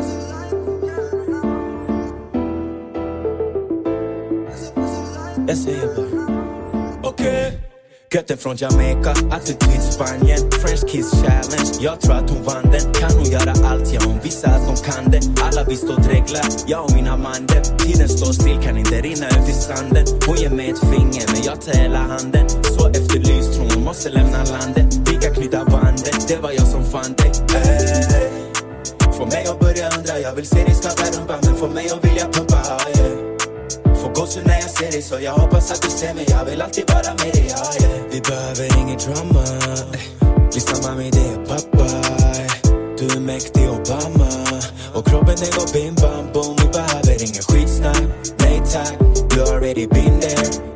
Jag 5.49 5.59
säger 5.59 5.97
bara 5.97 6.41
okej 7.03 7.49
okay. 7.49 7.60
Götten 8.15 8.39
från 8.39 8.57
Jamaica, 8.57 9.11
attityd 9.31 9.83
Spanien. 9.83 10.51
French 10.51 10.87
kiss 10.89 11.11
challenge, 11.11 11.71
jag 11.81 12.01
tror 12.01 12.15
att 12.15 12.31
hon 12.31 12.43
vann 12.45 12.63
den. 12.63 12.93
Kan 12.93 13.13
hon 13.19 13.25
göra 13.25 13.53
allt, 13.67 13.93
ja 13.93 14.01
hon 14.05 14.19
visar 14.23 14.49
att 14.49 14.67
hon 14.67 14.77
kan 14.77 15.11
det. 15.11 15.21
Alla 15.43 15.65
vi 15.69 15.77
står 15.77 15.97
dreglar, 15.97 16.45
jag 16.67 16.85
och 16.85 16.93
mina 16.95 17.17
mandel 17.17 17.65
Tiden 17.65 18.09
står 18.09 18.33
still, 18.33 18.59
kan 18.63 18.77
inte 18.79 19.01
rinna 19.01 19.27
ut 19.27 19.49
i 19.49 19.53
sanden. 19.53 20.07
Hon 20.27 20.37
ger 20.37 20.51
mig 20.51 20.71
ett 20.71 20.81
finger, 20.81 21.25
men 21.33 21.43
jag 21.45 21.61
tar 21.61 21.73
hela 21.73 21.99
handen. 21.99 22.49
Så 22.49 22.89
efterlyst, 22.89 23.55
tror 23.55 23.71
hon 23.75 23.85
måste 23.85 24.11
lämna 24.11 24.45
landet. 24.45 24.89
Vi 25.09 25.15
kan 25.23 25.35
knyta 25.35 25.65
bandet, 25.65 26.29
det 26.29 26.37
var 26.37 26.51
jag 26.51 26.67
som 26.67 26.85
fann 26.85 27.15
dig. 27.19 27.33
Få 29.19 29.27
mig 29.27 29.47
att 29.47 29.61
börja 29.61 29.89
undra, 29.99 30.19
jag 30.19 30.35
vill 30.35 30.47
se 30.47 30.65
dig 30.65 30.75
skaka 30.75 31.05
rumpan 31.19 31.39
Men 31.45 31.55
få 31.55 31.69
mig 31.69 31.91
att 31.91 32.05
vilja 32.05 32.25
pumpa, 32.25 32.61
yeah. 32.97 33.30
Får 34.21 34.27
gåshud 34.27 34.47
när 34.47 34.61
jag 34.61 34.71
ser 34.71 34.91
dig 34.91 35.03
så 35.03 35.21
jag 35.21 35.33
hoppas 35.33 35.73
att 35.73 35.83
du 35.83 35.89
ser 35.89 36.15
mig 36.15 36.27
Jag 36.29 36.45
vill 36.45 36.63
alltid 36.63 36.85
vara 36.91 37.15
med 37.25 37.33
dig, 37.33 37.47
ja, 37.49 37.87
yeah. 37.87 38.05
Vi 38.11 38.21
behöver 38.21 38.79
inget 38.79 39.01
drama 39.01 39.43
eh. 39.43 40.01
Lyssna 40.55 40.89
mami, 40.89 41.11
det 41.11 41.19
är 41.19 41.45
pappa. 41.47 41.87
Du 42.99 43.17
är 43.17 43.21
mäktig 43.21 43.69
Obama 43.69 44.29
Och 44.95 45.07
kroppen 45.07 45.37
den 45.37 45.51
går 45.57 45.73
bim 45.73 45.95
bam 45.95 46.33
boom 46.33 46.57
Vi 46.59 46.69
behöver 46.69 47.23
ingen 47.23 47.43
skitsnack, 47.43 48.03
nej 48.39 48.63
tack 48.73 48.93
You 49.37 49.43
already 49.55 49.87
been 49.87 50.21
there, 50.21 50.70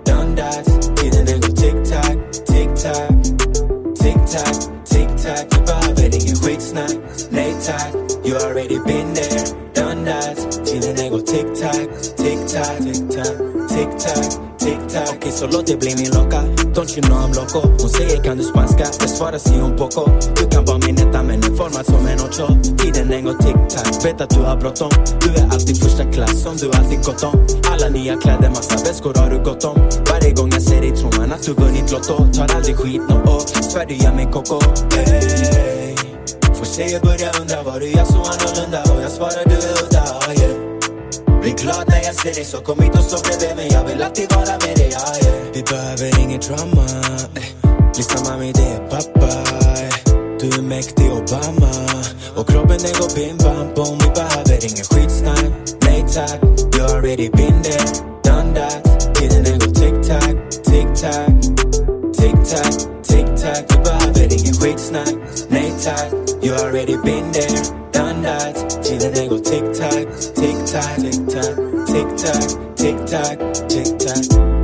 tick-tack, 15.45 15.51
så 15.51 15.59
låt 15.59 15.67
det 15.67 15.77
bli 15.77 15.95
min 15.97 16.11
locka 16.13 16.43
Don't 16.75 16.97
you 16.97 17.03
know 17.03 17.19
I'm 17.19 17.35
loco? 17.35 17.69
Hon 17.81 17.91
säger 17.91 18.25
kan 18.25 18.37
du 18.37 18.45
spanska? 18.45 18.87
Jag 19.01 19.11
svarar 19.11 19.39
si 19.39 19.55
un 19.55 19.77
poco. 19.77 20.11
Du 20.37 20.49
kan 20.51 20.65
vara 20.65 20.79
min 20.79 20.97
etta 20.97 21.23
men 21.23 21.39
är 21.39 21.57
formad 21.57 21.87
som 21.87 22.07
en 22.07 22.19
ocho. 22.19 22.47
Tiden 22.79 23.09
den 23.09 23.25
går 23.25 23.33
tick-tack, 23.33 24.05
vet 24.05 24.21
att 24.21 24.31
du 24.31 24.41
har 24.41 24.57
bråttom 24.57 24.91
Du 25.21 25.29
är 25.41 25.45
alltid 25.53 25.83
första 25.83 26.05
klass 26.13 26.43
som 26.43 26.57
du 26.57 26.71
alltid 26.79 26.99
gått 27.05 27.23
om 27.23 27.47
Alla 27.73 27.89
nya 27.89 28.17
kläder, 28.17 28.49
massa 28.49 28.77
väskor 28.85 29.15
har 29.15 29.31
du 29.31 29.39
gått 29.45 29.65
om 29.65 29.77
Varje 30.11 30.33
gång 30.33 30.51
jag 30.53 30.63
ser 30.63 30.81
dig 30.81 30.97
tror 30.97 31.13
man 31.19 31.33
att 31.33 31.43
du 31.43 31.53
vunnit 31.53 31.93
Lotto 31.93 32.17
Tar 32.33 32.57
aldrig 32.57 32.77
skit 32.77 33.03
no 33.09 33.15
oh, 33.15 33.41
svär 33.41 33.87
du 33.87 33.95
gör 33.95 34.15
mig 34.15 34.29
koko 34.33 34.61
hey. 34.95 35.97
Får 36.57 36.67
tjejer 36.77 37.01
börja 37.01 37.31
undra 37.41 37.63
vad 37.63 37.81
du 37.81 37.87
gör 37.87 38.05
så 38.05 38.21
annorlunda 38.33 38.83
Och 38.83 39.03
jag 39.03 39.11
svarar 39.11 39.45
du 39.45 39.55
är 39.55 39.85
udda, 39.85 40.03
oh, 40.03 40.43
yeah. 40.43 40.54
Blir 41.45 41.55
glad 41.55 41.89
när 41.89 42.03
jag 42.05 42.15
ser 42.15 42.35
dig 42.35 42.45
så 42.45 42.59
kom 42.61 42.79
hit 42.83 42.95
och 42.99 43.05
sov 43.05 43.21
bredvid 43.23 43.57
mig. 43.57 43.69
Jag 43.73 43.85
vill 43.85 44.03
alltid 44.03 44.33
vara 44.33 44.53
med 44.65 44.77
dig, 44.77 44.91
ja, 44.93 45.29
yeah. 45.29 45.43
Vi 45.55 45.63
behöver 45.63 46.21
inget 46.21 46.43
drama. 46.49 46.87
Eh. 47.37 47.43
Lyssna 47.97 48.31
mami, 48.31 48.53
det 48.53 48.63
är 48.63 48.79
pappa. 48.79 49.27
Eh. 49.27 49.95
Du 50.41 50.47
är 50.59 50.63
mäktig 50.63 51.13
Obama. 51.13 51.73
Och 52.37 52.49
kroppen 52.49 52.79
den 52.85 52.93
går 53.01 53.15
bim 53.17 53.37
bam 53.37 53.75
Bom, 53.77 53.99
Vi 53.99 54.09
behöver 54.21 54.57
ingen 54.69 54.85
skitsnack, 54.91 55.45
nej 55.87 56.05
tack. 56.15 56.41
You 56.75 56.85
already 56.95 57.29
been 57.29 57.63
there, 57.63 57.87
done 58.25 58.55
that. 58.55 59.15
Tiden 59.15 59.45
den 59.45 59.59
går 59.59 59.73
tick-tack, 59.81 60.37
tick-tack 60.69 61.35
Tick-tack, 62.19 63.04
tick-tack 63.45 63.65
Vi 63.71 63.77
behöver 63.85 64.33
ingen 64.33 64.55
skitsnack, 64.55 65.15
nej 65.49 65.73
tack 65.85 66.13
You 66.43 66.55
already 66.55 66.97
been 67.05 67.33
there, 67.33 67.63
done 67.93 68.23
that. 68.23 68.85
Tiden 68.85 69.15
den 69.15 69.29
går 69.29 69.39
tick-tack, 69.39 70.07
tick-tack, 70.35 70.97
tick-tack 70.97 71.57
Tick-tack, 71.87 72.49
tick-tack, 72.77 73.39
tick-tack 73.69 73.69
Tick-tack 73.69 74.64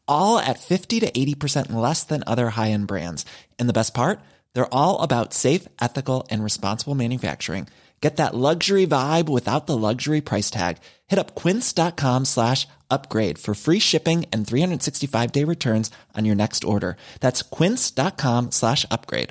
all 0.11 0.37
at 0.37 0.59
50 0.59 0.99
to 0.99 1.11
80% 1.11 1.71
less 1.73 2.03
than 2.03 2.23
other 2.27 2.49
high 2.51 2.71
end 2.71 2.87
brands. 2.87 3.25
And 3.59 3.67
the 3.69 3.79
best 3.79 3.93
part? 3.93 4.19
They're 4.53 4.73
all 4.73 5.01
about 5.01 5.33
safe, 5.33 5.67
ethical, 5.81 6.27
and 6.29 6.43
responsible 6.43 6.95
manufacturing. 6.95 7.67
Get 8.01 8.17
that 8.17 8.35
luxury 8.35 8.87
vibe 8.87 9.29
without 9.29 9.67
the 9.67 9.77
luxury 9.77 10.21
price 10.21 10.49
tag. 10.49 10.77
Hit 11.07 11.19
up 11.19 11.35
quince.com 11.35 12.25
slash 12.25 12.67
upgrade 12.89 13.37
for 13.37 13.53
free 13.53 13.79
shipping 13.79 14.25
and 14.33 14.45
365 14.45 15.31
day 15.31 15.45
returns 15.45 15.91
on 16.17 16.25
your 16.25 16.35
next 16.35 16.63
order. 16.63 16.97
That's 17.19 17.43
quince.com 17.43 18.51
slash 18.51 18.85
upgrade. 18.91 19.29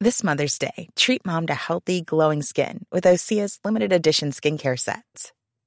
This 0.00 0.22
Mother's 0.22 0.58
Day, 0.58 0.88
treat 0.94 1.26
mom 1.26 1.46
to 1.48 1.54
healthy, 1.54 2.02
glowing 2.02 2.42
skin 2.42 2.84
with 2.92 3.04
Osea's 3.04 3.58
limited 3.64 3.92
edition 3.92 4.30
skincare 4.30 4.78
sets. 4.78 5.32